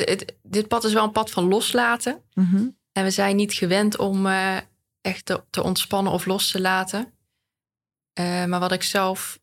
het, 0.00 0.08
het- 0.08 0.34
dit 0.42 0.68
pad 0.68 0.84
is 0.84 0.92
wel 0.92 1.04
een 1.04 1.12
pad 1.12 1.30
van 1.30 1.44
loslaten. 1.48 2.22
Mhm. 2.34 2.66
En 2.92 3.04
we 3.04 3.10
zijn 3.10 3.36
niet 3.36 3.52
gewend 3.52 3.96
om 3.98 4.26
eh, 4.26 4.56
echt 5.00 5.24
te, 5.26 5.44
te 5.50 5.62
ontspannen 5.62 6.12
of 6.12 6.26
los 6.26 6.50
te 6.50 6.60
laten. 6.60 7.12
Eh, 8.12 8.44
maar 8.44 8.60
wat 8.60 8.72
ik 8.72 8.82
zelf 8.82 9.38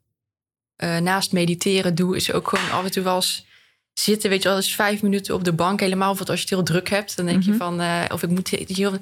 eh, 0.76 0.98
naast 0.98 1.32
mediteren 1.32 1.96
doe, 1.96 2.16
is 2.16 2.32
ook 2.32 2.48
gewoon 2.48 2.72
af 2.72 2.84
en 2.84 2.92
toe 2.92 3.04
wel 3.04 3.16
eens 3.16 3.46
zitten. 3.94 4.30
Weet 4.30 4.42
je 4.42 4.48
wel, 4.48 4.58
eens 4.58 4.76
vijf 4.76 5.02
minuten 5.02 5.34
op 5.36 5.44
de 5.44 5.54
bank. 5.54 5.80
Helemaal 5.80 6.08
bijvoorbeeld 6.08 6.30
als 6.40 6.50
je 6.50 6.56
het 6.56 6.56
heel 6.68 6.76
druk 6.76 6.90
hebt. 6.90 7.16
Dan 7.16 7.26
denk 7.26 7.40
Mhm. 7.40 7.52
je 7.52 7.58
van, 7.58 7.82
eh, 7.82 8.04
of 8.12 8.24
ik 8.24 8.30
moet 8.30 8.50
hier 8.50 9.00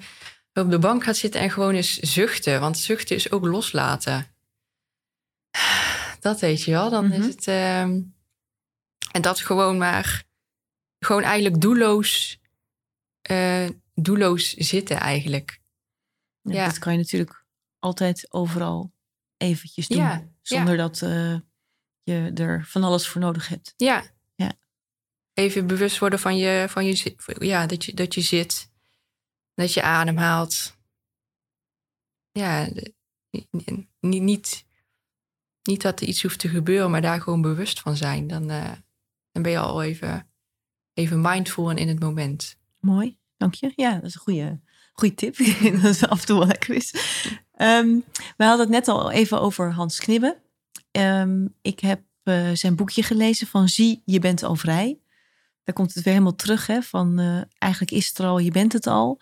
op 0.54 0.70
de 0.72 0.80
bank 0.80 1.04
gaan 1.04 1.16
zitten 1.16 1.42
en 1.42 1.52
gewoon 1.52 1.74
eens 1.74 1.98
zuchten. 2.00 2.60
Want 2.60 2.78
zuchten 2.78 3.16
is 3.16 3.32
ook 3.32 3.46
loslaten. 3.46 4.28
Dat 6.20 6.40
weet 6.40 6.64
je 6.64 6.72
wel. 6.72 6.90
Dan 6.90 7.08
Mhm. 7.08 7.22
is 7.22 7.26
het. 7.26 7.48
ehm, 7.48 8.00
en 9.12 9.22
dat 9.22 9.40
gewoon 9.40 9.78
maar. 9.78 10.24
Gewoon 11.06 11.24
eigenlijk 11.24 11.62
doelloos. 11.62 12.40
eh, 13.22 13.70
doelloos 13.94 14.50
zitten 14.54 14.98
eigenlijk. 14.98 15.62
Ja, 16.42 16.54
Ja. 16.54 16.66
Dat 16.66 16.80
kan 16.80 16.92
je 16.94 16.98
natuurlijk 17.00 17.46
altijd 17.80 18.34
overal 18.34 18.94
eventjes 19.38 19.88
doen. 19.88 19.98
Ja, 19.98 20.28
zonder 20.42 20.78
dat 20.78 21.02
eh, 21.02 21.40
je 22.04 22.32
er 22.36 22.66
van 22.66 22.84
alles 22.84 23.08
voor 23.08 23.22
nodig 23.22 23.48
hebt. 23.48 23.74
Ja. 23.78 24.04
Ja. 24.36 24.52
Even 25.34 25.68
bewust 25.68 26.00
worden 26.00 26.20
van 26.20 26.38
je, 26.38 26.66
van 26.70 26.86
je, 26.86 27.16
ja, 27.40 27.66
dat 27.66 27.86
je, 27.86 27.94
dat 27.94 28.14
je 28.14 28.22
zit. 28.22 28.72
Dat 29.54 29.74
je 29.74 29.82
ademhaalt. 29.82 30.78
Ja, 32.32 32.70
niet, 33.30 34.22
niet, 34.22 34.66
niet 35.62 35.82
dat 35.82 36.02
er 36.02 36.08
iets 36.08 36.22
hoeft 36.22 36.40
te 36.40 36.50
gebeuren, 36.50 36.92
maar 36.92 37.02
daar 37.02 37.22
gewoon 37.22 37.42
bewust 37.42 37.80
van 37.80 37.96
zijn. 37.96 38.28
Dan, 38.28 38.50
eh, 38.50 38.72
dan 39.32 39.44
ben 39.44 39.52
je 39.52 39.60
al 39.60 39.84
even, 39.84 40.31
even 40.94 41.22
mindful 41.22 41.70
en 41.70 41.78
in 41.78 41.88
het 41.88 42.00
moment. 42.00 42.56
Mooi, 42.80 43.18
dank 43.38 43.54
je. 43.54 43.72
Ja, 43.76 43.94
dat 43.94 44.04
is 44.04 44.14
een 44.14 44.22
goede, 44.22 44.60
goede 44.94 45.16
tip. 45.16 45.38
Dat 45.82 46.00
het 46.00 46.10
af 46.10 46.20
en 46.20 46.26
toe 46.26 46.38
wel 46.38 46.48
lekker 46.48 46.76
is. 46.76 46.96
Ehm, 47.56 48.00
we 48.38 48.44
hadden 48.44 48.60
het 48.60 48.70
net 48.70 48.88
al 48.88 49.12
even 49.12 49.42
over 49.42 49.72
Hans 49.72 50.00
Knibbe. 50.00 50.38
Ehm, 50.92 51.48
ik 51.62 51.80
heb 51.80 52.02
eh, 52.24 52.50
zijn 52.54 52.76
boekje 52.76 53.04
gelezen 53.04 53.48
van 53.48 53.70
Zie, 53.70 54.02
je 54.06 54.20
bent 54.20 54.44
al 54.44 54.56
vrij. 54.56 55.00
Daar 55.64 55.76
komt 55.76 55.94
het 55.94 56.04
weer 56.04 56.14
helemaal 56.14 56.36
terug, 56.36 56.68
hè, 56.68 56.82
van 56.82 57.20
eh, 57.20 57.42
eigenlijk 57.58 57.92
is 57.92 58.08
het 58.08 58.18
er 58.18 58.26
al, 58.26 58.38
je 58.38 58.52
bent 58.52 58.74
het 58.74 58.88
al. 58.88 59.22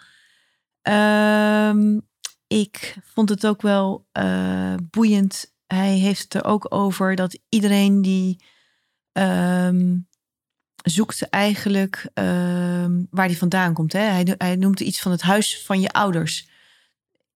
Ehm, 0.82 2.00
ik 2.48 2.98
vond 3.04 3.30
het 3.30 3.48
ook 3.48 3.62
wel 3.62 4.08
eh, 4.12 4.74
boeiend. 4.90 5.54
Hij 5.68 5.98
heeft 5.98 6.22
het 6.24 6.34
er 6.34 6.46
ook 6.46 6.74
over 6.74 7.16
dat 7.16 7.40
iedereen 7.50 8.02
die 8.02 8.44
zoekt 10.84 11.30
eigenlijk 11.30 12.10
ehm, 12.14 13.04
waar 13.10 13.26
hij 13.26 13.36
vandaan 13.36 13.74
komt. 13.74 13.94
Hè? 13.94 14.00
Hij, 14.00 14.36
hij 14.38 14.56
noemt 14.56 14.80
iets 14.80 15.00
van 15.00 15.12
het 15.12 15.22
huis 15.22 15.62
van 15.66 15.82
je 15.82 15.92
ouders. 15.92 16.48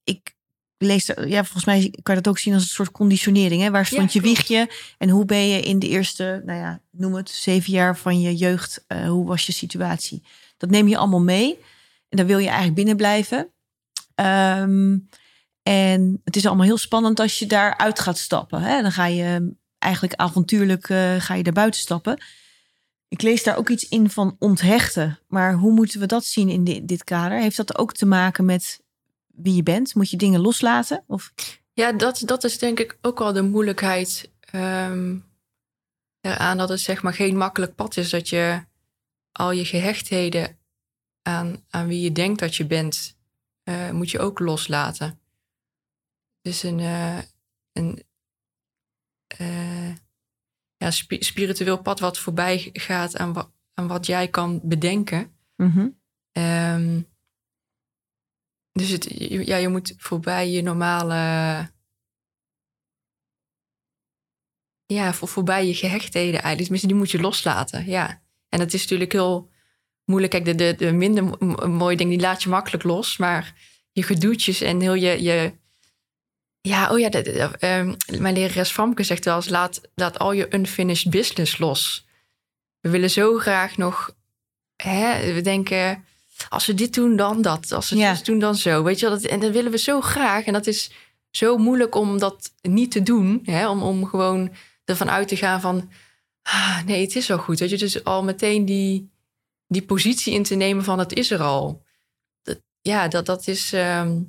Ik 0.04 0.36
lees, 0.78 1.06
ja, 1.06 1.44
volgens 1.44 1.66
mij 1.66 1.94
kan 2.04 2.16
je 2.16 2.22
dat 2.22 2.28
ook 2.28 2.40
zien 2.40 2.54
als 2.54 2.64
een 2.64 2.70
soort 2.70 2.92
conditionering. 2.92 3.62
Hè? 3.62 3.72
Waar 3.72 3.86
stond 3.86 4.14
Ja, 4.14 4.20
je 4.22 4.28
wiegje 4.28 4.70
en 4.98 5.10
hoe 5.10 5.26
ben 5.26 5.48
je 5.48 5.60
in 5.60 5.80
de 5.80 5.88
eerste, 5.88 6.42
nou 6.46 6.60
ja, 6.60 6.82
noem 6.92 7.16
het, 7.16 7.30
zeven 7.30 7.72
jaar 7.74 7.98
van 7.98 8.22
je 8.22 8.36
jeugd, 8.36 8.84
eh, 8.88 9.08
hoe 9.08 9.26
was 9.26 9.46
je 9.46 9.52
situatie? 9.52 10.24
Dat 10.58 10.70
neem 10.70 10.88
je 10.88 10.98
allemaal 10.98 11.22
mee 11.22 11.58
en 12.10 12.18
daar 12.18 12.26
wil 12.26 12.38
je 12.38 12.46
eigenlijk 12.46 12.76
binnen 12.76 12.96
blijven. 12.96 13.52
Ehm, 14.16 14.98
en 15.64 16.22
het 16.24 16.36
is 16.36 16.46
allemaal 16.46 16.66
heel 16.66 16.78
spannend 16.78 17.20
als 17.20 17.40
je 17.40 17.46
daaruit 17.46 18.00
gaat 18.00 18.18
stappen. 18.18 18.62
Hè? 18.62 18.82
Dan 18.82 18.92
ga 18.92 19.06
je 19.06 19.54
eigenlijk 19.80 20.14
avontuurlijk 20.14 20.90
eh, 20.90 21.16
ga 21.20 21.34
je 21.34 21.44
daar 21.44 21.54
buiten 21.54 21.82
stappen. 21.82 22.24
Ik 23.14 23.22
lees 23.22 23.44
daar 23.44 23.58
ook 23.58 23.70
iets 23.70 23.90
in 23.90 24.10
van 24.10 24.36
onthechten. 24.40 25.20
Maar 25.28 25.54
hoe 25.54 25.72
moeten 25.72 26.00
we 26.00 26.06
dat 26.06 26.26
zien 26.26 26.50
in 26.50 26.64
di- 26.64 26.86
dit 26.86 27.04
kader? 27.04 27.40
Heeft 27.40 27.58
dat 27.58 27.78
ook 27.78 27.94
te 27.94 28.06
maken 28.06 28.46
met 28.46 28.82
wie 29.28 29.56
je 29.56 29.64
bent? 29.64 29.96
Moet 29.96 30.10
je 30.10 30.18
dingen 30.18 30.40
loslaten? 30.40 31.04
Of... 31.08 31.34
Ja, 31.74 31.92
dat, 31.92 32.22
dat 32.26 32.44
is 32.44 32.58
denk 32.58 32.80
ik 32.80 32.98
ook 33.02 33.20
wel 33.20 33.34
de 33.34 33.42
moeilijkheid 33.42 34.32
eraan 36.22 36.58
dat 36.58 36.70
het 36.70 36.80
zeg 36.80 37.04
maar 37.04 37.14
geen 37.14 37.38
makkelijk 37.38 37.76
pad 37.76 37.98
is. 37.98 38.10
Dat 38.10 38.30
je 38.30 38.64
al 39.32 39.52
je 39.52 39.66
gehechtheden 39.66 40.58
aan, 41.22 41.64
aan 41.70 41.88
wie 41.88 42.02
je 42.02 42.12
denkt 42.12 42.40
dat 42.40 42.56
je 42.56 42.66
bent, 42.66 43.18
eh, 43.64 43.92
moet 43.92 44.12
je 44.12 44.20
ook 44.20 44.40
loslaten. 44.40 45.20
Dus 46.42 46.64
een, 46.64 46.80
eh, 46.80 47.18
een 47.74 48.04
eh, 49.28 49.92
ja, 50.84 50.92
spi- 50.92 51.24
spiritueel 51.24 51.82
pad 51.82 52.00
wat 52.00 52.20
voorbij 52.20 52.70
gaat 52.74 53.18
aan, 53.18 53.34
wa- 53.34 53.52
aan 53.74 53.88
wat 53.88 54.06
jij 54.06 54.28
kan 54.28 54.60
bedenken. 54.64 55.38
Mhm. 55.56 55.90
Ehm, 56.32 57.02
dus 58.72 58.90
het, 58.90 59.04
je- 59.04 59.48
ja, 59.48 59.56
je 59.58 59.68
moet 59.68 59.94
voorbij 59.98 60.50
je 60.50 60.62
normale. 60.62 61.14
Ja, 64.86 65.14
voor, 65.14 65.28
voorbij 65.28 65.68
je 65.68 65.74
gehechtheden 65.74 66.42
eigenlijk. 66.42 66.62
Tenminste, 66.62 66.88
die 66.88 66.96
moet 66.98 67.12
je 67.12 67.20
loslaten. 67.22 67.86
Ja. 67.86 68.22
En 68.50 68.60
dat 68.60 68.74
is 68.74 68.82
natuurlijk 68.82 69.12
heel 69.12 69.50
moeilijk. 70.06 70.32
Kijk, 70.32 70.46
de, 70.46 70.56
de, 70.56 70.76
de 70.78 70.92
minder 70.92 71.24
mo- 71.24 71.38
mo- 71.40 71.68
mooie 71.68 71.98
dingen, 71.98 72.18
die 72.18 72.28
laat 72.28 72.44
je 72.44 72.50
makkelijk 72.50 72.84
los. 72.84 73.18
Maar 73.18 73.54
je 73.92 74.04
gedoetjes 74.04 74.62
en 74.62 74.80
heel 74.80 74.94
je. 74.94 75.22
je 75.24 75.62
ja, 76.68 76.92
oh 76.92 77.00
ja, 77.00 77.10
ehm, 77.10 77.96
mijn 78.20 78.34
lerares 78.34 78.72
Famke 78.72 79.04
zegt 79.04 79.26
wel 79.26 79.36
eens: 79.36 79.50
laat, 79.50 79.82
laat 79.96 80.20
al 80.20 80.32
je 80.32 80.54
unfinished 80.54 81.12
business 81.12 81.58
los. 81.58 82.08
We 82.80 82.90
willen 82.90 83.10
zo 83.10 83.38
graag 83.38 83.78
nog. 83.78 84.16
Hè, 84.76 85.34
we 85.34 85.42
denken 85.42 86.06
als 86.50 86.66
we 86.66 86.74
dit 86.74 86.94
doen, 86.94 87.16
dan 87.16 87.42
dat. 87.42 87.72
Als 87.72 87.90
we 87.90 87.96
Ja. 87.96 88.14
dit 88.14 88.26
doen, 88.26 88.40
dan 88.40 88.56
zo. 88.56 88.84
Weet 88.84 89.00
je 89.00 89.06
wel? 89.10 89.16
Dat, 89.20 89.26
en 89.26 89.40
dat 89.40 89.52
willen 89.52 89.72
we 89.72 89.78
zo 89.78 90.02
graag. 90.02 90.46
En 90.46 90.54
dat 90.54 90.68
is 90.68 90.92
zo 91.32 91.58
moeilijk 91.58 91.96
om 91.96 92.20
dat 92.20 92.52
niet 92.62 92.92
te 92.92 93.04
doen. 93.04 93.42
Hè? 93.44 93.70
Om, 93.70 93.84
om 93.84 94.06
gewoon 94.06 94.52
ervan 94.86 95.10
uit 95.10 95.28
te 95.28 95.36
gaan 95.36 95.62
van... 95.62 95.92
Ah, 96.42 96.84
nee, 96.86 97.02
het 97.02 97.16
is 97.16 97.28
wel 97.28 97.38
goed. 97.38 97.60
Weet 97.60 97.70
je? 97.70 97.78
Dus 97.78 98.04
al 98.04 98.24
meteen 98.24 98.66
die, 98.66 99.12
die 99.68 99.86
positie 99.86 100.34
in 100.34 100.44
te 100.44 100.56
nemen 100.56 100.84
van 100.84 101.00
het 101.00 101.14
is 101.14 101.32
er 101.32 101.42
al. 101.42 101.84
Dat, 102.42 102.60
ja, 102.82 103.08
dat, 103.08 103.26
dat 103.26 103.48
is... 103.48 103.74
ehm, 103.74 104.22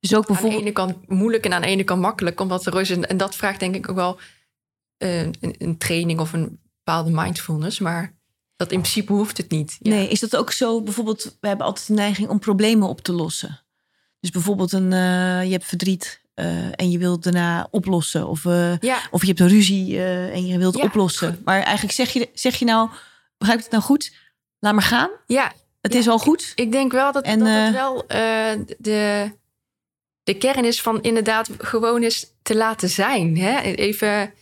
Dus 0.00 0.14
ook 0.14 0.16
aan 0.16 0.26
de 0.26 0.32
bijvoorbeeld... 0.32 0.62
ene 0.62 0.72
kant 0.72 1.08
moeilijk 1.08 1.44
en 1.44 1.52
aan 1.52 1.60
de 1.60 1.66
ene 1.66 1.84
kant 1.84 2.00
makkelijk. 2.00 2.40
Omdat 2.40 2.66
er 2.66 2.80
is 2.80 2.90
een, 2.90 3.06
en 3.06 3.16
dat 3.16 3.36
vraagt 3.36 3.60
denk 3.60 3.74
ik 3.74 3.88
ook 3.88 3.96
wel 3.96 4.18
eh, 4.96 5.22
een, 5.22 5.54
een 5.58 5.78
training 5.78 6.20
of 6.20 6.32
een 6.32 6.60
bepaalde 6.84 7.10
mindfulness. 7.10 7.78
Maar 7.78 8.14
dat 8.56 8.72
in 8.72 8.80
principe 8.80 9.12
hoeft 9.12 9.36
het 9.36 9.50
niet. 9.50 9.76
Ja. 9.80 9.90
Nee, 9.90 10.08
is 10.08 10.20
dat 10.20 10.36
ook 10.36 10.52
zo? 10.52 10.82
Bijvoorbeeld, 10.82 11.36
we 11.40 11.48
hebben 11.48 11.66
altijd 11.66 11.86
de 11.86 11.92
neiging 11.92 12.28
om 12.28 12.38
problemen 12.38 12.88
op 12.88 13.00
te 13.00 13.12
lossen. 13.12 13.64
Dus 14.20 14.30
bijvoorbeeld, 14.30 14.72
een, 14.72 14.92
eh, 14.92 15.44
je 15.44 15.50
hebt 15.50 15.64
verdriet 15.64 16.20
eh, 16.34 16.80
en 16.80 16.90
je 16.90 16.98
wilt 16.98 17.22
daarna 17.22 17.68
oplossen. 17.70 18.28
Of, 18.28 18.44
Ja, 18.80 18.98
of 19.10 19.20
je 19.20 19.26
hebt 19.26 19.40
een 19.40 19.48
ruzie 19.48 20.02
en 20.02 20.46
je 20.46 20.58
wilt 20.58 20.76
Ja, 20.76 20.84
oplossen. 20.84 21.40
Maar 21.44 21.62
eigenlijk 21.62 21.94
zeg 21.94 22.10
je, 22.12 22.28
zeg 22.34 22.56
je 22.56 22.64
nou, 22.64 22.88
begrijp 23.38 23.58
ik 23.58 23.64
het 23.64 23.74
nou 23.74 23.84
goed? 23.84 24.14
Laat 24.58 24.74
maar 24.74 24.82
gaan. 24.82 25.10
ja, 25.26 25.52
Het 25.80 25.94
is 25.94 26.08
al 26.08 26.18
goed. 26.18 26.52
ik 26.54 26.72
denk 26.72 26.92
wel 26.92 27.12
dat, 27.12 27.24
En, 27.24 27.38
dat 27.38 27.48
het 27.48 27.72
wel 27.72 28.04
de, 28.78 29.30
de 30.32 30.38
kern 30.38 30.64
is 30.64 30.82
van 30.82 31.02
inderdaad 31.02 31.50
gewoon 31.58 32.02
eens 32.02 32.32
te 32.42 32.56
laten 32.56 32.88
zijn. 32.88 33.36
Hè? 33.38 33.60
Even 33.60 34.32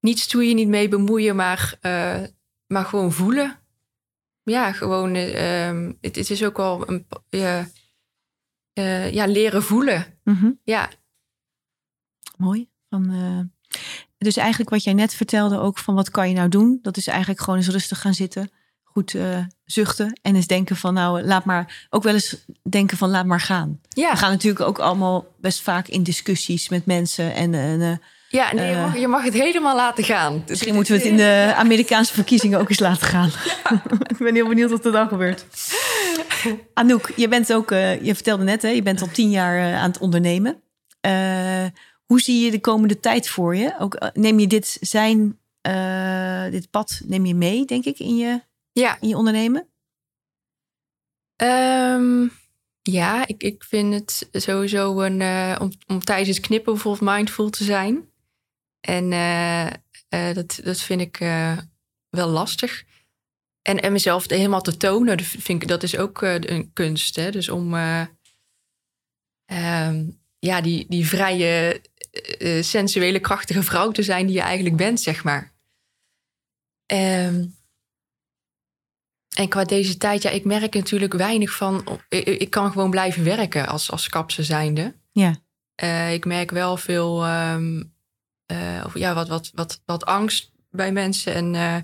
niet 0.00 0.18
stoeien, 0.18 0.56
niet 0.56 0.68
mee 0.68 0.88
bemoeien, 0.88 1.36
maar, 1.36 1.76
eh, 1.80 2.22
maar 2.66 2.84
gewoon 2.84 3.12
voelen. 3.12 3.58
Ja, 4.42 4.72
gewoon. 4.72 5.14
eh, 5.14 5.68
ehm, 5.68 5.92
het, 6.00 6.16
het 6.16 6.30
is 6.30 6.44
ook 6.44 6.56
wel 6.56 6.88
een, 6.88 7.06
ja, 7.28 7.68
eh, 8.72 9.12
ja, 9.12 9.26
leren 9.26 9.62
voelen. 9.62 10.06
Mhm. 10.24 10.50
Ja, 10.64 10.90
Mooi. 12.36 12.68
Van, 12.88 13.50
dus 14.18 14.36
eigenlijk 14.36 14.70
wat 14.70 14.84
jij 14.84 14.92
net 14.92 15.14
vertelde 15.14 15.58
ook 15.58 15.78
van 15.78 15.94
wat 15.94 16.10
kan 16.10 16.28
je 16.28 16.34
nou 16.34 16.48
doen? 16.48 16.78
Dat 16.82 16.96
is 16.96 17.06
eigenlijk 17.06 17.40
gewoon 17.40 17.58
eens 17.58 17.68
rustig 17.68 18.00
gaan 18.00 18.14
zitten. 18.14 18.50
Goed 18.92 19.14
eh, 19.14 19.38
zuchten 19.64 20.18
en 20.22 20.34
eens 20.34 20.46
denken 20.46 20.76
van 20.76 20.94
nou 20.94 21.22
laat 21.22 21.44
maar... 21.44 21.86
Ook 21.90 22.02
wel 22.02 22.14
eens 22.14 22.44
denken 22.68 22.96
van 22.96 23.10
laat 23.10 23.26
maar 23.26 23.40
gaan. 23.40 23.80
ja. 23.88 24.10
We 24.10 24.16
gaan 24.16 24.30
natuurlijk 24.30 24.64
ook 24.68 24.78
allemaal 24.78 25.26
best 25.40 25.60
vaak 25.62 25.88
in 25.88 26.02
discussies 26.02 26.68
met 26.68 26.86
mensen. 26.86 27.34
En, 27.34 27.54
en 27.54 27.80
eh, 27.80 27.96
ja 28.28 28.52
nee, 28.52 28.66
je, 28.66 28.74
eh, 28.74 28.82
mag, 28.82 28.98
je 28.98 29.08
mag 29.08 29.24
het 29.24 29.34
helemaal 29.34 29.76
laten 29.76 30.04
gaan. 30.04 30.44
misschien 30.48 30.74
moeten 30.74 30.92
we 30.92 30.98
het 30.98 31.08
in 31.08 31.16
de 31.16 31.52
Amerikaanse 31.56 32.14
verkiezingen 32.14 32.60
ook 32.60 32.68
eens 32.68 32.78
laten 32.78 33.06
gaan. 33.06 33.30
Ik 34.12 34.18
ben 34.18 34.34
heel 34.34 34.48
benieuwd 34.48 34.70
wat 34.70 34.84
er 34.84 34.92
dan 34.92 35.08
gebeurt. 35.08 35.44
Anouk, 36.74 37.12
je 37.16 37.28
bent 37.28 37.52
ook, 37.52 37.70
eh, 37.70 38.02
je 38.04 38.14
vertelde 38.14 38.44
net, 38.44 38.62
hè, 38.62 38.68
je 38.68 38.82
bent 38.82 39.00
al 39.00 39.08
tien 39.12 39.30
jaar 39.30 39.58
eh, 39.58 39.80
aan 39.80 39.90
het 39.90 39.98
ondernemen. 39.98 40.62
Eh, 41.00 41.66
hoe 42.06 42.20
zie 42.20 42.44
je 42.44 42.50
de 42.50 42.60
komende 42.60 43.00
tijd 43.00 43.28
voor 43.28 43.56
je? 43.56 43.74
Ook, 43.78 43.94
eh, 43.94 44.08
neem 44.14 44.38
je 44.38 44.46
dit 44.46 44.76
zijn, 44.80 45.38
eh, 45.60 46.44
dit 46.50 46.70
pad, 46.70 47.00
neem 47.04 47.26
je 47.26 47.34
mee, 47.34 47.64
denk 47.64 47.84
ik, 47.84 47.98
in 47.98 48.16
je, 48.16 48.40
Ja, 48.78 49.00
in 49.00 49.08
je 49.08 49.16
ondernemen? 49.16 49.68
Ehm, 51.36 52.28
ja, 52.82 53.26
ik, 53.26 53.42
ik 53.42 53.64
vind 53.64 53.94
het 53.94 54.28
sowieso 54.42 55.00
een, 55.00 55.20
eh, 55.20 55.56
om, 55.60 55.70
om 55.86 56.04
tijdens 56.04 56.36
het 56.36 56.46
knippen 56.46 56.72
bijvoorbeeld 56.72 57.14
mindful 57.14 57.50
te 57.50 57.64
zijn. 57.64 58.10
En 58.80 59.12
eh, 59.12 59.66
eh, 60.08 60.34
dat, 60.34 60.60
dat 60.64 60.80
vind 60.80 61.00
ik 61.00 61.18
wel 62.08 62.28
lastig. 62.28 62.84
En, 63.62 63.80
en 63.80 63.92
mezelf 63.92 64.28
helemaal 64.28 64.60
te 64.60 64.76
tonen, 64.76 65.16
dat 65.16 65.26
vind 65.26 65.62
ik, 65.62 65.68
dat 65.68 65.82
is 65.82 65.96
ook 65.96 66.22
een 66.22 66.72
kunst. 66.72 67.16
Hè? 67.16 67.30
Dus 67.30 67.48
om 67.48 67.74
eh, 67.74 68.06
ehm, 69.44 70.10
ja, 70.38 70.60
die, 70.60 70.86
die 70.88 71.06
vrije, 71.06 71.82
sensuele, 72.60 73.20
krachtige 73.20 73.62
vrouw 73.62 73.90
te 73.90 74.02
zijn 74.02 74.26
die 74.26 74.34
je 74.34 74.42
eigenlijk 74.42 74.76
bent, 74.76 75.00
zeg 75.00 75.24
maar. 75.24 75.52
Ehm, 76.86 77.44
en 79.38 79.48
qua 79.48 79.64
deze 79.64 79.96
tijd, 79.96 80.22
ja, 80.22 80.30
ik 80.30 80.44
merk 80.44 80.74
natuurlijk 80.74 81.12
weinig 81.12 81.50
van. 81.50 82.00
Ik, 82.08 82.24
ik 82.26 82.50
kan 82.50 82.70
gewoon 82.72 82.90
blijven 82.90 83.24
werken 83.24 83.66
als, 83.68 83.90
als 83.90 84.08
kapse 84.08 84.42
zijnde. 84.42 84.94
Ja. 85.12 85.34
Eh, 85.74 86.12
ik 86.12 86.24
merk 86.24 86.50
wel 86.50 86.76
veel 86.76 87.24
ehm, 87.24 87.82
eh, 88.46 88.82
of, 88.86 88.98
ja, 88.98 89.14
wat, 89.14 89.28
wat, 89.28 89.50
wat, 89.54 89.82
wat 89.84 90.04
angst 90.06 90.50
bij 90.70 90.92
mensen. 90.92 91.34
En 91.34 91.54
eh, 91.54 91.76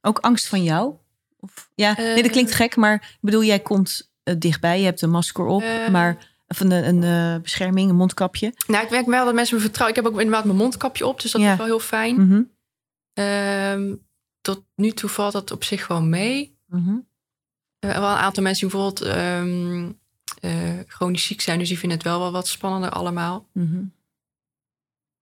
Ook 0.00 0.18
angst 0.18 0.46
van 0.48 0.62
jou? 0.62 0.94
Of, 1.40 1.70
ja, 1.74 1.94
nee, 1.96 2.22
dat 2.22 2.30
klinkt 2.32 2.54
gek, 2.54 2.76
maar 2.76 2.94
ik 2.94 3.18
bedoel, 3.20 3.44
jij 3.44 3.60
komt 3.60 4.10
dichtbij, 4.38 4.78
je 4.78 4.84
hebt 4.84 5.02
een 5.02 5.10
masker 5.10 5.44
op, 5.46 5.64
maar 5.90 6.28
of 6.46 6.60
een, 6.60 6.70
een 6.70 7.42
bescherming, 7.42 7.90
een 7.90 7.96
mondkapje. 7.96 8.54
nou, 8.66 8.84
ik 8.84 8.90
merk 8.90 9.06
wel 9.06 9.24
dat 9.24 9.34
mensen 9.34 9.56
me 9.56 9.62
vertrouwen. 9.62 9.96
Ik 9.98 10.02
heb 10.04 10.12
ook 10.12 10.18
inderdaad 10.20 10.44
mijn 10.44 10.56
mondkapje 10.56 11.06
op, 11.06 11.20
dus 11.20 11.30
dat 11.30 11.40
Ja. 11.40 11.52
is 11.52 11.58
wel 11.58 11.66
heel 11.66 11.80
fijn. 11.80 12.26
Mhm, 12.26 12.42
Ehm, 13.12 13.94
tot 14.40 14.64
nu 14.76 14.90
toe 14.90 15.08
valt 15.08 15.32
dat 15.32 15.50
op 15.50 15.64
zich 15.64 15.86
wel 15.86 16.02
mee. 16.02 16.58
Mhm. 16.70 16.98
Eh, 17.78 17.90
wel 17.98 18.10
een 18.10 18.16
aantal 18.16 18.42
mensen 18.42 18.68
die 18.68 18.76
bijvoorbeeld 18.76 19.14
ehm, 19.14 19.92
eh, 20.40 20.78
chronisch 20.86 21.26
ziek 21.26 21.40
zijn, 21.40 21.58
dus 21.58 21.68
die 21.68 21.78
vinden 21.78 21.98
het 21.98 22.06
wel 22.06 22.18
wel 22.18 22.32
wat 22.32 22.48
spannender 22.48 22.90
allemaal. 22.90 23.48
Mhm. 23.52 23.84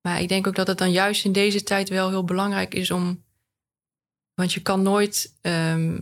Maar 0.01 0.21
ik 0.21 0.29
denk 0.29 0.47
ook 0.47 0.55
dat 0.55 0.67
het 0.67 0.79
dan 0.79 0.91
juist 0.91 1.25
in 1.25 1.33
deze 1.33 1.63
tijd 1.63 1.89
wel 1.89 2.09
heel 2.09 2.25
belangrijk 2.25 2.75
is 2.75 2.91
om. 2.91 3.25
Want 4.35 4.53
je 4.53 4.63
kan 4.63 4.83
nooit. 4.83 5.37
ehm, 5.41 6.01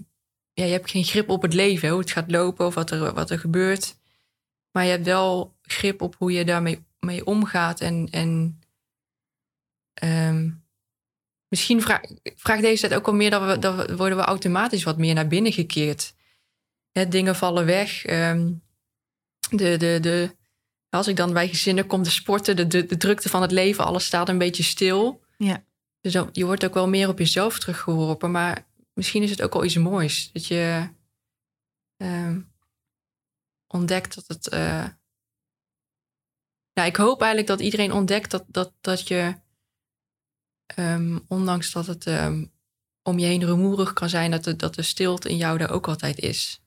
ja, 0.53 0.65
je 0.65 0.73
hebt 0.73 0.91
geen 0.91 1.05
grip 1.05 1.29
op 1.29 1.43
het 1.43 1.55
leven, 1.55 1.89
hoe 1.89 2.01
het 2.01 2.11
gaat 2.11 2.31
lopen 2.31 2.67
of 2.67 2.75
wat 2.75 2.91
er, 2.91 3.15
wat 3.15 3.31
er 3.31 3.39
gebeurt. 3.39 3.97
Maar 4.71 4.85
je 4.85 4.91
hebt 4.91 5.05
wel 5.05 5.57
grip 5.63 6.03
op 6.03 6.15
hoe 6.19 6.33
je 6.33 6.45
daarmee 6.45 6.85
mee 7.01 7.27
omgaat. 7.27 7.81
En, 7.81 8.09
en 8.11 8.61
ehm, 9.95 10.51
misschien 11.49 11.83
vraag, 11.83 12.01
vraagt 12.23 12.63
deze 12.63 12.81
tijd 12.89 13.01
ook 13.01 13.07
wel 13.07 13.15
meer 13.15 13.31
dat 13.31 13.47
we, 13.47 13.59
dat 13.59 13.87
we 13.87 13.97
worden 13.97 14.19
we 14.19 14.25
automatisch 14.25 14.83
wat 14.85 14.99
meer 14.99 15.15
naar 15.15 15.29
binnen 15.29 15.53
gekeerd. 15.53 16.15
Hè, 16.93 17.09
dingen 17.09 17.37
vallen 17.37 17.67
weg. 17.67 18.05
ehm, 18.05 18.53
de, 19.51 19.77
de, 19.77 19.99
de, 20.01 20.37
als 20.89 21.09
ik 21.09 21.17
dan 21.17 21.33
bij 21.33 21.49
gezinnen 21.49 21.87
kom 21.87 22.03
te 22.03 22.11
sporten, 22.11 22.57
de, 22.57 22.67
de, 22.67 22.87
de 22.87 22.97
drukte 22.97 23.29
van 23.29 23.43
het 23.43 23.51
leven, 23.51 23.85
alles 23.85 24.05
staat 24.05 24.29
een 24.29 24.39
beetje 24.39 24.63
stil. 24.63 25.25
Ja. 25.37 25.65
Dus 26.01 26.13
dan, 26.13 26.29
je 26.33 26.45
wordt 26.45 26.65
ook 26.65 26.75
wel 26.75 26.89
meer 26.89 27.09
op 27.09 27.19
jezelf 27.19 27.59
teruggeworpen. 27.59 28.31
Maar 28.31 28.67
misschien 28.93 29.23
is 29.23 29.31
het 29.31 29.43
ook 29.43 29.53
wel 29.53 29.65
iets 29.65 29.77
moois. 29.77 30.33
Dat 30.33 30.47
je 30.47 30.91
ehm, 31.97 32.41
ontdekt 33.67 34.15
dat 34.15 34.25
het. 34.27 34.49
eh, 34.49 34.89
nou, 36.73 36.89
ik 36.89 36.97
hoop 36.97 37.21
eigenlijk 37.21 37.51
dat 37.51 37.61
iedereen 37.61 37.93
ontdekt 37.93 38.31
dat, 38.31 38.45
dat, 38.49 38.73
dat 38.81 39.09
je, 39.09 39.35
ehm, 40.67 41.19
ondanks 41.29 41.73
dat 41.73 41.87
het 41.87 42.07
ehm, 42.07 42.45
om 43.03 43.19
je 43.19 43.27
heen 43.27 43.45
rumoerig 43.45 43.93
kan 43.93 44.09
zijn, 44.09 44.31
dat 44.31 44.45
de, 44.45 44.57
dat 44.57 44.75
de 44.75 44.83
stilte 44.83 45.29
in 45.29 45.37
jou 45.37 45.61
er 45.61 45.71
ook 45.71 45.89
altijd 45.89 46.19
is. 46.19 46.61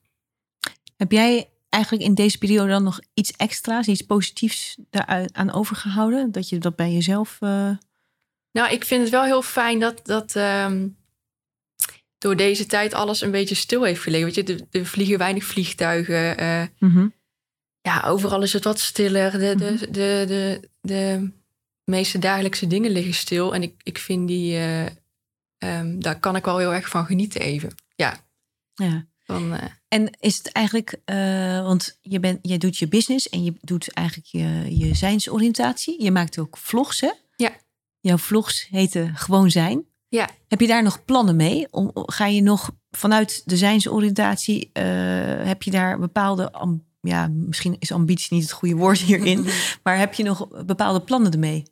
Heb 0.98 1.12
jij 1.12 1.50
eigenlijk 1.70 2.04
in 2.04 2.14
deze 2.14 2.38
periode 2.38 2.70
dan 2.70 2.84
nog 2.84 3.00
iets 3.14 3.32
extra's, 3.32 3.88
iets 3.88 4.02
positiefs 4.02 4.78
daaraan 4.90 5.36
aan 5.36 5.52
overgehouden? 5.52 6.32
Dat 6.32 6.50
je 6.50 6.58
dat 6.58 6.76
bij 6.76 6.92
jezelf. 6.92 7.38
eh, 7.40 7.72
Nou, 8.52 8.72
ik 8.72 8.86
vind 8.86 9.02
het 9.02 9.12
wel 9.12 9.24
heel 9.24 9.42
fijn 9.42 9.80
dat, 9.80 10.06
dat 10.06 10.36
ehm, 10.36 10.88
door 12.18 12.36
deze 12.36 12.66
tijd 12.66 12.94
alles 12.94 13.22
een 13.22 13.32
beetje 13.32 13.56
stil 13.56 13.84
heeft 13.84 14.02
gelegen. 14.02 14.26
Weet 14.34 14.48
je, 14.48 14.68
er, 14.72 14.86
vliegen 14.86 15.18
weinig 15.18 15.44
vliegtuigen. 15.44 16.38
eh, 16.38 16.64
mhm. 16.80 17.08
ja, 17.82 18.02
overal 18.06 18.42
is 18.44 18.54
het 18.54 18.64
wat 18.64 18.80
stiller. 18.80 19.32
De, 19.32 19.56
de, 19.56 19.72
Mhm. 19.72 19.78
de, 19.92 20.24
de, 20.28 20.70
de 20.82 21.32
meeste 21.90 22.20
dagelijkse 22.20 22.68
dingen 22.68 22.92
liggen 22.92 23.14
stil. 23.14 23.54
En 23.54 23.62
ik, 23.64 23.74
ik 23.84 23.98
vind 23.98 24.28
die, 24.28 24.56
eh, 24.56 24.86
ehm, 25.58 26.00
daar 26.00 26.20
kan 26.20 26.36
ik 26.36 26.46
wel 26.46 26.58
heel 26.58 26.74
erg 26.74 26.90
van 26.90 27.06
genieten 27.06 27.42
even. 27.42 27.76
Ja, 27.96 28.18
Ja. 28.74 29.08
van, 29.26 29.54
eh, 29.54 29.64
En 29.88 30.10
is 30.20 30.38
het 30.38 30.52
eigenlijk, 30.52 30.96
eh, 31.06 31.62
want 31.62 31.98
je, 32.02 32.20
bent, 32.20 32.40
je 32.42 32.58
doet 32.58 32.78
je 32.78 32.88
business 32.88 33.30
en 33.30 33.44
je 33.44 33.54
doet 33.62 33.94
eigenlijk 33.94 34.28
je, 34.28 34.78
je 34.78 34.96
zijnsoriëntatie. 34.96 36.04
Je 36.04 36.12
maakt 36.12 36.40
ook 36.40 36.58
vlogs, 36.58 37.00
hè? 37.00 37.12
Ja. 37.36 37.52
Jouw 38.00 38.18
vlogs 38.18 38.68
heten 38.70 39.16
Gewoon 39.16 39.52
Zijn. 39.52 39.86
Ja. 40.08 40.30
Heb 40.48 40.62
je 40.62 40.68
daar 40.68 40.84
nog 40.84 41.06
plannen 41.06 41.36
mee? 41.36 41.68
Om, 41.72 41.92
ga 41.94 42.26
je 42.26 42.42
nog 42.42 42.72
vanuit 42.92 43.42
de 43.46 43.58
zijnsoriëntatie, 43.58 44.70
heb 44.74 45.64
je 45.64 45.72
daar 45.72 46.00
bepaalde, 46.00 46.52
ja, 47.02 47.28
misschien 47.32 47.76
is 47.80 47.92
ambitie 47.92 48.34
niet 48.34 48.44
het 48.44 48.52
goede 48.52 48.76
woord 48.76 49.00
hierin, 49.00 49.48
maar 49.84 49.98
heb 49.98 50.14
je 50.14 50.24
nog 50.24 50.66
bepaalde 50.66 51.02
plannen 51.02 51.32
ermee? 51.32 51.64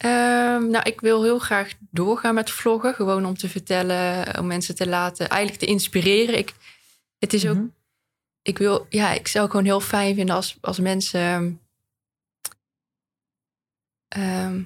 Ehm, 0.00 0.70
nou, 0.70 0.80
ik 0.82 1.00
wil 1.00 1.22
heel 1.22 1.38
graag 1.38 1.72
doorgaan 1.90 2.34
met 2.34 2.50
vloggen. 2.50 2.94
Gewoon 2.94 3.26
om 3.26 3.36
te 3.36 3.48
vertellen, 3.48 4.38
om 4.38 4.46
mensen 4.46 4.74
te 4.74 4.88
laten, 4.88 5.28
eigenlijk 5.28 5.60
te 5.62 5.68
inspireren. 5.70 6.38
Ik, 6.38 6.54
het 7.18 7.32
is 7.32 7.46
ook, 7.46 7.56
Mhm. 7.56 7.66
ik 8.42 8.58
wil, 8.58 8.86
ja, 8.88 9.12
ik 9.12 9.28
zou 9.28 9.42
het 9.44 9.52
gewoon 9.52 9.66
heel 9.66 9.80
fijn 9.80 10.14
vinden 10.14 10.34
als, 10.34 10.56
als 10.60 10.78
mensen. 10.78 11.60
ehm, 14.08 14.62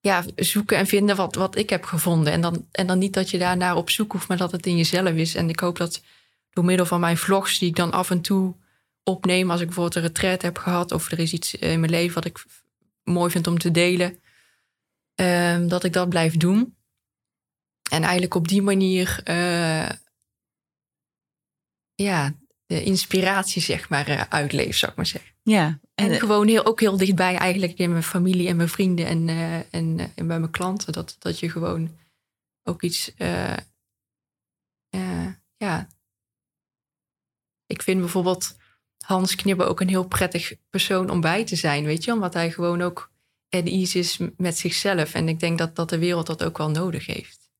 ja, 0.00 0.24
zoeken 0.36 0.76
en 0.76 0.86
vinden 0.86 1.16
wat, 1.16 1.34
wat 1.34 1.56
ik 1.56 1.70
heb 1.70 1.84
gevonden. 1.84 2.32
En 2.32 2.40
dan, 2.40 2.66
en 2.72 2.86
dan 2.86 2.98
niet 2.98 3.12
dat 3.14 3.30
je 3.30 3.38
daarnaar 3.38 3.76
op 3.76 3.90
zoek 3.90 4.12
hoeft, 4.12 4.28
maar 4.28 4.36
dat 4.36 4.52
het 4.52 4.66
in 4.66 4.76
jezelf 4.76 5.10
is. 5.14 5.34
En 5.34 5.48
ik 5.48 5.60
hoop 5.60 5.76
dat 5.76 6.02
door 6.50 6.64
middel 6.64 6.86
van 6.86 7.00
mijn 7.00 7.16
vlogs, 7.16 7.58
die 7.58 7.68
ik 7.68 7.76
dan 7.76 7.92
af 7.92 8.10
en 8.10 8.20
toe 8.20 8.54
opneem, 9.02 9.50
als 9.50 9.60
ik 9.60 9.66
bijvoorbeeld 9.66 9.94
een 9.96 10.02
retreat 10.02 10.42
heb 10.42 10.58
gehad, 10.58 10.92
of 10.92 11.10
er 11.10 11.18
is 11.18 11.32
iets 11.32 11.54
in 11.54 11.80
mijn 11.80 11.92
leven 11.92 12.14
wat 12.14 12.24
ik 12.24 12.44
mooi 13.08 13.30
vind 13.30 13.46
om 13.46 13.58
te 13.58 13.70
delen, 13.70 14.20
ehm, 15.14 15.68
dat 15.68 15.84
ik 15.84 15.92
dat 15.92 16.08
blijf 16.08 16.36
doen. 16.36 16.76
En 17.90 18.02
eigenlijk 18.02 18.34
op 18.34 18.48
die 18.48 18.62
manier, 18.62 19.20
eh, 19.24 19.90
ja, 21.94 22.34
de 22.66 22.82
inspiratie 22.82 23.62
zeg 23.62 23.88
maar 23.88 24.08
uh, 24.08 24.20
uitleef, 24.28 24.76
zou 24.76 24.90
ik 24.90 24.96
maar 24.96 25.06
zeggen. 25.06 25.30
Ja. 25.42 25.80
En, 25.94 26.10
eh, 26.10 26.18
gewoon 26.18 26.48
heel, 26.48 26.64
ook 26.64 26.80
heel 26.80 26.96
dichtbij 26.96 27.36
eigenlijk 27.36 27.78
in 27.78 27.90
mijn 27.90 28.02
familie 28.02 28.48
en 28.48 28.56
mijn 28.56 28.68
vrienden 28.68 29.06
en, 29.06 29.28
eh, 29.28 29.56
en, 29.56 29.98
eh, 29.98 30.06
en 30.14 30.26
bij 30.26 30.38
mijn 30.38 30.50
klanten. 30.50 30.92
Dat, 30.92 31.16
dat 31.18 31.38
je 31.38 31.50
gewoon 31.50 31.98
ook 32.62 32.82
iets, 32.82 33.14
eh, 33.14 33.56
eh, 34.88 35.32
ja. 35.56 35.88
Ik 37.66 37.82
vind 37.82 38.00
bijvoorbeeld 38.00 38.56
Hans 39.08 39.34
Knibbe 39.34 39.64
ook 39.64 39.80
een 39.80 39.88
heel 39.88 40.06
prettig 40.06 40.54
persoon 40.70 41.10
om 41.10 41.20
bij 41.20 41.44
te 41.44 41.56
zijn, 41.56 41.84
weet 41.84 42.04
je. 42.04 42.12
Omdat 42.12 42.34
hij 42.34 42.50
gewoon 42.50 42.82
ook 42.82 43.12
at 43.50 43.64
ease 43.64 43.98
is 43.98 44.18
met 44.36 44.58
zichzelf. 44.58 45.14
En 45.14 45.28
ik 45.28 45.40
denk 45.40 45.58
dat, 45.58 45.76
dat 45.76 45.88
de 45.88 45.98
wereld 45.98 46.26
dat 46.26 46.44
ook 46.44 46.58
wel 46.58 46.70
nodig 46.70 47.06
heeft. 47.06 47.50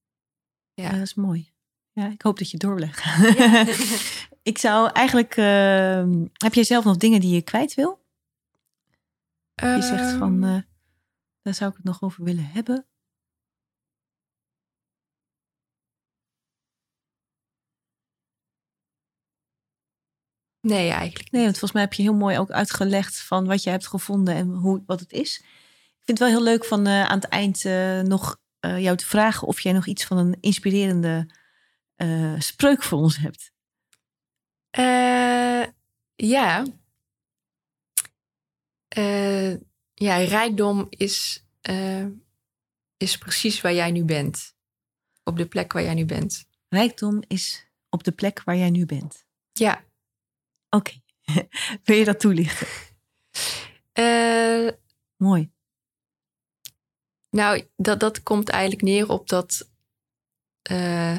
ja. 0.74 0.84
Ja. 0.84 0.90
dat 0.90 1.00
is 1.00 1.14
mooi. 1.14 1.52
Ja, 1.92 2.06
ik 2.10 2.22
hoop 2.22 2.38
dat 2.38 2.50
je 2.50 2.56
doorlegt. 2.56 3.02
Ja. 3.38 3.66
ik 4.52 4.58
zou 4.58 4.90
eigenlijk... 4.92 5.36
ehm, 5.36 6.26
heb 6.32 6.54
jij 6.54 6.64
zelf 6.64 6.84
nog 6.84 6.96
dingen 6.96 7.20
die 7.20 7.34
je 7.34 7.42
kwijt 7.42 7.74
wil? 7.74 8.04
Je 9.54 9.82
zegt 9.82 10.12
van... 10.12 10.44
Ehm, 10.44 10.54
eh, 10.54 10.62
daar 11.42 11.54
zou 11.54 11.70
ik 11.70 11.76
het 11.76 11.84
nog 11.84 12.02
over 12.02 12.24
willen 12.24 12.50
hebben. 12.52 12.86
Nee, 20.60 20.90
eigenlijk 20.90 21.30
Nee, 21.30 21.42
want 21.42 21.58
volgens 21.58 21.72
mij 21.72 21.82
heb 21.82 21.92
je 21.92 22.02
heel 22.02 22.14
mooi 22.14 22.38
ook 22.38 22.50
uitgelegd 22.50 23.20
van 23.20 23.46
wat 23.46 23.62
je 23.62 23.70
hebt 23.70 23.86
gevonden 23.86 24.34
en 24.34 24.48
hoe, 24.48 24.82
wat 24.86 25.00
het 25.00 25.12
is. 25.12 25.38
Ik 25.38 26.04
vind 26.04 26.18
het 26.18 26.18
wel 26.18 26.28
heel 26.28 26.42
leuk 26.42 26.64
van 26.64 26.86
eh, 26.86 27.04
aan 27.04 27.18
het 27.18 27.28
eind 27.28 27.64
eh, 27.64 28.00
nog 28.00 28.40
eh, 28.60 28.78
jou 28.82 28.96
te 28.96 29.06
vragen 29.06 29.48
of 29.48 29.60
jij 29.60 29.72
nog 29.72 29.86
iets 29.86 30.04
van 30.04 30.16
een 30.16 30.36
inspirerende 30.40 31.30
spreuk 32.38 32.82
voor 32.82 32.98
ons 32.98 33.16
hebt. 33.16 33.52
Ja. 36.16 36.66
Ja, 39.94 40.16
rijkdom 40.16 40.86
is, 40.90 41.44
is 42.96 43.18
precies 43.18 43.60
waar 43.60 43.74
jij 43.74 43.90
nu 43.90 44.04
bent. 44.04 44.54
Op 45.24 45.36
de 45.36 45.46
plek 45.46 45.72
waar 45.72 45.82
jij 45.82 45.94
nu 45.94 46.04
bent. 46.04 46.46
Rijkdom 46.68 47.22
is 47.26 47.66
op 47.88 48.04
de 48.04 48.12
plek 48.12 48.42
waar 48.44 48.56
jij 48.56 48.70
nu 48.70 48.86
bent. 48.86 49.24
Ja. 49.52 49.84
Oké, 50.70 50.92
wil 51.84 51.96
je 51.96 52.04
dat 52.04 52.20
toelichten? 52.20 52.66
Eh, 53.92 54.68
Mooi. 55.16 55.52
nou, 57.30 57.68
dat, 57.76 58.00
dat 58.00 58.22
komt 58.22 58.48
eigenlijk 58.48 58.82
neer 58.82 59.08
op 59.08 59.28
dat. 59.28 59.70
eh, 60.62 61.18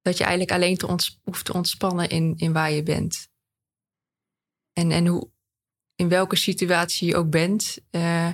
dat 0.00 0.16
je 0.18 0.24
eigenlijk 0.24 0.52
alleen 0.52 0.76
te 0.76 0.86
ons, 0.86 1.20
hoeft 1.22 1.44
te 1.44 1.52
ontspannen 1.52 2.08
in, 2.08 2.34
in 2.36 2.52
waar 2.52 2.70
je 2.70 2.82
bent. 2.82 3.28
En, 4.72 4.90
en 4.90 5.06
hoe, 5.06 5.30
in 5.94 6.08
welke 6.08 6.36
situatie 6.36 7.08
je 7.08 7.16
ook 7.16 7.30
bent. 7.30 7.78
eh, 7.90 8.32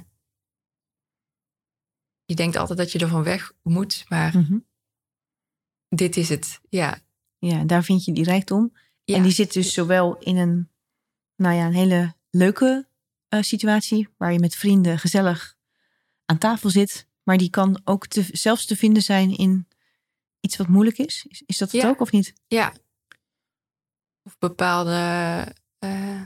je 2.25 2.35
denkt 2.35 2.57
altijd 2.57 2.79
dat 2.79 2.93
je 2.93 2.99
er 2.99 3.09
van 3.09 3.22
weg 3.22 3.53
moet, 3.62 4.05
maar 4.09 4.37
Mhm. 4.39 4.59
dit 5.89 6.16
is 6.16 6.29
het. 6.29 6.61
Ja. 6.68 7.03
Ja, 7.47 7.64
daar 7.64 7.84
vind 7.84 8.05
je 8.05 8.12
die 8.12 8.24
rijkdom. 8.24 8.72
ja. 9.05 9.16
En 9.16 9.22
die 9.22 9.32
zit 9.32 9.53
dus 9.53 9.72
zowel 9.74 10.16
in 10.18 10.36
een, 10.36 10.70
nou 11.36 11.55
ja, 11.57 11.66
een 11.66 11.74
hele 11.74 12.14
leuke 12.30 12.88
eh, 13.28 13.42
situatie, 13.42 14.09
waar 14.16 14.32
je 14.32 14.38
met 14.38 14.55
vrienden 14.55 14.99
gezellig 14.99 15.57
aan 16.24 16.38
tafel 16.38 16.70
zit, 16.70 17.09
maar 17.22 17.36
die 17.36 17.51
kan 17.51 17.80
ook 17.84 18.07
te, 18.07 18.26
zelfs 18.32 18.66
te 18.66 18.76
vinden 18.76 19.03
zijn 19.03 19.36
in 19.36 19.68
iets 20.40 20.57
wat 20.57 20.68
moeilijk 20.68 20.99
is. 20.99 21.26
Is, 21.28 21.42
is 21.47 21.59
dat 21.59 21.72
het 21.72 21.82
Ja. 21.82 21.88
ook 21.88 22.01
of 22.01 22.12
niet? 22.12 22.32
Ja. 22.47 22.72
Of 24.22 24.38
bepaalde. 24.38 24.90
eh, 25.78 26.22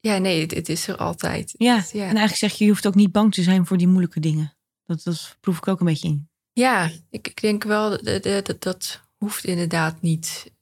ja, 0.00 0.18
nee, 0.18 0.40
het, 0.40 0.50
het 0.54 0.68
is 0.68 0.88
er 0.88 0.96
altijd. 0.96 1.54
Ja. 1.58 1.76
En 1.76 2.00
eigenlijk 2.00 2.36
zeg 2.36 2.52
je, 2.52 2.64
je 2.64 2.70
hoeft 2.70 2.86
ook 2.86 2.94
niet 2.94 3.12
bang 3.12 3.34
te 3.34 3.42
zijn 3.42 3.66
voor 3.66 3.76
die 3.76 3.86
moeilijke 3.88 4.20
dingen. 4.20 4.54
Dat, 4.90 5.02
dat 5.02 5.36
proef 5.40 5.56
ik 5.56 5.68
ook 5.68 5.80
een 5.80 5.86
beetje 5.86 6.08
in. 6.08 6.28
Ja, 6.52 6.90
ik, 7.10 7.28
ik 7.28 7.40
denk 7.40 7.62
wel 7.64 8.02
dat, 8.02 8.54
dat, 8.60 9.00
hoeft 9.16 9.44
inderdaad 9.44 10.00
niet. 10.00 10.52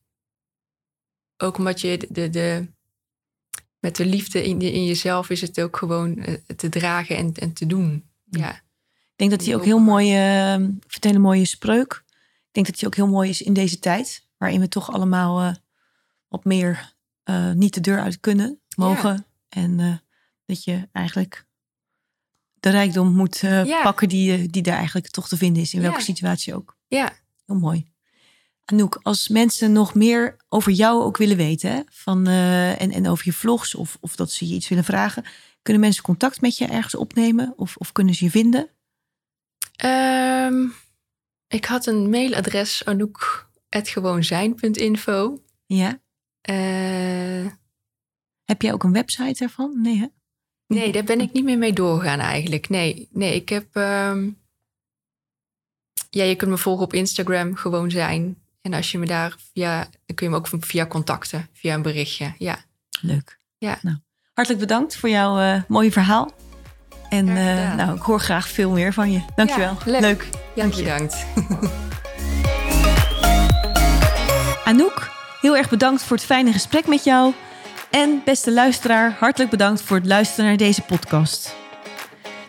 Ook 1.36 1.58
omdat 1.58 1.80
je 1.80 1.96
de, 1.98 2.06
de, 2.10 2.30
de- 2.30 2.68
met 3.78 3.96
de 3.96 4.06
liefde 4.06 4.44
in, 4.44 4.60
in 4.60 4.84
jezelf 4.84 5.30
is 5.30 5.40
het 5.40 5.60
ook 5.60 5.76
gewoon 5.76 6.16
eh, 6.18 6.34
te 6.56 6.68
dragen 6.68 7.16
en, 7.16 7.34
en 7.34 7.52
te 7.52 7.66
doen. 7.66 8.10
Ja, 8.24 8.54
Ik 8.54 8.62
denk 9.16 9.30
dat 9.30 9.44
hij 9.44 9.54
ook 9.54 9.64
heel 9.64 9.78
mooi, 9.78 10.06
ik 10.86 10.94
het 10.94 11.04
een 11.04 11.20
mooie 11.20 11.44
spreuk. 11.44 12.04
Ik 12.46 12.48
denk 12.54 12.66
dat 12.66 12.78
hij 12.80 12.88
ook 12.88 12.94
heel 12.96 13.08
mooi 13.08 13.28
is 13.30 13.42
in 13.42 13.52
deze 13.52 13.78
tijd, 13.78 14.26
waarin 14.36 14.60
we 14.60 14.68
toch 14.68 14.92
allemaal 14.92 15.40
eh, 15.40 15.54
wat 16.28 16.44
meer 16.44 16.94
eh, 17.22 17.52
niet 17.52 17.74
de 17.74 17.80
deur 17.80 18.00
uit 18.00 18.20
kunnen, 18.20 18.60
mogen. 18.76 19.26
En 19.48 20.02
dat 20.44 20.64
je 20.64 20.88
eigenlijk 20.92 21.46
de 22.60 22.70
rijkdom 22.70 23.14
moet 23.14 23.42
eh, 23.42 23.64
Ja. 23.64 23.82
pakken 23.82 24.08
die, 24.08 24.32
eh, 24.32 24.44
die 24.50 24.62
daar 24.62 24.76
eigenlijk 24.76 25.08
toch 25.08 25.28
te 25.28 25.36
vinden 25.36 25.62
is, 25.62 25.74
in 25.74 25.80
welke 25.80 25.98
Ja. 25.98 26.04
situatie 26.04 26.54
ook. 26.54 26.76
ja. 26.88 27.12
Heel 27.46 27.56
mooi. 27.56 27.86
Anouk, 28.64 28.98
als 29.02 29.28
mensen 29.28 29.72
nog 29.72 29.94
meer 29.94 30.36
over 30.48 30.72
jou 30.72 31.02
ook 31.02 31.16
willen 31.16 31.36
weten, 31.36 31.70
hè, 31.72 31.80
van, 31.90 32.26
eh, 32.26 32.80
en, 32.80 32.90
en 32.92 33.08
over 33.08 33.24
je 33.24 33.32
vlogs, 33.32 33.74
of, 33.74 33.96
of 34.00 34.16
dat 34.16 34.32
ze 34.32 34.48
je 34.48 34.54
iets 34.54 34.68
willen 34.68 34.84
vragen, 34.84 35.24
kunnen 35.62 35.82
mensen 35.82 36.02
contact 36.02 36.40
met 36.40 36.56
je 36.58 36.66
ergens 36.66 36.94
opnemen? 36.94 37.52
Of, 37.56 37.76
of 37.76 37.92
kunnen 37.92 38.14
ze 38.14 38.24
je 38.24 38.30
vinden? 38.30 38.68
Ehm, 39.76 40.66
ik 41.48 41.64
had 41.64 41.86
een 41.86 42.10
mailadres 42.10 42.84
anouk.gewoonzijn.info. 42.84 45.42
Ja. 45.66 46.00
Heb 48.44 48.62
jij 48.62 48.72
ook 48.72 48.84
een 48.84 48.92
website 48.92 49.38
daarvan? 49.38 49.80
Nee, 49.82 49.98
hè? 49.98 50.06
Nee, 50.68 50.92
daar 50.92 51.04
ben 51.04 51.20
ik 51.20 51.32
niet 51.32 51.44
meer 51.44 51.58
mee 51.58 51.72
doorgegaan 51.72 52.18
eigenlijk. 52.18 52.68
Nee, 52.68 53.08
nee 53.12 53.34
ik 53.34 53.48
heb... 53.48 53.66
ehm, 53.72 54.28
ja, 56.10 56.24
je 56.24 56.34
kunt 56.34 56.50
me 56.50 56.58
volgen 56.58 56.84
op 56.84 56.92
Instagram, 56.94 57.56
gewoon 57.56 57.90
zijn. 57.90 58.38
En 58.60 58.74
als 58.74 58.92
je 58.92 58.98
me 58.98 59.06
daar 59.06 59.36
via... 59.52 59.88
Dan 60.06 60.16
kun 60.16 60.26
je 60.26 60.32
me 60.32 60.38
ook 60.38 60.48
via 60.60 60.86
contacten, 60.86 61.48
via 61.52 61.74
een 61.74 61.82
berichtje. 61.82 62.34
Ja, 62.38 62.58
Leuk. 63.00 63.38
Ja. 63.58 63.78
Nou, 63.82 63.96
hartelijk 64.34 64.62
bedankt 64.62 64.96
voor 64.96 65.08
jouw 65.08 65.38
eh, 65.38 65.62
mooie 65.68 65.92
verhaal. 65.92 66.30
En 67.08 67.28
eh, 67.28 67.74
nou, 67.74 67.96
ik 67.96 68.02
hoor 68.02 68.20
graag 68.20 68.48
veel 68.48 68.70
meer 68.70 68.92
van 68.92 69.12
je. 69.12 69.20
Dankjewel. 69.36 69.76
Ja, 69.84 69.90
leuk. 69.90 70.00
leuk. 70.00 70.28
ja 70.54 70.62
Dank 70.62 70.72
je. 70.74 70.82
bedankt. 70.82 71.26
Anouk, 74.64 75.10
heel 75.40 75.56
erg 75.56 75.68
bedankt 75.70 76.02
voor 76.02 76.16
het 76.16 76.26
fijne 76.26 76.52
gesprek 76.52 76.86
met 76.86 77.04
jou. 77.04 77.34
En 77.90 78.22
beste 78.24 78.52
luisteraar, 78.52 79.16
hartelijk 79.18 79.50
bedankt 79.50 79.82
voor 79.82 79.96
het 79.96 80.06
luisteren 80.06 80.44
naar 80.44 80.56
deze 80.56 80.82
podcast. 80.82 81.54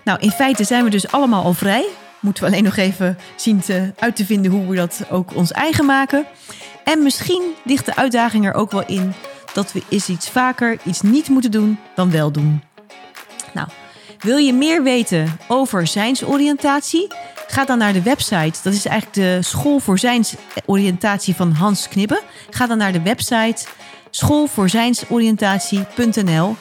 Nou, 0.03 0.19
in 0.19 0.31
feite 0.31 0.63
zijn 0.63 0.83
we 0.83 0.89
dus 0.89 1.11
allemaal 1.11 1.43
al 1.43 1.53
vrij. 1.53 1.85
Moeten 2.19 2.43
we 2.43 2.49
alleen 2.49 2.63
nog 2.63 2.77
even 2.77 3.17
zien 3.35 3.59
te, 3.59 3.93
uit 3.99 4.15
te 4.15 4.25
vinden 4.25 4.51
hoe 4.51 4.67
we 4.67 4.75
dat 4.75 5.03
ook 5.09 5.35
ons 5.35 5.51
eigen 5.51 5.85
maken. 5.85 6.25
En 6.83 7.03
misschien 7.03 7.41
ligt 7.63 7.85
de 7.85 7.95
uitdaging 7.95 8.45
er 8.45 8.53
ook 8.53 8.71
wel 8.71 8.85
in 8.85 9.13
dat 9.53 9.71
we 9.71 9.83
eens 9.89 10.09
iets 10.09 10.29
vaker 10.29 10.77
iets 10.83 11.01
niet 11.01 11.29
moeten 11.29 11.51
doen 11.51 11.79
dan 11.95 12.11
wel 12.11 12.31
doen. 12.31 12.63
Nou, 13.53 13.67
wil 14.19 14.37
je 14.37 14.53
meer 14.53 14.83
weten 14.83 15.37
over 15.47 15.87
zijnsoriëntatie? 15.87 17.07
Ga 17.47 17.65
dan 17.65 17.77
naar 17.77 17.93
de 17.93 18.01
website. 18.01 18.59
Dat 18.63 18.73
is 18.73 18.85
eigenlijk 18.85 19.13
de 19.13 19.41
school 19.41 19.79
voor 19.79 19.99
zijnsoriëntatie 19.99 21.35
van 21.35 21.51
Hans 21.51 21.87
Knibbe. 21.87 22.21
Ga 22.49 22.67
dan 22.67 22.77
naar 22.77 22.91
de 22.91 23.01
website 23.01 23.65
schoolvoorzijnsoriëntatie.nl. 24.09 26.55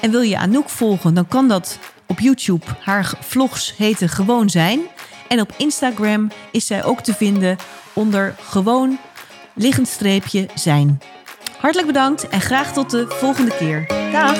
En 0.00 0.10
wil 0.10 0.20
je 0.20 0.38
Anouk 0.38 0.68
volgen, 0.68 1.14
dan 1.14 1.28
kan 1.28 1.48
dat 1.48 1.78
op 2.06 2.20
YouTube. 2.20 2.66
Haar 2.80 3.12
vlogs 3.20 3.76
heten 3.76 4.08
Gewoon 4.08 4.50
Zijn. 4.50 4.80
En 5.28 5.40
op 5.40 5.52
Instagram 5.56 6.30
is 6.50 6.66
zij 6.66 6.84
ook 6.84 7.00
te 7.00 7.14
vinden 7.14 7.56
onder 7.92 8.34
gewoon 8.40 8.98
liggend 9.54 9.88
streepje 9.88 10.48
zijn. 10.54 11.00
Hartelijk 11.58 11.86
bedankt 11.86 12.28
en 12.28 12.40
graag 12.40 12.72
tot 12.72 12.90
de 12.90 13.06
volgende 13.08 13.56
keer. 13.56 13.86
Dag! 14.12 14.36